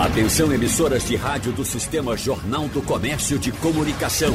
Atenção 0.00 0.50
emissoras 0.50 1.06
de 1.06 1.14
rádio 1.14 1.52
do 1.52 1.62
Sistema 1.62 2.16
Jornal 2.16 2.66
do 2.68 2.80
Comércio 2.80 3.38
de 3.38 3.52
Comunicação. 3.52 4.32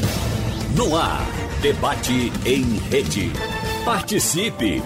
No 0.78 0.96
ar, 0.96 1.26
debate 1.60 2.32
em 2.46 2.78
rede. 2.88 3.32
Participe! 3.84 4.84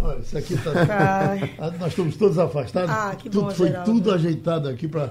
Olha, 0.00 0.18
isso 0.18 0.36
aqui 0.36 0.54
está. 0.54 0.70
Ah, 1.58 1.70
nós 1.78 1.88
estamos 1.88 2.16
todos 2.16 2.38
afastados. 2.38 2.90
Ah, 2.90 3.14
que 3.16 3.28
tudo, 3.28 3.46
bom, 3.46 3.50
Foi 3.50 3.68
Geraldo. 3.68 3.92
tudo 3.92 4.12
ajeitado 4.12 4.68
aqui 4.68 4.88
para 4.88 5.10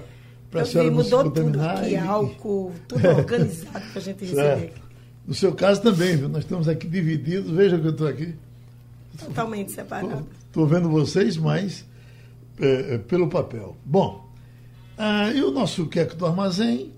a 0.54 0.64
senhora 0.64 0.90
não 0.90 1.04
se 1.04 1.10
contaminar. 1.10 1.76
Tudo 1.76 1.84
aqui, 1.84 1.94
e... 1.94 1.96
álcool, 1.96 2.72
tudo 2.88 3.08
organizado 3.08 3.84
para 3.90 3.98
a 3.98 4.00
gente 4.00 4.24
receber. 4.24 4.72
No 5.26 5.34
seu 5.34 5.52
caso 5.54 5.82
também, 5.82 6.16
viu? 6.16 6.28
Nós 6.28 6.44
estamos 6.44 6.68
aqui 6.68 6.88
divididos. 6.88 7.50
Veja 7.50 7.78
que 7.78 7.86
eu 7.86 7.92
estou 7.92 8.08
aqui. 8.08 8.34
Totalmente 9.18 9.72
separado. 9.72 10.26
Estou 10.46 10.66
vendo 10.66 10.88
vocês, 10.88 11.36
mas 11.36 11.84
é, 12.60 12.94
é, 12.94 12.98
pelo 12.98 13.28
papel. 13.28 13.76
Bom, 13.84 14.28
ah, 14.98 15.30
e 15.30 15.42
o 15.42 15.50
nosso 15.50 15.86
Queco 15.86 16.16
do 16.16 16.26
Armazém 16.26 16.92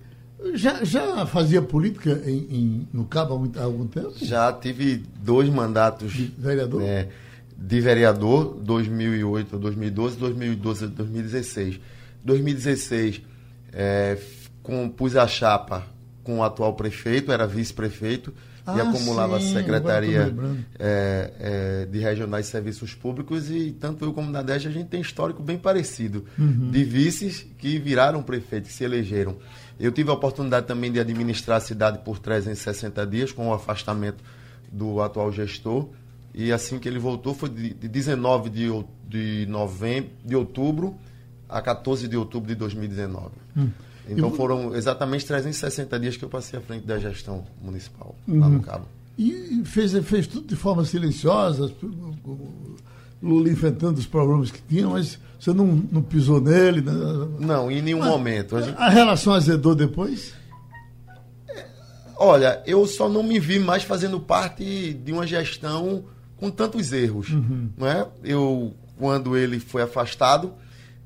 já, 0.54 0.84
já 0.84 1.26
fazia 1.26 1.62
política 1.62 2.22
em, 2.26 2.38
em, 2.50 2.88
no 2.92 3.04
Cabo 3.04 3.34
há, 3.34 3.38
muito, 3.38 3.58
há, 3.58 3.64
algum 3.64 3.86
tempo? 3.86 4.12
Já 4.20 4.52
tive 4.52 5.02
dois 5.22 5.48
mandatos. 5.48 6.12
De 6.12 6.32
vereador? 6.38 6.80
Né, 6.80 7.08
de 7.56 7.80
vereador, 7.80 8.56
2008 8.60 9.56
a 9.56 9.58
2012, 9.58 10.16
2012 10.16 10.84
a 10.84 10.88
2016. 10.88 11.80
2016, 12.24 13.22
é, 13.72 14.18
compus 14.62 15.16
a 15.16 15.26
chapa 15.26 15.86
com 16.24 16.38
o 16.38 16.42
atual 16.42 16.74
prefeito, 16.74 17.32
era 17.32 17.46
vice-prefeito, 17.46 18.32
ah, 18.64 18.76
e 18.76 18.80
acumulava 18.80 19.40
sim, 19.40 19.50
a 19.50 19.60
secretaria 19.60 20.34
é, 20.78 21.32
é, 21.40 21.86
de 21.86 21.98
regionais 21.98 22.46
serviços 22.46 22.94
públicos 22.94 23.50
e 23.50 23.72
tanto 23.72 24.04
eu 24.04 24.12
como 24.12 24.30
na 24.30 24.40
DES 24.40 24.66
a 24.66 24.70
gente 24.70 24.88
tem 24.88 25.00
histórico 25.00 25.42
bem 25.42 25.58
parecido 25.58 26.24
uhum. 26.38 26.70
de 26.70 26.84
vices 26.84 27.44
que 27.58 27.78
viraram 27.80 28.22
prefeitos, 28.22 28.70
que 28.70 28.76
se 28.76 28.84
elegeram. 28.84 29.36
Eu 29.82 29.90
tive 29.90 30.10
a 30.10 30.12
oportunidade 30.12 30.64
também 30.64 30.92
de 30.92 31.00
administrar 31.00 31.56
a 31.56 31.60
cidade 31.60 31.98
por 32.04 32.20
360 32.20 33.04
dias 33.04 33.32
com 33.32 33.48
o 33.48 33.52
afastamento 33.52 34.22
do 34.70 35.02
atual 35.02 35.32
gestor 35.32 35.88
e 36.32 36.52
assim 36.52 36.78
que 36.78 36.88
ele 36.88 37.00
voltou 37.00 37.34
foi 37.34 37.48
de, 37.48 37.74
de 37.74 37.88
19 37.88 38.48
de, 38.48 38.68
de 39.08 39.46
novembro, 39.50 40.10
de 40.24 40.36
outubro 40.36 40.96
a 41.48 41.60
14 41.60 42.06
de 42.06 42.16
outubro 42.16 42.48
de 42.48 42.54
2019. 42.54 43.30
Hum. 43.56 43.70
Então 44.08 44.28
eu... 44.28 44.34
foram 44.36 44.72
exatamente 44.72 45.26
360 45.26 45.98
dias 45.98 46.16
que 46.16 46.24
eu 46.24 46.28
passei 46.28 46.56
à 46.56 46.62
frente 46.62 46.86
da 46.86 46.96
gestão 47.00 47.44
municipal 47.60 48.14
uhum. 48.28 48.38
lá 48.38 48.48
no 48.48 48.54
uhum. 48.58 48.62
Cabo. 48.62 48.86
E 49.18 49.62
fez, 49.64 49.92
fez 50.04 50.28
tudo 50.28 50.46
de 50.46 50.54
forma 50.54 50.84
silenciosa, 50.84 51.72
Lula 53.22 53.48
enfrentando 53.48 54.00
os 54.00 54.06
problemas 54.06 54.50
que 54.50 54.60
tinha, 54.62 54.88
mas 54.88 55.18
você 55.38 55.52
não, 55.52 55.66
não 55.66 56.02
pisou 56.02 56.40
nele? 56.40 56.80
Né? 56.80 56.92
Não, 57.38 57.70
em 57.70 57.80
nenhum 57.80 58.00
mas, 58.00 58.08
momento. 58.08 58.56
A, 58.56 58.62
gente... 58.62 58.76
a, 58.76 58.88
relação 58.88 59.32
azedou 59.32 59.74
depois? 59.74 60.34
Olha, 62.16 62.62
eu 62.66 62.86
só 62.86 63.08
não 63.08 63.22
me 63.22 63.38
vi 63.38 63.58
mais 63.58 63.82
fazendo 63.82 64.20
parte 64.20 64.92
de 64.92 65.12
uma 65.12 65.26
gestão 65.26 66.04
com 66.36 66.50
tantos 66.50 66.92
erros. 66.92 67.30
Uhum. 67.30 67.70
Não 67.76 67.86
é? 67.86 68.06
Eu, 68.24 68.74
quando 68.98 69.36
ele 69.36 69.58
foi 69.58 69.82
afastado, 69.82 70.54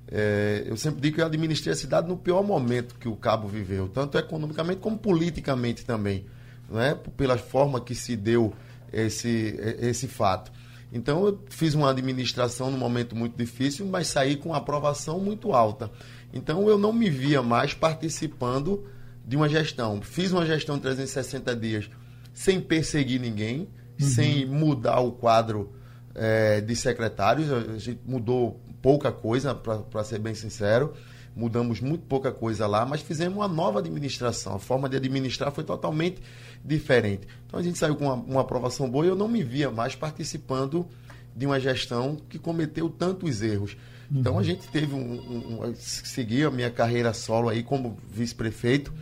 é, 0.08 0.64
eu 0.66 0.76
sempre 0.76 1.00
digo 1.00 1.16
que 1.16 1.20
eu 1.20 1.26
administrei 1.26 1.72
a 1.72 1.76
cidade 1.76 2.08
no 2.08 2.16
pior 2.16 2.42
momento 2.42 2.94
que 2.98 3.08
o 3.08 3.16
Cabo 3.16 3.48
viveu, 3.48 3.88
tanto 3.88 4.16
economicamente 4.16 4.80
como 4.80 4.96
politicamente 4.96 5.84
também, 5.84 6.26
não 6.70 6.80
é? 6.80 6.94
pela 6.94 7.36
forma 7.36 7.80
que 7.80 7.94
se 7.94 8.16
deu 8.16 8.52
esse, 8.92 9.58
esse 9.80 10.06
fato. 10.06 10.52
Então 10.96 11.26
eu 11.26 11.38
fiz 11.50 11.74
uma 11.74 11.90
administração 11.90 12.70
num 12.70 12.78
momento 12.78 13.14
muito 13.14 13.36
difícil, 13.36 13.86
mas 13.86 14.08
saí 14.08 14.36
com 14.36 14.54
aprovação 14.54 15.20
muito 15.20 15.52
alta. 15.52 15.90
Então 16.32 16.68
eu 16.68 16.78
não 16.78 16.92
me 16.92 17.08
via 17.08 17.42
mais 17.42 17.74
participando 17.74 18.84
de 19.24 19.36
uma 19.36 19.48
gestão. 19.48 20.00
Fiz 20.02 20.32
uma 20.32 20.46
gestão 20.46 20.76
de 20.76 20.82
360 20.82 21.54
dias 21.56 21.90
sem 22.32 22.60
perseguir 22.60 23.20
ninguém, 23.20 23.60
uhum. 23.60 24.06
sem 24.06 24.46
mudar 24.46 25.00
o 25.00 25.12
quadro 25.12 25.72
é, 26.14 26.60
de 26.60 26.76
secretários. 26.76 27.50
A 27.50 27.78
gente 27.78 28.00
mudou 28.04 28.60
pouca 28.82 29.10
coisa, 29.10 29.54
para 29.54 30.04
ser 30.04 30.18
bem 30.18 30.34
sincero. 30.34 30.92
Mudamos 31.34 31.80
muito 31.80 32.04
pouca 32.06 32.32
coisa 32.32 32.66
lá, 32.66 32.86
mas 32.86 33.02
fizemos 33.02 33.36
uma 33.36 33.48
nova 33.48 33.80
administração. 33.80 34.54
A 34.54 34.58
forma 34.58 34.88
de 34.88 34.96
administrar 34.96 35.52
foi 35.52 35.64
totalmente 35.64 36.22
diferente. 36.64 37.26
Então 37.46 37.58
a 37.60 37.62
gente 37.62 37.78
saiu 37.78 37.96
com 37.96 38.04
uma, 38.04 38.14
uma 38.14 38.40
aprovação 38.40 38.88
boa 38.90 39.04
e 39.04 39.08
eu 39.08 39.16
não 39.16 39.28
me 39.28 39.42
via 39.42 39.70
mais 39.70 39.94
participando 39.94 40.86
de 41.34 41.46
uma 41.46 41.60
gestão 41.60 42.16
que 42.28 42.38
cometeu 42.38 42.88
tantos 42.88 43.42
erros. 43.42 43.76
Então 44.10 44.34
a 44.34 44.36
uhum. 44.36 44.44
gente 44.44 44.68
teve 44.68 44.94
um, 44.94 44.98
um, 44.98 45.64
um 45.64 45.74
seguir 45.74 46.46
a 46.46 46.50
minha 46.50 46.70
carreira 46.70 47.12
solo 47.12 47.48
aí 47.48 47.62
como 47.62 47.98
vice-prefeito, 48.10 48.92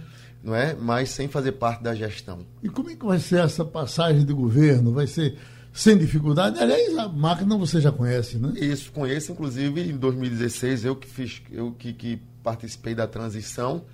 não 0.43 0.55
é? 0.55 0.75
Mas 0.75 1.11
sem 1.11 1.29
fazer 1.29 1.53
parte 1.53 1.83
da 1.83 1.95
gestão. 1.95 2.41
E 2.63 2.69
como 2.69 2.91
é 2.91 2.97
que 2.97 3.05
vai 3.05 3.19
ser 3.19 3.41
essa 3.41 3.65
passagem 3.65 4.25
de 4.25 4.33
governo? 4.33 4.93
Vai 4.93 5.07
ser 5.07 5.37
sem 5.73 5.99
dificuldade. 5.99 6.59
Aliás, 6.59 6.97
a 6.97 7.09
máquina 7.09 7.57
você 7.57 7.81
já 7.81 7.91
conhece, 7.91 8.39
né? 8.39 8.53
Isso, 8.57 8.93
conheço. 8.93 9.33
Inclusive, 9.33 9.81
em 9.81 9.97
2016, 9.97 10.85
eu 10.85 10.97
que 10.97 11.07
fiz, 11.07 11.43
eu 11.51 11.73
que, 11.73 11.93
que 11.93 12.23
participei 12.43 12.95
da 12.95 13.07
transição. 13.07 13.85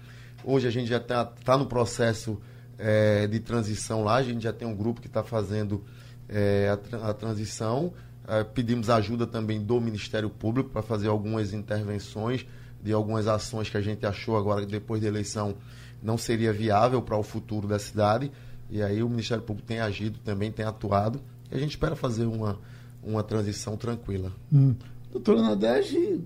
Hoje 0.45 0.69
a 0.69 0.71
gente 0.71 0.89
já 0.89 0.99
está 0.99 1.25
tá 1.25 1.57
no 1.57 1.67
processo 1.67 2.41
é, 2.81 3.27
de 3.27 3.39
transição 3.39 4.03
lá. 4.03 4.17
A 4.17 4.23
gente 4.23 4.43
já 4.43 4.53
tem 4.53 4.67
um 4.67 4.75
grupo 4.75 5.01
que 5.01 5.07
está 5.07 5.23
fazendo 5.23 5.85
é, 6.29 6.77
a, 6.93 7.11
a, 7.11 7.15
transição. 7.15 7.93
É, 8.27 8.43
pedimos 8.43 8.89
ajuda 8.89 9.27
também 9.27 9.63
do 9.63 9.81
Ministério 9.81 10.31
Público 10.31 10.71
para 10.71 10.83
fazer 10.83 11.09
algumas 11.09 11.53
intervenções 11.53 12.47
de 12.83 12.93
algumas 12.93 13.27
ações 13.27 13.69
que 13.69 13.77
a 13.77 13.81
gente 13.81 14.07
achou 14.07 14.37
agora, 14.37 14.65
depois 14.65 15.03
da 15.03 15.09
eleição, 15.09 15.55
não 16.03 16.17
seria 16.17 16.53
viável 16.53 17.03
para 17.03 17.17
o 17.17 17.23
futuro 17.23 17.69
da 17.69 17.79
cidade. 17.79 18.33
E 18.71 18.83
aí 18.83 19.03
o 19.03 19.09
Ministério 19.09 19.43
Público 19.43 19.69
tem 19.69 19.81
agido 19.81 20.19
também, 20.25 20.51
tem 20.51 20.65
atuado. 20.65 21.21
E 21.51 21.55
a 21.55 21.59
gente 21.59 21.71
espera 21.71 21.95
fazer 21.95 22.25
uma, 22.25 22.59
uma 23.03 23.23
transição 23.23 23.77
tranquila. 23.77 24.33
Hum. 24.53 24.75
Doutora 25.13 25.43
Nadege, 25.43 26.25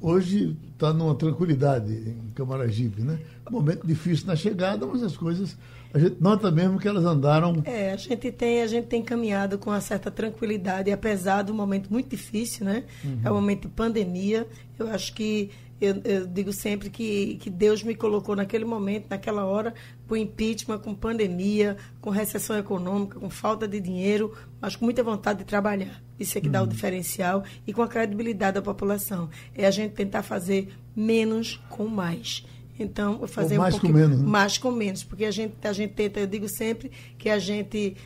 hoje 0.00 0.56
está 0.72 0.92
numa 0.92 1.14
tranquilidade 1.14 1.92
em 1.92 2.30
Camaragibe, 2.34 3.02
né? 3.02 3.18
Momento 3.50 3.86
difícil 3.86 4.26
na 4.26 4.36
chegada, 4.36 4.86
mas 4.86 5.02
as 5.02 5.16
coisas 5.16 5.56
a 5.94 5.98
gente 5.98 6.16
nota 6.20 6.50
mesmo 6.50 6.78
que 6.78 6.86
elas 6.86 7.04
andaram. 7.04 7.62
É, 7.64 7.92
a 7.92 7.96
gente 7.96 8.30
tem 8.30 8.60
a 8.60 8.66
gente 8.66 8.86
tem 8.86 9.02
caminhado 9.02 9.58
com 9.58 9.70
uma 9.70 9.80
certa 9.80 10.10
tranquilidade, 10.10 10.90
apesar 10.90 11.42
do 11.42 11.54
momento 11.54 11.90
muito 11.90 12.10
difícil, 12.10 12.66
né? 12.66 12.84
Uhum. 13.04 13.20
É 13.24 13.30
um 13.30 13.34
momento 13.34 13.62
de 13.62 13.68
pandemia. 13.68 14.46
Eu 14.78 14.88
acho 14.88 15.14
que 15.14 15.50
eu, 15.80 16.00
eu, 16.04 16.26
digo 16.26 16.52
sempre 16.52 16.90
que, 16.90 17.36
que 17.36 17.50
Deus 17.50 17.82
me 17.82 17.94
colocou 17.94 18.34
naquele 18.34 18.64
momento, 18.64 19.06
naquela 19.10 19.44
hora, 19.44 19.74
com 20.08 20.16
impeachment, 20.16 20.78
com 20.78 20.94
pandemia, 20.94 21.76
com 22.00 22.10
recessão 22.10 22.58
econômica, 22.58 23.18
com 23.18 23.30
falta 23.30 23.68
de 23.68 23.80
dinheiro, 23.80 24.34
mas 24.60 24.74
com 24.74 24.84
muita 24.84 25.02
vontade 25.02 25.40
de 25.40 25.44
trabalhar. 25.44 26.02
Isso 26.18 26.36
é 26.38 26.40
que 26.40 26.48
dá 26.48 26.60
o 26.60 26.64
uhum. 26.64 26.68
diferencial 26.68 27.44
e 27.66 27.72
com 27.72 27.82
a 27.82 27.88
credibilidade 27.88 28.54
da 28.54 28.62
população. 28.62 29.28
É 29.54 29.66
a 29.66 29.70
gente 29.70 29.92
tentar 29.92 30.22
fazer 30.22 30.72
menos 30.94 31.60
com 31.68 31.86
mais. 31.86 32.44
Então, 32.78 33.26
fazer 33.26 33.54
Ou 33.54 33.62
mais 33.62 33.74
um 33.76 33.80
com 33.80 33.88
menos. 33.88 34.20
Né? 34.20 34.26
Mais 34.26 34.58
com 34.58 34.70
menos, 34.70 35.02
porque 35.02 35.24
a 35.24 35.30
gente, 35.30 35.54
a 35.62 35.72
gente 35.72 35.94
tenta, 35.94 36.20
eu 36.20 36.26
digo 36.26 36.48
sempre 36.48 36.90
que 37.16 37.30
a 37.30 37.38
gente, 37.38 37.96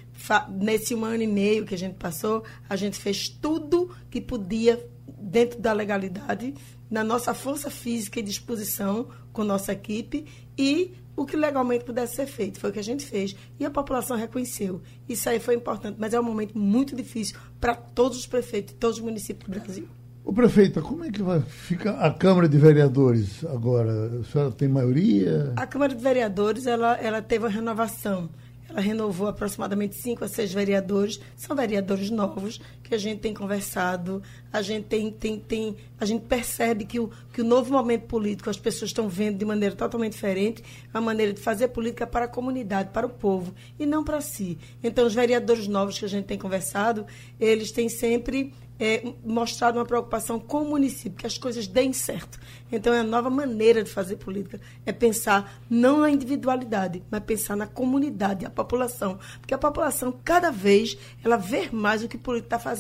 nesse 0.49 0.95
um 0.95 1.05
ano 1.05 1.23
e 1.23 1.27
meio 1.27 1.65
que 1.65 1.75
a 1.75 1.79
gente 1.79 1.95
passou, 1.95 2.45
a 2.69 2.77
gente 2.77 2.97
fez 2.97 3.29
tudo 3.29 3.91
que 4.11 4.21
podia 4.21 4.85
dentro 5.21 5.61
da 5.61 5.73
legalidade, 5.73 6.55
na 6.89 7.03
nossa 7.03 7.35
força 7.35 7.71
física 7.71 8.21
e 8.21 8.23
disposição 8.23 9.09
com 9.33 9.45
nossa 9.45 9.73
equipe 9.73 10.25
e 10.61 10.93
o 11.17 11.25
que 11.25 11.37
legalmente 11.37 11.85
pudesse 11.85 12.17
ser 12.17 12.27
feito. 12.27 12.61
Foi 12.61 12.69
o 12.69 12.73
que 12.73 12.79
a 12.79 12.85
gente 12.85 13.07
fez. 13.07 13.35
E 13.59 13.65
a 13.65 13.71
população 13.71 14.17
reconheceu. 14.17 14.83
Isso 15.09 15.29
aí 15.29 15.41
foi 15.41 15.55
importante, 15.55 15.97
mas 15.99 16.12
é 16.12 16.21
um 16.21 16.23
momento 16.23 16.57
muito 16.57 16.95
difícil 16.95 17.39
para 17.59 17.75
todos 17.75 18.19
os 18.19 18.27
prefeitos, 18.27 18.75
todos 18.79 18.99
os 18.99 19.03
municípios 19.03 19.51
do 19.51 19.59
Brasil. 19.59 19.89
O 20.23 20.35
prefeito, 20.35 20.83
como 20.83 21.03
é 21.05 21.11
que 21.11 21.23
vai 21.23 21.41
ficar 21.41 21.93
a 21.93 22.12
Câmara 22.12 22.47
de 22.47 22.59
Vereadores 22.59 23.43
agora? 23.47 24.21
A 24.21 24.25
senhora 24.25 24.53
tem 24.53 24.69
maioria? 24.69 25.53
A 25.57 25.67
Câmara 25.67 25.95
de 25.95 26.03
Vereadores 26.03 26.67
ela, 26.67 26.95
ela 26.99 27.23
teve 27.23 27.47
uma 27.47 27.51
renovação. 27.51 28.29
Ela 28.69 28.81
renovou 28.81 29.27
aproximadamente 29.27 29.97
cinco 29.97 30.25
a 30.25 30.29
seis 30.29 30.53
vereadores. 30.53 31.21
São 31.37 31.57
vereadores 31.57 32.11
novos 32.11 32.61
que 32.91 32.95
a 32.97 32.99
gente 32.99 33.21
tem 33.21 33.33
conversado. 33.33 34.21
A 34.53 34.61
gente 34.61 34.87
tem, 34.87 35.13
tem, 35.13 35.39
tem 35.39 35.77
a 35.99 36.05
gente 36.05 36.25
percebe 36.27 36.85
que 36.85 36.99
o, 36.99 37.09
que 37.33 37.41
o 37.41 37.45
novo 37.45 37.73
momento 37.73 38.07
político 38.07 38.51
as 38.51 38.59
pessoas 38.59 38.91
estão 38.91 39.09
vendo 39.09 39.39
de 39.39 39.45
maneira 39.45 39.77
totalmente 39.77 40.15
diferente, 40.15 40.63
uma 40.93 41.01
maneira 41.01 41.33
de 41.33 41.41
fazer 41.41 41.69
política 41.69 42.05
para 42.05 42.25
a 42.25 42.29
comunidade, 42.29 42.91
para 42.93 43.07
o 43.07 43.11
povo 43.11 43.55
e 43.79 43.87
não 43.87 44.03
para 44.03 44.21
si. 44.21 44.59
Então 44.83 45.07
os 45.07 45.15
vereadores 45.15 45.69
novos 45.69 45.99
que 45.99 46.05
a 46.05 46.09
gente 46.09 46.27
tem 46.27 46.37
conversado, 46.37 47.07
eles 47.39 47.71
têm 47.71 47.89
sempre 47.89 48.53
é, 48.81 49.13
mostrado 49.23 49.79
uma 49.79 49.85
preocupação 49.85 50.41
com 50.41 50.63
o 50.63 50.71
município, 50.71 51.19
que 51.19 51.27
as 51.27 51.37
coisas 51.37 51.67
deem 51.67 51.93
certo. 51.93 52.41
Então, 52.73 52.95
é 52.95 53.01
a 53.01 53.05
nova 53.05 53.29
maneira 53.29 53.85
de 53.85 53.91
fazer 53.91 54.17
política. 54.17 54.59
É 54.87 54.93
pensar 54.93 55.61
não 55.69 56.01
na 56.01 56.11
individualidade, 56.11 57.03
mas 57.11 57.23
pensar 57.23 57.57
na 57.57 57.67
comunidade, 57.67 58.47
a 58.47 58.51
população. 58.51 59.19
Porque 59.39 59.53
a 59.53 59.59
população, 59.59 60.19
cada 60.25 60.51
vez, 60.51 60.97
ela 61.23 61.37
vê 61.37 61.69
mais 61.71 62.03
o 62.03 62.09
que 62.09 62.17
o 62.17 62.19
político 62.19 62.47
está 62.47 62.59
fazendo. 62.59 62.80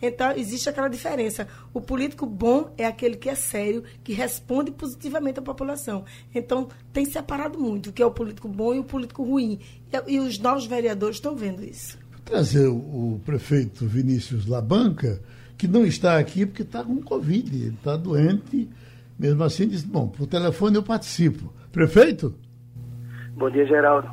Então, 0.00 0.32
existe 0.32 0.68
aquela 0.68 0.88
diferença. 0.88 1.46
O 1.72 1.80
político 1.80 2.26
bom 2.26 2.72
é 2.76 2.86
aquele 2.86 3.16
que 3.16 3.28
é 3.28 3.34
sério, 3.34 3.84
que 4.02 4.12
responde 4.12 4.70
positivamente 4.70 5.38
à 5.38 5.42
população. 5.42 6.04
Então, 6.34 6.68
tem 6.92 7.04
separado 7.04 7.58
muito 7.58 7.90
o 7.90 7.92
que 7.92 8.02
é 8.02 8.06
o 8.06 8.10
político 8.10 8.48
bom 8.48 8.74
e 8.74 8.78
o 8.78 8.84
político 8.84 9.22
ruim. 9.22 9.58
E, 9.92 10.14
e 10.14 10.20
os 10.20 10.38
novos 10.38 10.66
vereadores 10.66 11.16
estão 11.16 11.34
vendo 11.34 11.64
isso 11.64 11.98
trazer 12.30 12.68
o 12.68 13.20
prefeito 13.26 13.86
Vinícius 13.86 14.46
Labanca, 14.46 15.20
que 15.58 15.66
não 15.66 15.84
está 15.84 16.16
aqui 16.16 16.46
porque 16.46 16.62
está 16.62 16.84
com 16.84 17.02
Covid, 17.02 17.54
ele 17.54 17.74
está 17.74 17.96
doente. 17.96 18.70
Mesmo 19.18 19.42
assim, 19.42 19.66
disse: 19.68 19.86
Bom, 19.86 20.08
por 20.08 20.26
telefone 20.26 20.76
eu 20.76 20.82
participo. 20.82 21.52
Prefeito? 21.72 22.34
Bom 23.34 23.50
dia, 23.50 23.66
Geraldo. 23.66 24.08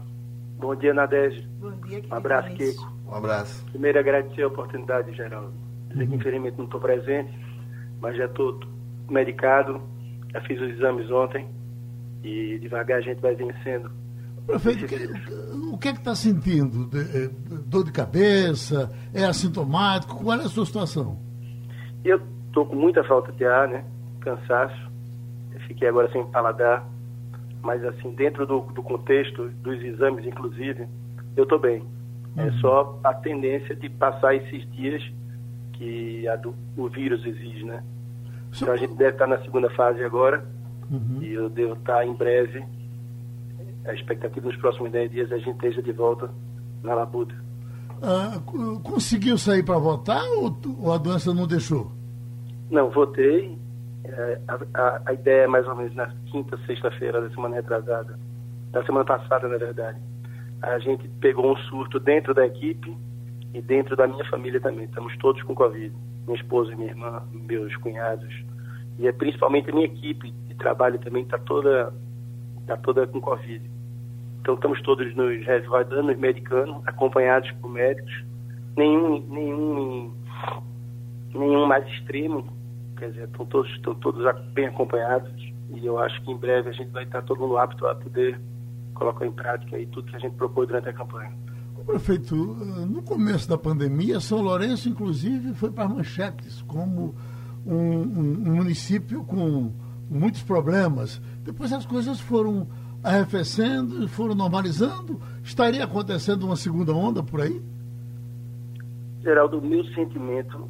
Bom 0.58 0.76
dia, 0.76 0.94
Nadege. 0.94 1.48
Bom 1.60 1.72
dia, 1.82 2.02
Um 2.10 2.16
abraço, 2.16 2.56
Kiko. 2.56 2.97
Um 3.08 3.16
abraço. 3.16 3.66
Primeiro, 3.72 4.00
agradecer 4.00 4.44
a 4.44 4.48
oportunidade, 4.48 5.16
Geraldo. 5.16 5.54
Dizer 5.90 6.08
que, 6.08 6.16
infelizmente, 6.16 6.58
não 6.58 6.66
estou 6.66 6.80
presente, 6.80 7.32
mas 8.02 8.18
já 8.18 8.26
estou 8.26 8.60
medicado. 9.10 9.82
Já 10.34 10.42
fiz 10.42 10.60
os 10.60 10.70
exames 10.70 11.10
ontem 11.10 11.48
e 12.24 12.60
devagar 12.60 12.98
a 12.98 13.02
gente 13.02 13.22
vai 13.22 13.36
vencendo 13.36 13.90
Prefeito, 14.48 14.86
o 15.74 15.78
que 15.78 15.90
é 15.90 15.92
que 15.92 16.00
está 16.00 16.16
sentindo? 16.16 16.90
Eh, 16.98 17.30
dor 17.66 17.84
de 17.84 17.92
cabeça? 17.92 18.90
É 19.14 19.26
assintomático? 19.26 20.24
Qual 20.24 20.40
é 20.40 20.42
a 20.42 20.48
sua 20.48 20.66
situação? 20.66 21.20
Eu 22.06 22.22
estou 22.48 22.66
com 22.66 22.78
muita 22.78 23.04
falta 23.04 23.30
de 23.34 23.44
ar, 23.44 23.68
né? 23.68 23.84
Cansaço. 24.22 24.90
Eu 25.54 25.60
fiquei 25.68 25.90
agora 25.90 26.10
sem 26.14 26.26
paladar. 26.28 26.88
Mas, 27.62 27.84
assim, 27.84 28.12
dentro 28.12 28.48
do, 28.48 28.62
do 28.62 28.82
contexto 28.82 29.50
dos 29.50 29.84
exames, 29.84 30.26
inclusive, 30.26 30.88
eu 31.36 31.44
estou 31.44 31.60
bem. 31.60 31.84
É 32.38 32.46
uhum. 32.46 32.54
Só 32.60 33.00
a 33.04 33.14
tendência 33.14 33.76
de 33.76 33.90
passar 33.90 34.36
esses 34.36 34.70
dias 34.72 35.04
que 35.74 36.26
do, 36.42 36.56
o 36.78 36.88
vírus 36.88 37.26
exige, 37.26 37.66
né? 37.66 37.84
Então, 38.56 38.74
a 38.74 38.78
gente 38.78 38.96
deve 38.96 39.12
estar 39.12 39.28
na 39.28 39.40
segunda 39.40 39.70
fase 39.72 40.04
agora. 40.04 40.46
Uhum. 40.90 41.20
E 41.22 41.34
eu 41.34 41.50
devo 41.50 41.74
estar 41.74 42.06
em 42.06 42.14
breve 42.14 42.64
a 43.88 43.94
expectativa 43.94 44.46
nos 44.46 44.58
próximos 44.58 44.92
10 44.92 45.12
dias 45.12 45.32
é 45.32 45.36
a 45.36 45.38
gente 45.38 45.56
esteja 45.56 45.82
de 45.82 45.92
volta 45.92 46.30
na 46.84 46.94
labuta. 46.94 47.34
Ah, 48.02 48.40
conseguiu 48.84 49.38
sair 49.38 49.64
para 49.64 49.78
votar 49.78 50.22
ou, 50.38 50.56
ou, 50.80 50.94
a 50.94 50.98
doença 50.98 51.34
não 51.34 51.48
deixou? 51.48 51.92
Não, 52.70 52.92
votei. 52.92 53.58
É, 54.04 54.40
a, 54.48 54.82
a, 54.82 55.02
a, 55.08 55.14
ideia 55.14 55.44
é 55.44 55.48
mais 55.48 55.68
ou 55.68 55.76
menos 55.76 55.96
na 55.96 56.14
quinta, 56.28 56.58
sexta-feira 56.68 57.22
da 57.22 57.30
semana 57.32 57.56
retrasada, 57.56 58.18
da 58.72 58.86
semana 58.86 59.04
passada, 59.04 59.48
na 59.48 59.58
verdade. 59.58 60.00
A 60.62 60.80
gente 60.80 61.08
pegou 61.20 61.52
um 61.52 61.58
surto 61.58 62.00
dentro 62.00 62.34
da 62.34 62.46
equipe 62.46 62.96
e 63.54 63.62
dentro 63.62 63.96
da 63.96 64.08
minha 64.08 64.26
família 64.26 64.60
também. 64.60 64.86
Estamos 64.86 65.16
todos 65.18 65.42
com 65.44 65.54
Covid. 65.54 65.94
Minha 66.26 66.40
esposa, 66.40 66.76
minha 66.76 66.90
irmã, 66.90 67.24
meus 67.32 67.76
cunhados. 67.78 68.34
E 69.00 69.08
é 69.08 69.12
principalmente 69.12 69.70
a 69.70 69.74
minha 69.74 69.86
equipe 69.86 70.32
de 70.32 70.56
trabalho 70.56 71.00
também 71.00 71.24
está 71.24 71.38
toda, 71.38 71.94
tá 72.66 72.76
toda 72.78 73.06
com 73.08 73.22
Covid. 73.22 73.70
Então 74.42 74.56
estamos 74.56 74.82
todos 74.82 75.16
nos 75.16 75.46
resguardando, 75.46 76.08
nos 76.08 76.18
medicando, 76.18 76.82
acompanhados 76.86 77.52
por 77.62 77.70
médicos. 77.70 78.24
Nenhum, 78.76 79.20
nenhum, 79.28 80.14
nenhum 81.34 81.66
mais 81.66 81.88
extremo, 81.88 82.48
quer 82.98 83.12
dizer, 83.12 83.26
estão 83.26 83.46
todos, 83.46 83.72
estão 83.72 83.94
todos 83.96 84.24
bem 84.54 84.68
acompanhados. 84.68 85.32
E 85.70 85.86
eu 85.86 86.00
acho 86.00 86.22
que 86.24 86.32
em 86.32 86.38
breve 86.38 86.70
a 86.70 86.74
gente 86.74 86.90
vai 86.92 87.04
estar 87.04 87.22
todo 87.22 87.42
mundo 87.42 87.58
apto 87.58 87.86
a 87.88 87.96
poder 87.96 88.40
colocar 88.98 89.26
em 89.26 89.32
prática 89.32 89.78
aí 89.78 89.86
tudo 89.88 90.10
que 90.10 90.16
a 90.16 90.20
gente 90.20 90.36
propôs 90.36 90.68
durante 90.68 90.90
a 90.90 90.94
campanha. 90.94 91.32
Prefeito, 91.86 92.36
no 92.36 93.02
começo 93.02 93.48
da 93.48 93.58
pandemia, 93.58 94.20
São 94.20 94.42
Lourenço, 94.42 94.90
inclusive, 94.90 95.54
foi 95.54 95.72
para 95.72 95.88
manchetes 95.88 96.62
como 96.64 97.16
um, 97.66 97.76
um, 97.76 98.44
um 98.46 98.56
município 98.56 99.24
com 99.24 99.72
muitos 100.10 100.44
problemas. 100.44 101.22
Depois 101.44 101.72
as 101.72 101.86
coisas 101.86 102.20
foram 102.20 102.68
arrefecendo, 103.02 104.08
foram 104.10 104.36
normalizando? 104.36 105.22
Estaria 105.44 105.84
acontecendo 105.84 106.44
uma 106.44 106.58
segunda 106.58 106.94
onda 106.94 107.24
por 107.24 107.40
aí? 107.40 107.62
Geraldo, 109.22 109.60
o 109.60 109.62
meu 109.62 109.86
sentimento 109.94 110.70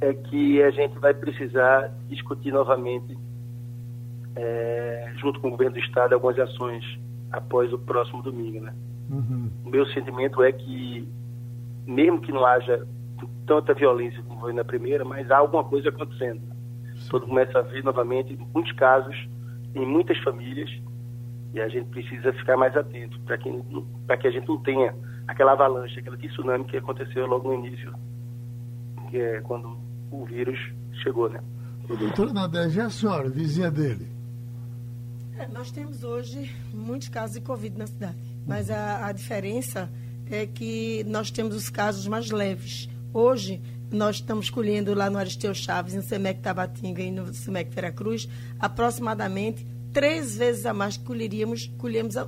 é 0.00 0.12
que 0.12 0.62
a 0.62 0.70
gente 0.70 0.98
vai 0.98 1.14
precisar 1.14 1.92
discutir 2.08 2.52
novamente, 2.52 3.18
é, 4.36 5.12
junto 5.20 5.40
com 5.40 5.48
o 5.48 5.50
governo 5.50 5.74
do 5.74 5.80
Estado, 5.80 6.14
algumas 6.14 6.38
ações 6.38 6.84
após 7.32 7.72
o 7.72 7.78
próximo 7.78 8.22
domingo. 8.22 8.60
Né? 8.60 8.74
Uhum. 9.10 9.50
O 9.64 9.70
meu 9.70 9.86
sentimento 9.86 10.42
é 10.42 10.52
que, 10.52 11.08
mesmo 11.86 12.20
que 12.20 12.32
não 12.32 12.44
haja 12.44 12.86
tanta 13.46 13.74
violência 13.74 14.22
como 14.22 14.40
foi 14.40 14.52
na 14.52 14.64
primeira, 14.64 15.04
mas 15.04 15.30
há 15.30 15.38
alguma 15.38 15.64
coisa 15.64 15.88
acontecendo. 15.88 16.40
Sim. 16.94 17.08
Todo 17.10 17.26
começa 17.26 17.58
a 17.58 17.62
ver 17.62 17.82
novamente, 17.82 18.38
muitos 18.54 18.72
casos, 18.72 19.16
em 19.74 19.86
muitas 19.86 20.18
famílias, 20.18 20.70
e 21.54 21.60
a 21.60 21.68
gente 21.68 21.88
precisa 21.88 22.32
ficar 22.34 22.56
mais 22.56 22.76
atento 22.76 23.18
para 23.20 23.38
que, 23.38 23.50
que 23.50 24.26
a 24.26 24.30
gente 24.30 24.46
não 24.46 24.58
tenha 24.58 24.94
aquela 25.26 25.52
avalanche, 25.52 25.98
aquele 25.98 26.16
tsunami 26.16 26.64
que 26.64 26.76
aconteceu 26.76 27.26
logo 27.26 27.48
no 27.48 27.66
início, 27.66 27.92
que 29.10 29.18
é 29.18 29.40
quando 29.40 29.78
o 30.10 30.24
vírus 30.24 30.58
chegou, 31.02 31.28
né? 31.28 31.40
O 31.88 31.96
doutor 31.96 32.34
Nadege, 32.34 32.80
a 32.80 32.90
senhora, 32.90 33.30
vizinha 33.30 33.70
dele? 33.70 34.17
É, 35.38 35.46
nós 35.46 35.70
temos 35.70 36.02
hoje 36.02 36.50
muitos 36.74 37.08
casos 37.08 37.36
de 37.36 37.40
Covid 37.40 37.78
na 37.78 37.86
cidade, 37.86 38.16
mas 38.44 38.68
a, 38.70 39.06
a 39.06 39.12
diferença 39.12 39.88
é 40.28 40.44
que 40.44 41.04
nós 41.06 41.30
temos 41.30 41.54
os 41.54 41.70
casos 41.70 42.08
mais 42.08 42.28
leves. 42.28 42.88
Hoje, 43.14 43.62
nós 43.88 44.16
estamos 44.16 44.50
colhendo 44.50 44.92
lá 44.94 45.08
no 45.08 45.16
Aristeu 45.16 45.54
Chaves, 45.54 45.94
no 45.94 46.02
Semec 46.02 46.40
Tabatinga 46.40 47.00
e 47.00 47.12
no 47.12 47.32
Semec 47.32 47.72
Veracruz, 47.72 48.28
aproximadamente 48.58 49.64
três 49.92 50.36
vezes 50.36 50.66
a 50.66 50.74
mais 50.74 50.96
que 50.96 51.04
colheríamos, 51.04 51.70
colhemos 51.78 52.16
há, 52.16 52.26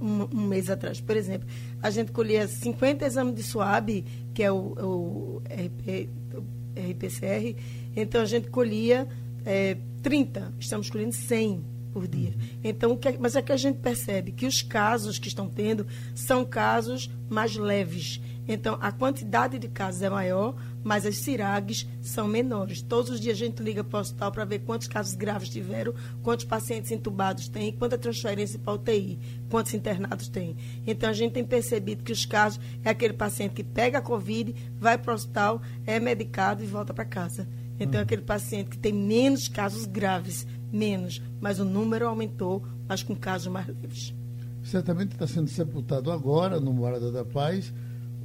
um, 0.00 0.22
um, 0.34 0.46
mês 0.46 0.70
atrás. 0.70 1.02
Por 1.02 1.18
exemplo, 1.18 1.46
a 1.82 1.90
gente 1.90 2.12
colhia 2.12 2.48
50 2.48 3.04
exames 3.04 3.34
de 3.34 3.42
SUAB, 3.42 4.04
que 4.32 4.42
é 4.42 4.50
o, 4.50 4.56
o, 4.56 5.42
RP, 5.44 6.08
o 6.34 6.90
RPCR, 6.90 7.54
então 7.94 8.22
a 8.22 8.26
gente 8.26 8.48
colhia 8.48 9.06
é, 9.44 9.76
30, 10.02 10.54
estamos 10.58 10.88
colhendo 10.88 11.12
100 11.12 11.77
por 11.88 12.06
dia. 12.06 12.34
Então, 12.62 12.96
que, 12.96 13.16
mas 13.18 13.36
é 13.36 13.42
que 13.42 13.52
a 13.52 13.56
gente 13.56 13.78
percebe 13.78 14.32
que 14.32 14.46
os 14.46 14.62
casos 14.62 15.18
que 15.18 15.28
estão 15.28 15.48
tendo 15.48 15.86
são 16.14 16.44
casos 16.44 17.10
mais 17.28 17.56
leves. 17.56 18.20
Então, 18.46 18.78
a 18.80 18.90
quantidade 18.90 19.58
de 19.58 19.68
casos 19.68 20.00
é 20.00 20.08
maior, 20.08 20.54
mas 20.82 21.04
as 21.04 21.16
CIRAGs 21.16 21.86
são 22.00 22.26
menores. 22.26 22.80
Todos 22.80 23.10
os 23.10 23.20
dias 23.20 23.36
a 23.36 23.44
gente 23.44 23.62
liga 23.62 23.84
para 23.84 23.98
o 23.98 24.00
hospital 24.00 24.32
para 24.32 24.44
ver 24.46 24.60
quantos 24.60 24.88
casos 24.88 25.14
graves 25.14 25.50
tiveram, 25.50 25.92
quantos 26.22 26.46
pacientes 26.46 26.90
entubados 26.90 27.46
tem, 27.48 27.72
quanta 27.72 27.98
transferência 27.98 28.58
para 28.58 28.72
UTI, 28.72 29.18
quantos 29.50 29.74
internados 29.74 30.28
tem. 30.28 30.56
Então, 30.86 31.10
a 31.10 31.12
gente 31.12 31.32
tem 31.32 31.44
percebido 31.44 32.02
que 32.02 32.12
os 32.12 32.24
casos 32.24 32.58
é 32.82 32.88
aquele 32.88 33.12
paciente 33.12 33.52
que 33.52 33.62
pega 33.62 33.98
a 33.98 34.02
Covid, 34.02 34.54
vai 34.80 34.96
para 34.96 35.12
o 35.12 35.14
hospital, 35.14 35.60
é 35.86 36.00
medicado 36.00 36.62
e 36.62 36.66
volta 36.66 36.94
para 36.94 37.04
casa. 37.04 37.46
Então, 37.80 38.00
aquele 38.00 38.22
paciente 38.22 38.70
que 38.70 38.78
tem 38.78 38.92
menos 38.92 39.48
casos 39.48 39.86
graves, 39.86 40.46
menos, 40.72 41.22
mas 41.40 41.60
o 41.60 41.64
número 41.64 42.06
aumentou, 42.06 42.64
mas 42.88 43.02
com 43.02 43.14
casos 43.14 43.48
mais 43.48 43.66
leves. 43.68 44.14
Certamente 44.62 45.12
está 45.12 45.26
sendo 45.26 45.48
sepultado 45.48 46.10
agora, 46.10 46.60
no 46.60 46.72
Morada 46.72 47.12
da 47.12 47.24
Paz, 47.24 47.72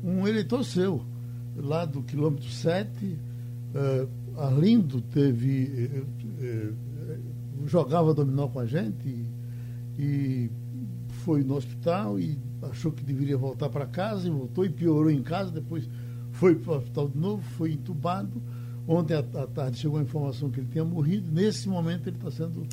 um 0.03 0.27
eleitor 0.27 0.63
seu, 0.63 1.05
lá 1.55 1.85
do 1.85 2.01
quilômetro 2.01 2.49
7, 2.49 2.89
uh, 3.05 4.39
Arlindo 4.39 4.99
teve. 5.01 5.65
Eh, 5.65 6.03
eh, 6.41 6.71
jogava 7.65 8.13
dominó 8.13 8.47
com 8.47 8.59
a 8.59 8.65
gente 8.65 9.07
e, 9.07 9.29
e 9.97 10.51
foi 11.23 11.43
no 11.43 11.55
hospital 11.55 12.19
e 12.19 12.37
achou 12.63 12.91
que 12.91 13.03
deveria 13.03 13.37
voltar 13.37 13.69
para 13.69 13.85
casa 13.85 14.27
e 14.27 14.31
voltou 14.31 14.65
e 14.65 14.69
piorou 14.69 15.09
em 15.09 15.21
casa, 15.21 15.51
depois 15.51 15.87
foi 16.31 16.55
para 16.55 16.73
o 16.73 16.77
hospital 16.77 17.07
de 17.07 17.17
novo, 17.17 17.43
foi 17.57 17.73
entubado. 17.73 18.41
Ontem 18.87 19.13
à 19.13 19.23
tarde 19.23 19.77
chegou 19.77 19.97
a 19.97 20.01
informação 20.01 20.49
que 20.49 20.59
ele 20.59 20.67
tinha 20.71 20.83
morrido. 20.83 21.31
Nesse 21.31 21.69
momento 21.69 22.07
ele 22.07 22.17
está 22.17 22.29
sendo 22.29 22.67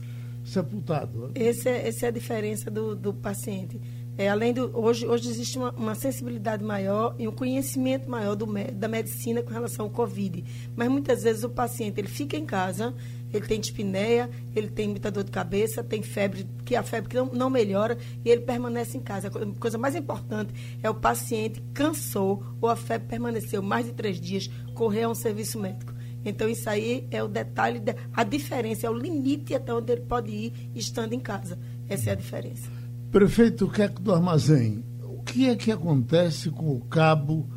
sepultado. 0.44 1.30
Esse 1.34 1.68
é, 1.68 1.88
essa 1.88 2.06
é 2.06 2.08
a 2.08 2.12
diferença 2.12 2.70
do, 2.70 2.96
do 2.96 3.14
paciente. 3.14 3.80
É, 4.18 4.28
além 4.28 4.52
do 4.52 4.76
hoje, 4.78 5.06
hoje 5.06 5.30
existe 5.30 5.56
uma, 5.56 5.70
uma, 5.70 5.94
sensibilidade 5.94 6.62
maior 6.62 7.14
e 7.18 7.26
um 7.26 7.32
conhecimento 7.32 8.10
maior 8.10 8.34
do, 8.34 8.46
da 8.74 8.86
medicina 8.86 9.42
com 9.42 9.50
relação 9.50 9.86
ao 9.86 9.90
Covid. 9.90 10.44
Mas 10.76 10.88
muitas 10.88 11.22
vezes 11.22 11.42
o 11.42 11.48
paciente 11.48 11.98
ele 12.00 12.08
fica 12.08 12.36
em 12.36 12.44
casa, 12.44 12.94
ele 13.32 13.46
tem 13.46 13.58
dispneia, 13.58 14.28
ele 14.54 14.68
tem 14.68 14.88
muita 14.88 15.10
dor 15.10 15.24
de 15.24 15.30
cabeça, 15.30 15.82
tem 15.82 16.02
febre, 16.02 16.46
que 16.66 16.76
a 16.76 16.82
febre 16.82 17.08
que 17.08 17.16
não, 17.16 17.26
não 17.26 17.48
melhora, 17.48 17.96
e 18.22 18.28
ele 18.28 18.42
permanece 18.42 18.98
em 18.98 19.00
casa. 19.00 19.28
A 19.28 19.58
coisa 19.58 19.78
mais 19.78 19.94
importante 19.94 20.52
é 20.82 20.90
o 20.90 20.94
paciente 20.94 21.62
cansou 21.72 22.42
ou 22.60 22.68
a 22.68 22.76
febre 22.76 23.08
permaneceu 23.08 23.62
mais 23.62 23.86
de 23.86 23.92
três 23.92 24.20
dias, 24.20 24.50
correr 24.74 25.04
a 25.04 25.08
um 25.08 25.14
serviço 25.14 25.58
médico. 25.58 25.94
Então, 26.24 26.48
isso 26.48 26.68
aí 26.68 27.06
é 27.10 27.22
o 27.22 27.28
detalhe, 27.28 27.80
a 28.12 28.24
diferença, 28.24 28.86
é 28.86 28.90
o 28.90 28.94
limite 28.94 29.54
até 29.54 29.72
onde 29.72 29.92
ele 29.92 30.02
pode 30.02 30.30
ir 30.30 30.52
estando 30.74 31.12
em 31.12 31.20
casa. 31.20 31.58
Essa 31.88 32.10
é 32.10 32.12
a 32.12 32.16
diferença. 32.16 32.68
Prefeito 33.10 33.68
Queco 33.68 34.00
do 34.00 34.14
Armazém, 34.14 34.84
o 35.02 35.22
que 35.22 35.48
é 35.48 35.56
que 35.56 35.72
acontece 35.72 36.50
com 36.50 36.74
o 36.74 36.80
cabo 36.80 37.48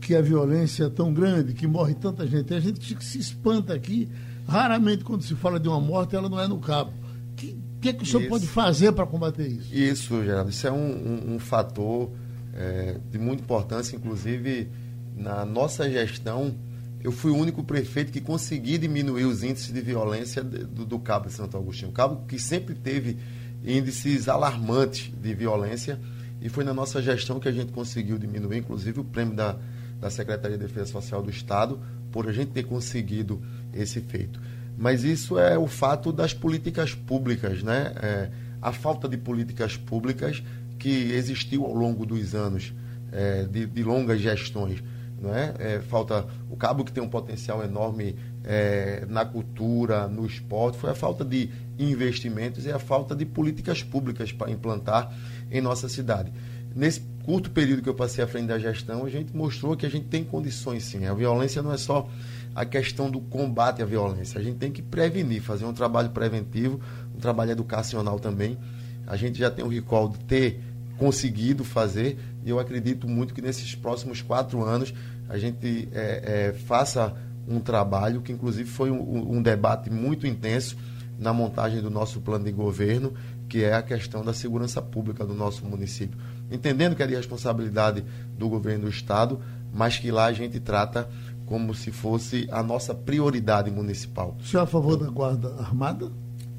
que 0.00 0.14
a 0.14 0.20
violência 0.20 0.84
é 0.84 0.90
tão 0.90 1.12
grande, 1.12 1.54
que 1.54 1.66
morre 1.66 1.94
tanta 1.94 2.26
gente? 2.26 2.52
A 2.52 2.60
gente 2.60 3.02
se 3.02 3.18
espanta 3.18 3.74
aqui, 3.74 4.08
raramente 4.46 5.04
quando 5.04 5.22
se 5.22 5.34
fala 5.34 5.60
de 5.60 5.68
uma 5.68 5.80
morte, 5.80 6.16
ela 6.16 6.28
não 6.28 6.40
é 6.40 6.48
no 6.48 6.58
cabo. 6.58 6.92
O 7.32 7.34
que, 7.36 7.56
que, 7.80 7.88
é 7.88 7.92
que 7.92 8.02
o 8.02 8.06
senhor 8.06 8.22
isso. 8.22 8.28
pode 8.28 8.46
fazer 8.46 8.92
para 8.92 9.06
combater 9.06 9.46
isso? 9.46 9.74
Isso, 9.74 10.22
Geraldo, 10.24 10.50
isso 10.50 10.66
é 10.66 10.72
um, 10.72 10.76
um, 10.76 11.34
um 11.34 11.38
fator 11.38 12.10
é, 12.54 12.98
de 13.10 13.18
muita 13.18 13.42
importância, 13.42 13.96
inclusive 13.96 14.68
na 15.16 15.44
nossa 15.44 15.88
gestão 15.88 16.54
eu 17.02 17.10
fui 17.10 17.30
o 17.30 17.36
único 17.36 17.64
prefeito 17.64 18.12
que 18.12 18.20
consegui 18.20 18.76
diminuir 18.76 19.24
os 19.24 19.42
índices 19.42 19.72
de 19.72 19.80
violência 19.80 20.44
do, 20.44 20.84
do 20.84 20.98
Cabo 20.98 21.28
de 21.28 21.32
Santo 21.32 21.56
Agostinho. 21.56 21.90
O 21.90 21.94
Cabo 21.94 22.26
que 22.26 22.38
sempre 22.38 22.74
teve 22.74 23.16
índices 23.64 24.28
alarmantes 24.28 25.10
de 25.20 25.34
violência 25.34 25.98
e 26.42 26.48
foi 26.48 26.62
na 26.62 26.74
nossa 26.74 27.00
gestão 27.00 27.40
que 27.40 27.48
a 27.48 27.52
gente 27.52 27.72
conseguiu 27.72 28.18
diminuir, 28.18 28.58
inclusive 28.58 29.00
o 29.00 29.04
prêmio 29.04 29.34
da, 29.34 29.56
da 29.98 30.10
Secretaria 30.10 30.58
de 30.58 30.66
Defesa 30.66 30.92
Social 30.92 31.22
do 31.22 31.30
Estado, 31.30 31.80
por 32.12 32.28
a 32.28 32.32
gente 32.32 32.50
ter 32.52 32.64
conseguido 32.64 33.40
esse 33.72 34.00
feito. 34.00 34.40
Mas 34.76 35.04
isso 35.04 35.38
é 35.38 35.58
o 35.58 35.66
fato 35.66 36.12
das 36.12 36.32
políticas 36.32 36.94
públicas, 36.94 37.62
né? 37.62 37.92
É, 38.02 38.30
a 38.60 38.72
falta 38.72 39.08
de 39.08 39.16
políticas 39.16 39.76
públicas 39.76 40.42
que 40.78 41.12
existiu 41.12 41.64
ao 41.64 41.74
longo 41.74 42.04
dos 42.04 42.34
anos 42.34 42.72
é, 43.12 43.44
de, 43.44 43.66
de 43.66 43.82
longas 43.82 44.20
gestões 44.20 44.82
não 45.20 45.34
é? 45.34 45.54
é? 45.58 45.80
falta 45.80 46.26
o 46.50 46.56
cabo 46.56 46.84
que 46.84 46.92
tem 46.92 47.02
um 47.02 47.08
potencial 47.08 47.62
enorme 47.62 48.16
é, 48.44 49.04
na 49.08 49.24
cultura, 49.24 50.08
no 50.08 50.26
esporte, 50.26 50.78
foi 50.78 50.90
a 50.90 50.94
falta 50.94 51.24
de 51.24 51.50
investimentos 51.78 52.64
e 52.64 52.72
a 52.72 52.78
falta 52.78 53.14
de 53.14 53.26
políticas 53.26 53.82
públicas 53.82 54.32
para 54.32 54.50
implantar 54.50 55.12
em 55.50 55.60
nossa 55.60 55.88
cidade. 55.88 56.32
Nesse 56.74 57.00
curto 57.24 57.50
período 57.50 57.82
que 57.82 57.88
eu 57.88 57.94
passei 57.94 58.22
à 58.22 58.26
frente 58.26 58.46
da 58.46 58.58
gestão, 58.58 59.04
a 59.04 59.10
gente 59.10 59.36
mostrou 59.36 59.76
que 59.76 59.84
a 59.84 59.90
gente 59.90 60.06
tem 60.06 60.24
condições 60.24 60.84
sim. 60.84 61.04
A 61.06 61.14
violência 61.14 61.62
não 61.62 61.72
é 61.72 61.76
só 61.76 62.08
a 62.54 62.64
questão 62.64 63.10
do 63.10 63.20
combate 63.20 63.82
à 63.82 63.84
violência, 63.84 64.40
a 64.40 64.42
gente 64.42 64.56
tem 64.56 64.72
que 64.72 64.82
prevenir, 64.82 65.42
fazer 65.42 65.64
um 65.64 65.72
trabalho 65.72 66.10
preventivo, 66.10 66.80
um 67.14 67.18
trabalho 67.18 67.50
educacional 67.52 68.18
também. 68.18 68.58
A 69.06 69.16
gente 69.16 69.38
já 69.38 69.50
tem 69.50 69.64
o 69.64 69.68
recall 69.68 70.08
de 70.08 70.18
ter 70.20 70.60
conseguido 70.96 71.64
fazer 71.64 72.18
e 72.44 72.50
eu 72.50 72.58
acredito 72.58 73.08
muito 73.08 73.34
que 73.34 73.42
nesses 73.42 73.74
próximos 73.74 74.22
quatro 74.22 74.62
anos 74.64 74.94
a 75.28 75.38
gente 75.38 75.88
é, 75.92 76.48
é, 76.48 76.52
faça 76.52 77.14
um 77.46 77.60
trabalho 77.60 78.20
que, 78.20 78.32
inclusive, 78.32 78.68
foi 78.68 78.90
um, 78.90 79.36
um, 79.36 79.42
debate 79.42 79.90
muito 79.90 80.26
intenso 80.26 80.76
na 81.18 81.32
montagem 81.32 81.80
do 81.80 81.90
nosso 81.90 82.20
plano 82.20 82.44
de 82.44 82.52
governo, 82.52 83.12
que 83.48 83.64
é 83.64 83.74
a 83.74 83.82
questão 83.82 84.24
da 84.24 84.32
segurança 84.32 84.80
pública 84.80 85.24
do 85.24 85.34
nosso 85.34 85.64
município. 85.64 86.18
Entendendo 86.50 86.94
que 86.94 87.02
é 87.02 87.06
de 87.06 87.14
responsabilidade 87.14 88.04
do 88.38 88.48
governo 88.48 88.84
do 88.84 88.90
Estado, 88.90 89.40
mas 89.72 89.98
que 89.98 90.10
lá 90.10 90.26
a 90.26 90.32
gente 90.32 90.58
trata 90.60 91.08
como 91.46 91.74
se 91.74 91.90
fosse 91.90 92.48
a 92.50 92.62
nossa 92.62 92.94
prioridade 92.94 93.70
municipal. 93.70 94.36
O 94.40 94.44
senhor 94.44 94.62
é 94.62 94.64
a 94.64 94.66
favor 94.66 94.96
da 94.96 95.08
Guarda 95.08 95.54
Armada? 95.58 96.10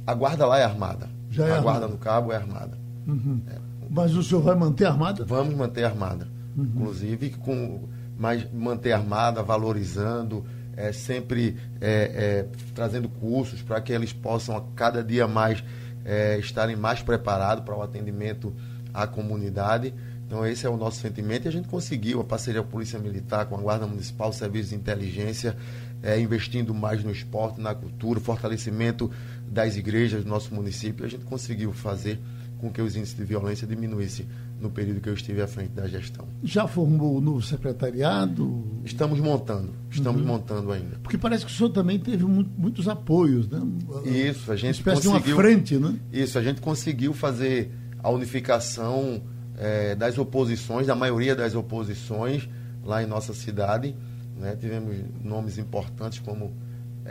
A 0.06 0.14
Guarda 0.14 0.46
lá 0.46 0.60
é 0.60 0.64
armada. 0.64 1.10
Já 1.30 1.46
é 1.46 1.52
a 1.52 1.56
armada. 1.56 1.80
Guarda 1.80 1.88
no 1.88 1.98
Cabo 1.98 2.32
é 2.34 2.36
armada. 2.36 2.78
Uhum. 3.08 3.42
É. 3.48 3.71
Mas 3.94 4.16
o 4.16 4.24
senhor 4.24 4.42
vai 4.42 4.56
manter 4.56 4.86
armada? 4.86 5.26
Vamos 5.26 5.54
manter 5.54 5.84
armada. 5.84 6.26
Uhum. 6.56 6.64
Inclusive, 6.64 7.32
com, 7.32 7.90
mas 8.18 8.50
manter 8.50 8.94
armada, 8.94 9.44
valorizando, 9.44 10.46
é, 10.78 10.94
sempre 10.94 11.58
é, 11.82 11.90
é, 11.92 12.48
trazendo 12.74 13.10
cursos 13.10 13.62
para 13.62 13.82
que 13.82 13.92
eles 13.92 14.14
possam 14.14 14.56
a 14.56 14.62
cada 14.78 15.04
dia 15.04 15.28
mais 15.28 15.62
é, 16.06 16.38
estarem 16.40 16.78
mais 16.78 17.02
preparados 17.02 17.66
para 17.66 17.76
o 17.76 17.82
atendimento 17.82 18.56
à 18.94 19.06
comunidade. 19.06 19.94
Então, 20.26 20.46
esse 20.46 20.66
é 20.66 20.70
o 20.70 20.78
nosso 20.78 21.02
sentimento. 21.02 21.46
E 21.46 21.50
a 21.50 21.52
gente 21.52 21.68
conseguiu 21.68 22.22
a 22.22 22.24
parceria 22.24 22.62
com 22.62 22.70
a 22.70 22.72
Polícia 22.72 22.98
Militar, 22.98 23.48
com 23.48 23.56
a 23.58 23.62
Guarda 23.62 23.86
Municipal, 23.86 24.30
o 24.30 24.34
Serviço 24.34 24.70
de 24.70 24.76
Inteligência, 24.76 25.58
é, 26.02 26.18
investindo 26.18 26.74
mais 26.74 27.04
no 27.04 27.12
esporte, 27.12 27.60
na 27.60 27.76
cultura, 27.76 28.22
fortalecimento 28.22 29.12
das 29.46 29.76
igrejas 29.76 30.24
do 30.24 30.30
nosso 30.30 30.56
município. 30.56 31.06
A 31.06 31.10
gente 31.10 31.26
conseguiu 31.26 31.74
fazer 31.74 32.18
com 32.62 32.72
que 32.72 32.82
os 32.82 32.96
índices 32.96 33.18
de 33.18 33.26
violência 33.26 33.68
diminuíssem 33.68 34.28
no 34.60 34.70
período 34.70 35.02
que 35.02 35.10
eu 35.10 35.14
estive 35.14 35.42
à 35.42 35.48
frente 35.48 35.72
da 35.72 35.88
gestão. 35.88 36.28
Já 36.44 36.68
formou 36.68 37.18
o 37.18 37.22
novo 37.22 37.42
secretariado? 37.42 38.64
Estamos 38.86 39.20
montando, 39.20 39.74
estamos 39.90 40.22
uhum. 40.22 40.28
montando 40.28 40.72
ainda. 40.72 41.00
Porque 41.02 41.18
parece 41.18 41.46
que 41.46 41.52
o 41.52 41.56
senhor 41.56 41.72
também 41.72 41.98
teve 41.98 42.24
muito, 42.24 42.52
muitos 42.56 42.88
apoios, 42.88 43.50
né? 43.50 43.60
Isso, 44.06 44.52
a 44.52 44.56
gente 44.56 44.82
uma 44.84 44.94
conseguiu... 44.94 45.20
de 45.20 45.34
uma 45.34 45.36
frente, 45.36 45.78
né? 45.78 45.96
Isso, 46.14 46.38
a 46.38 46.44
gente 46.44 46.62
conseguiu 46.62 47.14
fazer 47.14 47.72
a 48.04 48.10
unificação 48.10 49.22
é, 49.58 49.96
das 49.96 50.18
oposições, 50.18 50.88
da 50.88 50.96
maioria 50.96 51.36
das 51.36 51.56
oposições 51.56 52.48
lá 52.84 53.02
em 53.02 53.08
nossa 53.08 53.34
cidade. 53.34 53.96
Né? 54.38 54.56
Tivemos 54.56 54.96
nomes 55.24 55.58
importantes 55.58 56.20
como 56.20 56.54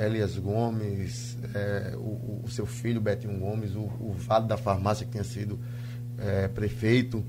Elias 0.05 0.37
Gomes, 0.37 1.37
é, 1.55 1.95
o, 1.97 2.43
o, 2.45 2.49
seu 2.49 2.67
filho 2.67 3.01
Betinho 3.01 3.39
Gomes, 3.39 3.75
o, 3.75 3.81
o 3.81 4.15
Vale 4.17 4.47
da 4.47 4.57
Farmácia 4.57 5.05
que 5.05 5.13
tinha 5.13 5.25
sido 5.25 5.59
é, 6.19 6.49
prefeito, 6.49 7.25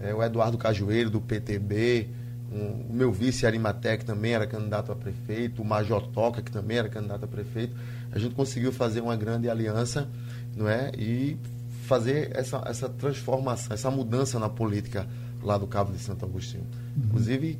é, 0.00 0.14
o 0.14 0.22
Eduardo 0.22 0.58
Cajueiro 0.58 1.10
do 1.10 1.20
PTB, 1.20 2.08
um, 2.52 2.86
o 2.90 2.92
meu 2.92 3.12
vice 3.12 3.46
Arimatec 3.46 4.04
também 4.04 4.32
era 4.34 4.46
candidato 4.46 4.90
a 4.90 4.96
prefeito, 4.96 5.62
o 5.62 5.64
Major 5.64 6.06
Toca 6.08 6.42
que 6.42 6.50
também 6.50 6.78
era 6.78 6.88
candidato 6.88 7.24
a 7.24 7.28
prefeito. 7.28 7.74
A 8.12 8.18
gente 8.18 8.34
conseguiu 8.34 8.72
fazer 8.72 9.00
uma 9.00 9.16
grande 9.16 9.48
aliança, 9.48 10.08
não 10.56 10.68
é? 10.68 10.90
E 10.98 11.38
fazer 11.86 12.30
essa, 12.34 12.62
essa 12.66 12.88
transformação, 12.88 13.72
essa 13.72 13.90
mudança 13.90 14.38
na 14.38 14.48
política 14.48 15.06
lá 15.42 15.56
do 15.56 15.66
Cabo 15.66 15.92
de 15.92 15.98
Santo 15.98 16.24
Agostinho. 16.24 16.64
Uhum. 16.96 17.04
Inclusive 17.04 17.58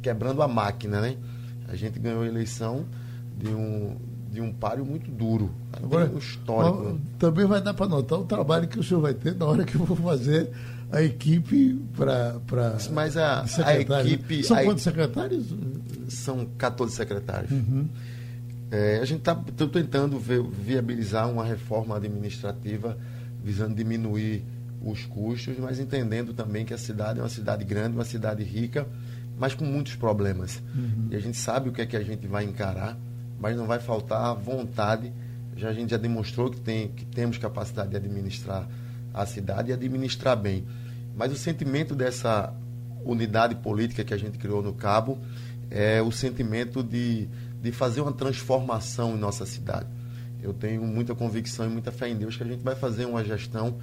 quebrando 0.00 0.40
a 0.40 0.48
máquina, 0.48 1.00
né? 1.00 1.16
A 1.66 1.74
gente 1.74 1.98
ganhou 1.98 2.22
a 2.22 2.26
eleição 2.26 2.86
de 3.38 3.48
um, 3.48 3.96
de 4.30 4.40
um 4.40 4.52
páreo 4.52 4.84
muito 4.84 5.10
duro. 5.10 5.50
Agora, 5.72 6.10
um 6.12 6.18
histórico. 6.18 7.00
Também 7.18 7.46
vai 7.46 7.60
dar 7.60 7.74
para 7.74 7.86
notar 7.86 8.18
o 8.18 8.24
trabalho 8.24 8.66
que 8.68 8.78
o 8.78 8.82
senhor 8.82 9.00
vai 9.00 9.14
ter 9.14 9.34
na 9.34 9.46
hora 9.46 9.64
que 9.64 9.74
eu 9.74 9.84
vou 9.84 9.96
fazer 9.96 10.50
a 10.90 11.02
equipe 11.02 11.80
para. 11.96 12.40
Mas 12.92 13.16
a, 13.16 13.44
a 13.64 13.78
equipe. 13.78 14.42
São 14.42 14.56
a, 14.56 14.64
quantos 14.64 14.82
secretários? 14.82 15.46
São 16.08 16.46
14 16.58 16.94
secretários. 16.94 17.50
Uhum. 17.50 17.88
É, 18.70 18.98
a 19.00 19.04
gente 19.04 19.20
está 19.20 19.34
tentando 19.34 20.18
viabilizar 20.18 21.30
uma 21.30 21.44
reforma 21.44 21.96
administrativa 21.96 22.98
visando 23.42 23.74
diminuir 23.74 24.44
os 24.84 25.06
custos, 25.06 25.56
mas 25.58 25.78
entendendo 25.78 26.34
também 26.34 26.64
que 26.64 26.74
a 26.74 26.78
cidade 26.78 27.18
é 27.18 27.22
uma 27.22 27.28
cidade 27.28 27.64
grande, 27.64 27.96
uma 27.96 28.04
cidade 28.04 28.42
rica, 28.44 28.86
mas 29.38 29.54
com 29.54 29.64
muitos 29.64 29.96
problemas. 29.96 30.62
Uhum. 30.74 31.08
E 31.10 31.16
a 31.16 31.20
gente 31.20 31.36
sabe 31.36 31.68
o 31.68 31.72
que 31.72 31.80
é 31.80 31.86
que 31.86 31.96
a 31.96 32.02
gente 32.02 32.26
vai 32.26 32.44
encarar 32.44 32.98
mas 33.38 33.56
não 33.56 33.66
vai 33.66 33.78
faltar 33.78 34.34
vontade. 34.34 35.12
Já 35.56 35.70
a 35.70 35.72
gente 35.72 35.90
já 35.90 35.96
demonstrou 35.96 36.50
que, 36.50 36.60
tem, 36.60 36.88
que 36.88 37.04
temos 37.04 37.38
capacidade 37.38 37.90
de 37.90 37.96
administrar 37.96 38.68
a 39.12 39.26
cidade 39.26 39.70
e 39.70 39.72
administrar 39.72 40.36
bem. 40.36 40.64
Mas 41.16 41.32
o 41.32 41.36
sentimento 41.36 41.94
dessa 41.94 42.54
unidade 43.04 43.56
política 43.56 44.04
que 44.04 44.14
a 44.14 44.18
gente 44.18 44.38
criou 44.38 44.62
no 44.62 44.72
Cabo 44.72 45.18
é 45.70 46.00
o 46.00 46.12
sentimento 46.12 46.82
de, 46.82 47.28
de 47.60 47.72
fazer 47.72 48.00
uma 48.00 48.12
transformação 48.12 49.16
em 49.16 49.18
nossa 49.18 49.44
cidade. 49.44 49.88
Eu 50.42 50.52
tenho 50.52 50.82
muita 50.82 51.14
convicção 51.14 51.66
e 51.66 51.68
muita 51.68 51.90
fé 51.90 52.08
em 52.08 52.16
Deus 52.16 52.36
que 52.36 52.42
a 52.42 52.46
gente 52.46 52.62
vai 52.62 52.76
fazer 52.76 53.06
uma 53.06 53.24
gestão 53.24 53.76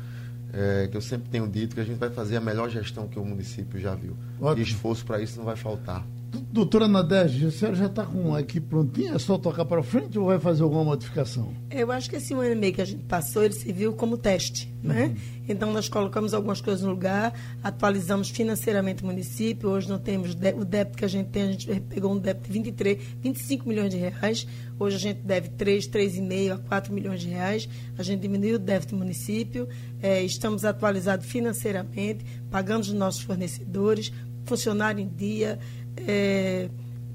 é, 0.54 0.88
que 0.88 0.96
eu 0.96 1.02
sempre 1.02 1.30
tenho 1.30 1.48
dito 1.48 1.76
que 1.76 1.82
a 1.82 1.84
gente 1.84 1.98
vai 1.98 2.10
fazer 2.10 2.38
a 2.38 2.42
melhor 2.42 2.70
gestão 2.70 3.08
que 3.10 3.20
o 3.20 3.26
município 3.26 3.80
já 3.80 3.94
viu. 3.94 4.16
Ótimo. 4.40 4.60
E 4.60 4.64
esforço 4.64 5.06
para 5.06 5.22
isso 5.22 5.38
não 5.38 5.46
vai 5.46 5.58
faltar. 5.58 6.06
Doutora 6.52 6.88
Nadege, 6.88 7.48
a 7.48 7.52
senhora 7.52 7.76
já 7.76 7.86
está 7.86 8.06
com 8.06 8.34
a 8.34 8.42
equipe 8.42 8.68
prontinha? 8.68 9.14
É 9.14 9.20
só 9.20 9.38
tocar 9.38 9.66
para 9.66 9.82
frente 9.84 10.18
ou 10.18 10.28
vai 10.28 10.40
fazer 10.40 10.64
alguma 10.64 10.84
modificação? 10.84 11.54
Eu 11.70 11.92
acho 11.92 12.10
que 12.10 12.16
esse 12.16 12.34
um 12.34 12.40
ano 12.40 12.52
e 12.52 12.56
meio 12.56 12.74
que 12.74 12.82
a 12.82 12.86
gente 12.86 13.04
passou, 13.04 13.44
ele 13.44 13.54
serviu 13.54 13.94
como 13.94 14.18
teste, 14.18 14.74
né? 14.82 15.06
Uhum. 15.06 15.16
Então, 15.48 15.72
nós 15.72 15.88
colocamos 15.88 16.34
algumas 16.34 16.60
coisas 16.60 16.82
no 16.82 16.90
lugar, 16.90 17.34
atualizamos 17.64 18.30
financeiramente 18.30 19.04
o 19.04 19.06
município. 19.06 19.70
Hoje 19.70 19.88
não 19.88 20.00
temos 20.00 20.34
o 20.34 20.66
débito 20.66 20.98
que 20.98 21.06
a 21.06 21.08
gente 21.08 21.30
tem, 21.30 21.44
a 21.44 21.52
gente 21.52 21.68
pegou 21.82 22.12
um 22.14 22.18
débito 22.18 22.48
de 22.48 22.54
23, 22.54 22.98
25 23.22 23.68
milhões 23.68 23.92
de 23.92 23.98
reais. 23.98 24.48
Hoje 24.80 24.96
a 24.96 25.00
gente 25.00 25.22
deve 25.22 25.50
3, 25.50 25.88
3,5 25.88 26.54
a 26.54 26.58
4 26.58 26.94
milhões 26.94 27.22
de 27.22 27.28
reais. 27.28 27.70
A 27.98 28.04
gente 28.04 28.22
diminuiu 28.22 28.56
o 28.56 28.60
débito 28.60 28.96
do 28.96 28.98
município. 28.98 29.68
É, 30.02 30.24
estamos 30.24 30.66
atualizados 30.66 31.26
financeiramente, 31.26 32.26
pagamos 32.50 32.90
os 32.90 32.94
nossos 32.94 33.22
fornecedores, 33.22 34.12
funcionário 34.46 35.02
em 35.02 35.08
dia, 35.08 35.60
é, 35.98 36.70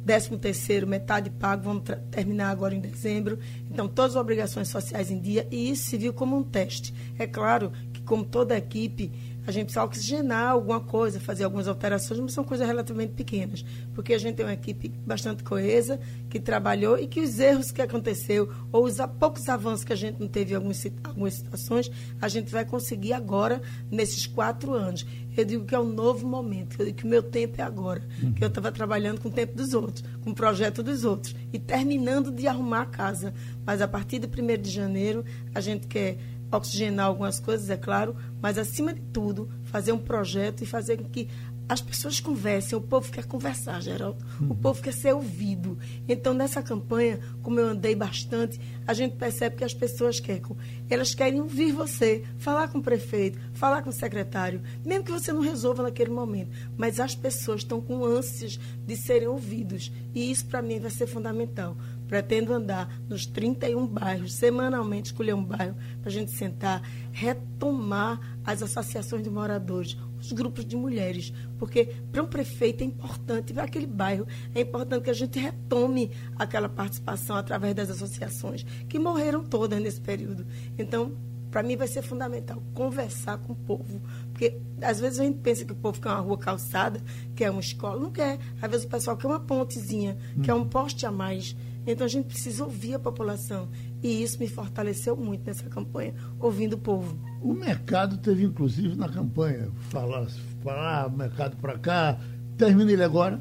13 0.06 0.38
terceiro, 0.38 0.86
metade 0.86 1.30
pago, 1.30 1.62
vamos 1.62 1.84
terminar 2.10 2.50
agora 2.50 2.74
em 2.74 2.80
dezembro. 2.80 3.38
Então, 3.70 3.86
todas 3.86 4.16
as 4.16 4.20
obrigações 4.20 4.68
sociais 4.68 5.10
em 5.10 5.20
dia, 5.20 5.46
e 5.50 5.70
isso 5.70 5.84
se 5.84 5.96
viu 5.96 6.12
como 6.12 6.36
um 6.36 6.42
teste. 6.42 6.92
É 7.18 7.26
claro 7.26 7.70
que, 7.92 8.02
como 8.02 8.24
toda 8.24 8.56
equipe, 8.56 9.12
a 9.50 9.52
gente 9.52 9.64
precisa 9.64 9.84
oxigenar 9.84 10.50
alguma 10.50 10.80
coisa, 10.80 11.18
fazer 11.18 11.44
algumas 11.44 11.66
alterações, 11.66 12.20
mas 12.20 12.32
são 12.32 12.44
coisas 12.44 12.66
relativamente 12.66 13.12
pequenas, 13.14 13.64
porque 13.94 14.14
a 14.14 14.18
gente 14.18 14.36
tem 14.36 14.46
uma 14.46 14.54
equipe 14.54 14.88
bastante 15.04 15.42
coesa, 15.42 15.98
que 16.28 16.38
trabalhou 16.38 16.96
e 16.96 17.08
que 17.08 17.20
os 17.20 17.38
erros 17.40 17.72
que 17.72 17.82
aconteceu, 17.82 18.48
ou 18.70 18.84
os 18.84 18.96
poucos 19.18 19.48
avanços 19.48 19.84
que 19.84 19.92
a 19.92 19.96
gente 19.96 20.20
não 20.20 20.28
teve 20.28 20.52
em 20.52 20.56
algumas, 20.56 20.86
algumas 21.02 21.34
situações, 21.34 21.90
a 22.20 22.28
gente 22.28 22.50
vai 22.50 22.64
conseguir 22.64 23.12
agora, 23.12 23.60
nesses 23.90 24.26
quatro 24.26 24.72
anos. 24.72 25.04
Eu 25.36 25.44
digo 25.44 25.64
que 25.64 25.74
é 25.74 25.80
um 25.80 25.92
novo 25.92 26.26
momento, 26.26 26.76
eu 26.78 26.86
digo 26.86 26.98
que 26.98 27.04
o 27.04 27.08
meu 27.08 27.22
tempo 27.22 27.60
é 27.60 27.64
agora, 27.64 28.02
uhum. 28.22 28.32
que 28.32 28.44
eu 28.44 28.48
estava 28.48 28.70
trabalhando 28.70 29.20
com 29.20 29.28
o 29.28 29.32
tempo 29.32 29.56
dos 29.56 29.74
outros, 29.74 30.04
com 30.22 30.30
o 30.30 30.34
projeto 30.34 30.82
dos 30.82 31.04
outros, 31.04 31.34
e 31.52 31.58
terminando 31.58 32.30
de 32.30 32.46
arrumar 32.46 32.82
a 32.82 32.86
casa. 32.86 33.34
Mas 33.66 33.82
a 33.82 33.88
partir 33.88 34.20
do 34.20 34.28
1 34.28 34.62
de 34.62 34.70
janeiro, 34.70 35.24
a 35.52 35.60
gente 35.60 35.88
quer 35.88 36.18
oxigenar 36.52 37.06
algumas 37.06 37.38
coisas, 37.38 37.70
é 37.70 37.76
claro, 37.76 38.16
mas 38.40 38.58
acima 38.58 38.92
de 38.92 39.00
tudo, 39.12 39.48
fazer 39.64 39.92
um 39.92 39.98
projeto 39.98 40.62
e 40.62 40.66
fazer 40.66 40.96
com 40.96 41.04
que 41.04 41.28
as 41.70 41.80
pessoas 41.80 42.18
conversem, 42.18 42.76
o 42.76 42.80
povo 42.80 43.12
quer 43.12 43.24
conversar, 43.24 43.80
Geraldo. 43.80 44.18
O 44.40 44.56
povo 44.56 44.82
quer 44.82 44.92
ser 44.92 45.14
ouvido. 45.14 45.78
Então, 46.08 46.34
nessa 46.34 46.60
campanha, 46.60 47.20
como 47.44 47.60
eu 47.60 47.68
andei 47.68 47.94
bastante, 47.94 48.60
a 48.84 48.92
gente 48.92 49.14
percebe 49.14 49.54
que 49.54 49.62
as 49.62 49.72
pessoas 49.72 50.18
querem, 50.18 50.42
elas 50.88 51.14
querem 51.14 51.40
ouvir 51.40 51.70
você, 51.70 52.24
falar 52.38 52.66
com 52.66 52.78
o 52.78 52.82
prefeito, 52.82 53.38
falar 53.54 53.82
com 53.82 53.90
o 53.90 53.92
secretário, 53.92 54.60
mesmo 54.84 55.04
que 55.04 55.12
você 55.12 55.32
não 55.32 55.42
resolva 55.42 55.84
naquele 55.84 56.10
momento. 56.10 56.50
Mas 56.76 56.98
as 56.98 57.14
pessoas 57.14 57.60
estão 57.60 57.80
com 57.80 58.04
ânsias 58.04 58.58
de 58.84 58.96
serem 58.96 59.28
ouvidos. 59.28 59.92
E 60.12 60.28
isso, 60.28 60.46
para 60.46 60.60
mim, 60.60 60.80
vai 60.80 60.90
ser 60.90 61.06
fundamental. 61.06 61.76
Pretendo 62.10 62.52
andar 62.52 62.92
nos 63.08 63.24
31 63.24 63.86
bairros, 63.86 64.32
semanalmente 64.32 65.12
escolher 65.12 65.32
um 65.32 65.44
bairro 65.44 65.76
para 66.00 66.08
a 66.08 66.12
gente 66.12 66.32
sentar, 66.32 66.82
retomar 67.12 68.18
as 68.44 68.64
associações 68.64 69.22
de 69.22 69.30
moradores, 69.30 69.96
os 70.20 70.32
grupos 70.32 70.66
de 70.66 70.76
mulheres, 70.76 71.32
porque 71.56 71.84
para 72.10 72.20
um 72.20 72.26
prefeito 72.26 72.82
é 72.82 72.84
importante, 72.84 73.54
para 73.54 73.62
aquele 73.62 73.86
bairro, 73.86 74.26
é 74.52 74.62
importante 74.62 75.04
que 75.04 75.10
a 75.10 75.14
gente 75.14 75.38
retome 75.38 76.10
aquela 76.34 76.68
participação 76.68 77.36
através 77.36 77.76
das 77.76 77.90
associações, 77.90 78.66
que 78.88 78.98
morreram 78.98 79.44
todas 79.44 79.80
nesse 79.80 80.00
período. 80.00 80.44
Então, 80.76 81.12
para 81.48 81.62
mim 81.62 81.76
vai 81.76 81.86
ser 81.86 82.02
fundamental 82.02 82.60
conversar 82.74 83.38
com 83.38 83.52
o 83.52 83.56
povo. 83.56 84.00
Porque 84.32 84.58
às 84.82 84.98
vezes 84.98 85.20
a 85.20 85.24
gente 85.24 85.38
pensa 85.38 85.64
que 85.64 85.72
o 85.72 85.76
povo 85.76 86.00
quer 86.00 86.08
uma 86.08 86.18
rua 86.20 86.38
calçada, 86.38 87.00
quer 87.36 87.50
uma 87.50 87.60
escola. 87.60 88.00
Não 88.00 88.10
quer. 88.10 88.38
Às 88.60 88.70
vezes 88.70 88.86
o 88.86 88.88
pessoal 88.88 89.16
quer 89.16 89.26
uma 89.26 89.40
pontezinha, 89.40 90.16
hum. 90.36 90.42
quer 90.42 90.54
um 90.54 90.64
poste 90.64 91.06
a 91.06 91.10
mais. 91.12 91.56
Então 91.92 92.04
a 92.04 92.08
gente 92.08 92.26
precisa 92.26 92.64
ouvir 92.64 92.94
a 92.94 92.98
população. 92.98 93.68
E 94.02 94.22
isso 94.22 94.38
me 94.38 94.48
fortaleceu 94.48 95.16
muito 95.16 95.44
nessa 95.44 95.68
campanha, 95.68 96.14
ouvindo 96.38 96.74
o 96.74 96.78
povo. 96.78 97.18
O 97.42 97.52
mercado 97.52 98.16
teve, 98.18 98.44
inclusive, 98.44 98.96
na 98.96 99.08
campanha, 99.08 99.70
falar, 99.90 100.26
falar 100.62 101.10
mercado 101.10 101.56
para 101.56 101.78
cá. 101.78 102.18
Termina 102.56 102.92
ele 102.92 103.02
agora? 103.02 103.38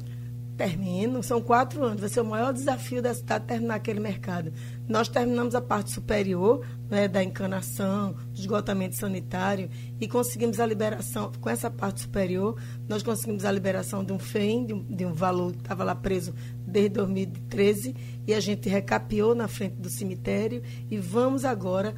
Termino, 0.60 1.22
são 1.22 1.40
quatro 1.40 1.82
anos. 1.82 2.02
Vai 2.02 2.10
ser 2.10 2.20
o 2.20 2.24
maior 2.26 2.52
desafio 2.52 3.00
da 3.00 3.14
cidade 3.14 3.46
terminar 3.46 3.76
aquele 3.76 3.98
mercado. 3.98 4.52
Nós 4.86 5.08
terminamos 5.08 5.54
a 5.54 5.62
parte 5.62 5.90
superior 5.90 6.66
né, 6.90 7.08
da 7.08 7.24
encanação, 7.24 8.12
do 8.12 8.38
esgotamento 8.38 8.94
sanitário 8.94 9.70
e 9.98 10.06
conseguimos 10.06 10.60
a 10.60 10.66
liberação, 10.66 11.32
com 11.40 11.48
essa 11.48 11.70
parte 11.70 12.02
superior, 12.02 12.60
nós 12.86 13.02
conseguimos 13.02 13.46
a 13.46 13.52
liberação 13.52 14.04
de 14.04 14.12
um 14.12 14.18
FEM, 14.18 14.66
de 14.66 14.74
um, 14.74 14.82
de 14.82 15.06
um 15.06 15.14
valor 15.14 15.52
que 15.52 15.60
estava 15.60 15.82
lá 15.82 15.94
preso 15.94 16.34
desde 16.66 16.90
2013 16.90 17.96
e 18.26 18.34
a 18.34 18.40
gente 18.40 18.68
recapiou 18.68 19.34
na 19.34 19.48
frente 19.48 19.76
do 19.76 19.88
cemitério 19.88 20.62
e 20.90 20.98
vamos 20.98 21.46
agora 21.46 21.94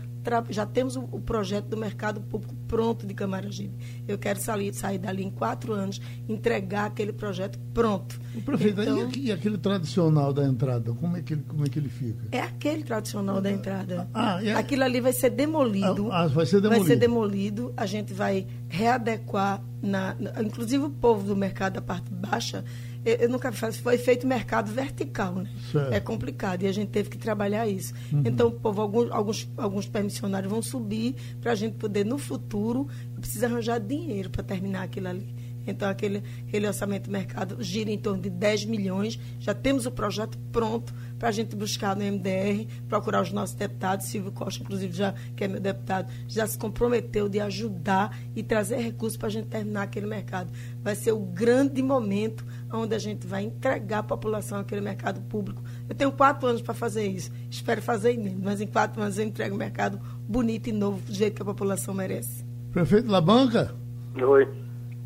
já 0.51 0.65
temos 0.65 0.97
o, 0.97 1.21
projeto 1.21 1.67
do 1.67 1.77
mercado 1.77 2.21
público 2.21 2.55
pronto 2.69 3.07
de 3.07 3.15
Camaragibe. 3.15 3.75
Eu 4.07 4.19
quero 4.19 4.41
sair, 4.41 4.73
sair 4.73 4.99
dali 4.99 5.25
em 5.25 5.31
quatro 5.31 5.73
anos, 5.73 6.01
entregar 6.29 6.87
aquele 6.87 7.13
projeto 7.13 7.59
pronto. 7.75 8.21
O 8.35 8.41
prefeito, 8.41 8.81
então, 8.81 9.11
e, 9.17 9.33
aquele 9.33 9.59
tradicional 9.59 10.33
da 10.33 10.45
entrada, 10.45 10.93
como 10.95 11.17
é 11.17 11.23
que 11.23 11.35
ele, 11.35 11.43
como 11.47 11.65
é 11.65 11.69
que 11.69 11.79
ele 11.79 11.89
fica? 11.89 12.29
É 12.31 12.41
aquele 12.41 12.83
tradicional 12.83 13.41
da 13.41 13.51
entrada. 13.51 14.09
Ah, 14.15 14.43
é... 14.43 14.55
Aquilo 14.55 14.85
ali 14.85 15.01
vai 15.01 15.13
ser 15.13 15.31
demolido. 15.31 16.11
Ah, 16.11 16.27
vai 16.27 16.47
ser 16.47 16.61
demolido. 16.61 16.85
Vai 16.85 16.95
ser 16.95 17.01
demolido. 17.01 17.75
A 17.77 17.87
gente 17.87 18.13
vai 18.13 18.47
readequar, 18.69 19.63
na, 19.83 20.17
inclusive 20.41 20.85
o 20.85 20.91
povo 20.91 21.27
do 21.27 21.37
mercado 21.37 21.75
da 21.75 21.83
parte 21.83 22.13
baixa, 22.13 22.65
eu, 23.05 23.15
eu 23.17 23.29
nunca 23.29 23.51
faço, 23.51 23.83
foi 23.83 23.99
feito 23.99 24.27
mercado 24.27 24.71
vertical, 24.71 25.35
né? 25.35 25.51
É 25.91 26.01
complicado 26.01 26.63
e 26.63 26.67
a 26.67 26.73
gente 26.73 26.89
teve 26.89 27.11
que 27.11 27.19
trabalhar 27.19 27.67
isso. 27.67 27.93
Uhum. 28.13 28.23
Então, 28.25 28.49
o 28.49 28.53
povo, 28.53 28.81
alguns, 28.81 29.11
alguns, 29.11 29.51
alguns 29.57 29.87
permissionários 29.89 30.51
vão 30.51 30.63
subir 30.63 31.17
para 31.41 31.53
a 31.53 31.55
gente 31.55 31.75
poder, 31.75 32.05
no 32.05 32.17
futuro, 32.17 32.87
precisa 33.21 33.47
arranjar 33.47 33.81
dinheiro 33.81 34.31
para 34.31 34.43
terminar 34.43 34.85
aquilo 34.85 35.09
ali. 35.09 35.35
Então, 35.67 35.89
aquele, 35.89 36.23
aquele 36.47 36.67
orçamento 36.67 37.05
do 37.05 37.13
mercado 37.13 37.57
gira 37.63 37.91
em 37.91 37.99
torno 37.99 38.23
de 38.23 38.31
10 38.31 38.67
milhões. 38.67 39.19
Já 39.39 39.55
temos 39.55 39.87
o 39.87 39.91
projeto 39.91 40.39
pronto 40.51 40.93
para 41.19 41.29
a 41.29 41.33
gente 41.33 41.55
buscar 41.55 41.95
no 41.95 42.03
MDR, 42.03 42.67
procurar 42.89 43.23
os 43.23 43.33
nossos 43.33 43.55
deputados. 43.55 44.07
Silvio 44.07 44.33
Costa, 44.33 44.63
inclusive, 44.63 44.93
já, 44.93 45.15
que 45.37 45.45
é 45.45 45.49
meu 45.49 45.61
deputado, 45.61 46.13
já 46.27 46.47
se 46.47 46.59
comprometeu 46.59 47.29
de 47.29 47.39
ajudar 47.41 48.19
e 48.35 48.43
trazer 48.43 48.79
recursos 48.79 49.17
para 49.17 49.29
a 49.29 49.31
gente 49.31 49.47
terminar 49.47 49.83
aquele 49.83 50.07
mercado. 50.07 50.53
Vai 50.83 50.95
ser 50.95 51.13
o 51.13 51.21
grande 51.21 51.83
momento 51.83 52.45
onde 52.73 52.95
a 52.95 52.99
gente 52.99 53.27
vai 53.27 53.45
entregar 53.45 53.99
à 53.99 54.03
população 54.03 54.59
aquele 54.59 54.81
mercado 54.81 55.21
público. 55.23 55.63
Eu 55.89 55.95
tenho 55.95 56.11
quatro 56.11 56.49
anos 56.49 56.63
para 56.63 56.75
fazer 56.75 57.07
isso. 57.07 57.31
Espero 57.51 57.83
fazer 57.83 58.13
em 58.13 58.33
mas 58.43 58.61
em 58.61 58.67
quatro 58.67 59.03
anos 59.03 59.19
eu 59.19 59.25
entrego 59.25 59.55
um 59.55 59.59
mercado 59.59 60.01
bonito 60.29 60.69
e 60.69 60.73
novo, 60.73 61.01
do 61.07 61.15
jeito 61.15 61.37
que 61.37 61.43
a 61.43 61.45
população 61.45 61.95
merece. 61.95 62.45
Prefeito 62.71 63.11
Labanca? 63.11 63.75
Oi. 64.17 64.49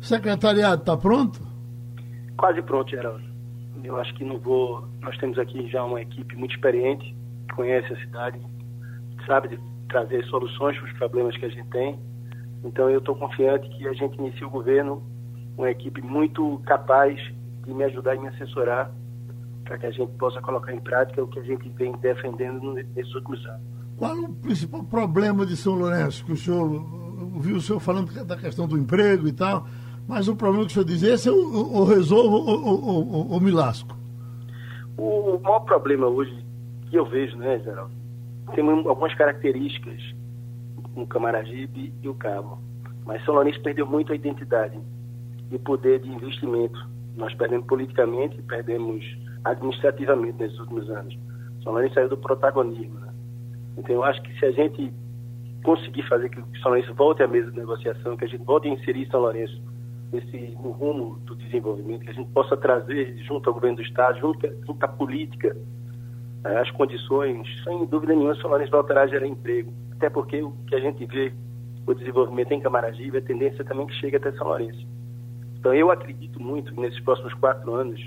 Secretariado 0.01 0.81
está 0.81 0.95
pronto? 0.95 1.39
Quase 2.37 2.61
pronto, 2.61 2.89
Geraldo. 2.89 3.23
Eu 3.83 3.97
acho 3.97 4.13
que 4.15 4.23
não 4.23 4.37
vou. 4.37 4.87
Nós 5.01 5.17
temos 5.17 5.37
aqui 5.39 5.67
já 5.69 5.83
uma 5.83 6.01
equipe 6.01 6.35
muito 6.35 6.55
experiente, 6.55 7.15
que 7.47 7.55
conhece 7.55 7.91
a 7.93 7.99
cidade, 7.99 8.39
sabe 9.25 9.49
de 9.49 9.59
trazer 9.89 10.23
soluções 10.25 10.77
para 10.77 10.87
os 10.87 10.97
problemas 10.97 11.37
que 11.37 11.45
a 11.45 11.49
gente 11.49 11.67
tem. 11.69 11.99
Então 12.63 12.89
eu 12.89 12.99
estou 12.99 13.15
confiante 13.15 13.69
que 13.69 13.87
a 13.87 13.93
gente 13.93 14.17
inicie 14.17 14.43
o 14.43 14.49
governo 14.49 15.01
uma 15.57 15.69
equipe 15.71 16.01
muito 16.01 16.61
capaz 16.65 17.19
de 17.65 17.73
me 17.73 17.83
ajudar 17.85 18.15
e 18.15 18.19
me 18.19 18.27
assessorar 18.27 18.91
para 19.63 19.77
que 19.77 19.85
a 19.85 19.91
gente 19.91 20.11
possa 20.17 20.39
colocar 20.41 20.73
em 20.73 20.79
prática 20.79 21.21
o 21.21 21.27
que 21.27 21.39
a 21.39 21.43
gente 21.43 21.67
vem 21.69 21.91
defendendo 21.97 22.73
nesses 22.73 23.13
últimos 23.15 23.45
anos. 23.45 23.61
Qual 23.97 24.15
o 24.15 24.33
principal 24.35 24.83
problema 24.83 25.45
de 25.45 25.57
São 25.57 25.73
Lourenço? 25.73 26.23
Que 26.23 26.31
o 26.31 26.37
senhor 26.37 26.69
ouviu 27.33 27.57
o 27.57 27.61
senhor 27.61 27.79
falando 27.79 28.13
da 28.23 28.37
questão 28.37 28.67
do 28.67 28.77
emprego 28.77 29.27
e 29.27 29.33
tal, 29.33 29.67
mas 30.07 30.27
o 30.29 30.35
problema 30.35 30.65
que 30.65 30.71
o 30.71 30.73
senhor 30.73 30.85
diz, 30.85 31.03
esse 31.03 31.27
eu, 31.27 31.35
eu 31.35 31.83
resolvo 31.83 32.37
ou, 32.37 33.41
me 33.41 33.51
lasco? 33.51 33.95
O 34.97 35.37
maior 35.43 35.59
problema 35.59 36.07
hoje 36.07 36.33
que 36.89 36.95
eu 36.97 37.05
vejo, 37.05 37.35
né, 37.37 37.59
Geraldo, 37.59 37.91
tem 38.55 38.67
algumas 38.67 39.13
características 39.15 40.01
no 40.95 41.05
Camaragibe 41.05 41.93
e 42.01 42.07
o 42.07 42.15
Cabo. 42.15 42.57
Mas 43.05 43.23
São 43.25 43.35
Lourenço 43.35 43.61
perdeu 43.61 43.85
muito 43.85 44.13
a 44.13 44.15
identidade 44.15 44.79
e 45.51 45.59
poder 45.59 45.99
de 45.99 46.09
investimento. 46.09 46.79
Nós 47.15 47.33
perdemos 47.33 47.67
politicamente 47.67 48.39
e 48.39 48.41
perdemos 48.41 49.03
administrativamente 49.43 50.39
nesses 50.39 50.57
últimos 50.59 50.89
anos. 50.89 51.17
São 51.63 51.73
Lourenço 51.73 51.95
saiu 51.95 52.09
do 52.09 52.17
protagonismo. 52.17 52.99
Né? 52.99 53.13
Então, 53.77 53.95
eu 53.95 54.03
acho 54.03 54.21
que 54.21 54.39
se 54.39 54.45
a 54.45 54.51
gente 54.51 54.91
conseguir 55.63 56.03
fazer 56.07 56.29
que 56.29 56.41
São 56.61 56.71
Lourenço 56.71 56.93
volte 56.93 57.21
à 57.21 57.27
mesa 57.27 57.51
de 57.51 57.57
negociação, 57.57 58.15
que 58.15 58.23
a 58.23 58.27
gente 58.27 58.43
volte 58.43 58.69
a 58.69 58.71
inserir 58.71 59.07
São 59.09 59.19
Lourenço 59.19 59.61
nesse, 60.11 60.37
no 60.61 60.71
rumo 60.71 61.19
do 61.19 61.35
desenvolvimento, 61.35 62.03
que 62.03 62.09
a 62.09 62.13
gente 62.13 62.29
possa 62.31 62.55
trazer 62.55 63.17
junto 63.23 63.49
ao 63.49 63.53
governo 63.53 63.77
do 63.77 63.83
Estado, 63.83 64.19
junto, 64.19 64.47
junto 64.65 64.83
à 64.83 64.87
política, 64.87 65.55
né, 66.43 66.59
as 66.59 66.71
condições, 66.71 67.47
sem 67.63 67.85
dúvida 67.85 68.13
nenhuma, 68.13 68.35
São 68.35 68.49
Lourenço 68.49 68.71
voltará 68.71 69.03
a 69.03 69.07
gerar 69.07 69.27
emprego. 69.27 69.71
Até 69.93 70.09
porque 70.09 70.41
o 70.41 70.51
que 70.67 70.75
a 70.75 70.79
gente 70.79 71.05
vê, 71.05 71.33
o 71.85 71.93
desenvolvimento 71.93 72.51
em 72.51 72.59
Camaragibe, 72.59 73.17
a 73.17 73.21
tendência 73.21 73.63
também 73.63 73.87
que 73.87 73.93
chega 73.95 74.17
até 74.17 74.31
São 74.33 74.47
Lourenço. 74.47 74.85
Então, 75.59 75.73
eu 75.73 75.91
acredito 75.91 76.41
muito 76.41 76.73
que 76.73 76.79
nesses 76.79 76.99
próximos 77.01 77.33
quatro 77.33 77.73
anos 77.73 77.99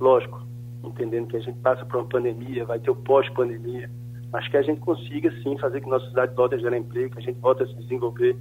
lógico, 0.00 0.42
entendendo 0.82 1.28
que 1.28 1.36
a 1.36 1.40
gente 1.40 1.58
passa 1.60 1.84
por 1.84 1.98
uma 1.98 2.08
pandemia, 2.08 2.64
vai 2.64 2.78
ter 2.78 2.90
o 2.90 2.96
pós-pandemia, 2.96 3.90
mas 4.32 4.48
que 4.48 4.56
a 4.56 4.62
gente 4.62 4.80
consiga 4.80 5.30
sim 5.42 5.56
fazer 5.58 5.80
que 5.80 5.88
nossa 5.88 6.08
cidade 6.08 6.34
volte 6.34 6.54
a 6.54 6.58
gerar 6.58 6.78
emprego, 6.78 7.10
que 7.14 7.18
a 7.18 7.22
gente 7.22 7.38
volte 7.38 7.62
a 7.62 7.66
se 7.66 7.74
desenvolver. 7.74 8.36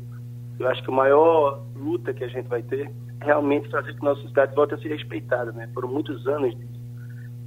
Eu 0.59 0.67
acho 0.67 0.83
que 0.83 0.91
a 0.91 0.93
maior 0.93 1.63
luta 1.75 2.13
que 2.13 2.23
a 2.23 2.27
gente 2.27 2.47
vai 2.47 2.61
ter 2.61 2.91
é 3.21 3.25
realmente 3.25 3.69
fazer 3.69 3.93
que 3.95 4.03
nossa 4.03 4.21
cidade 4.27 4.53
volte 4.53 4.73
a 4.73 4.77
ser 4.77 4.89
respeitada, 4.89 5.51
né? 5.53 5.69
Foram 5.73 5.87
muitos 5.87 6.27
anos 6.27 6.53
de, 6.57 6.67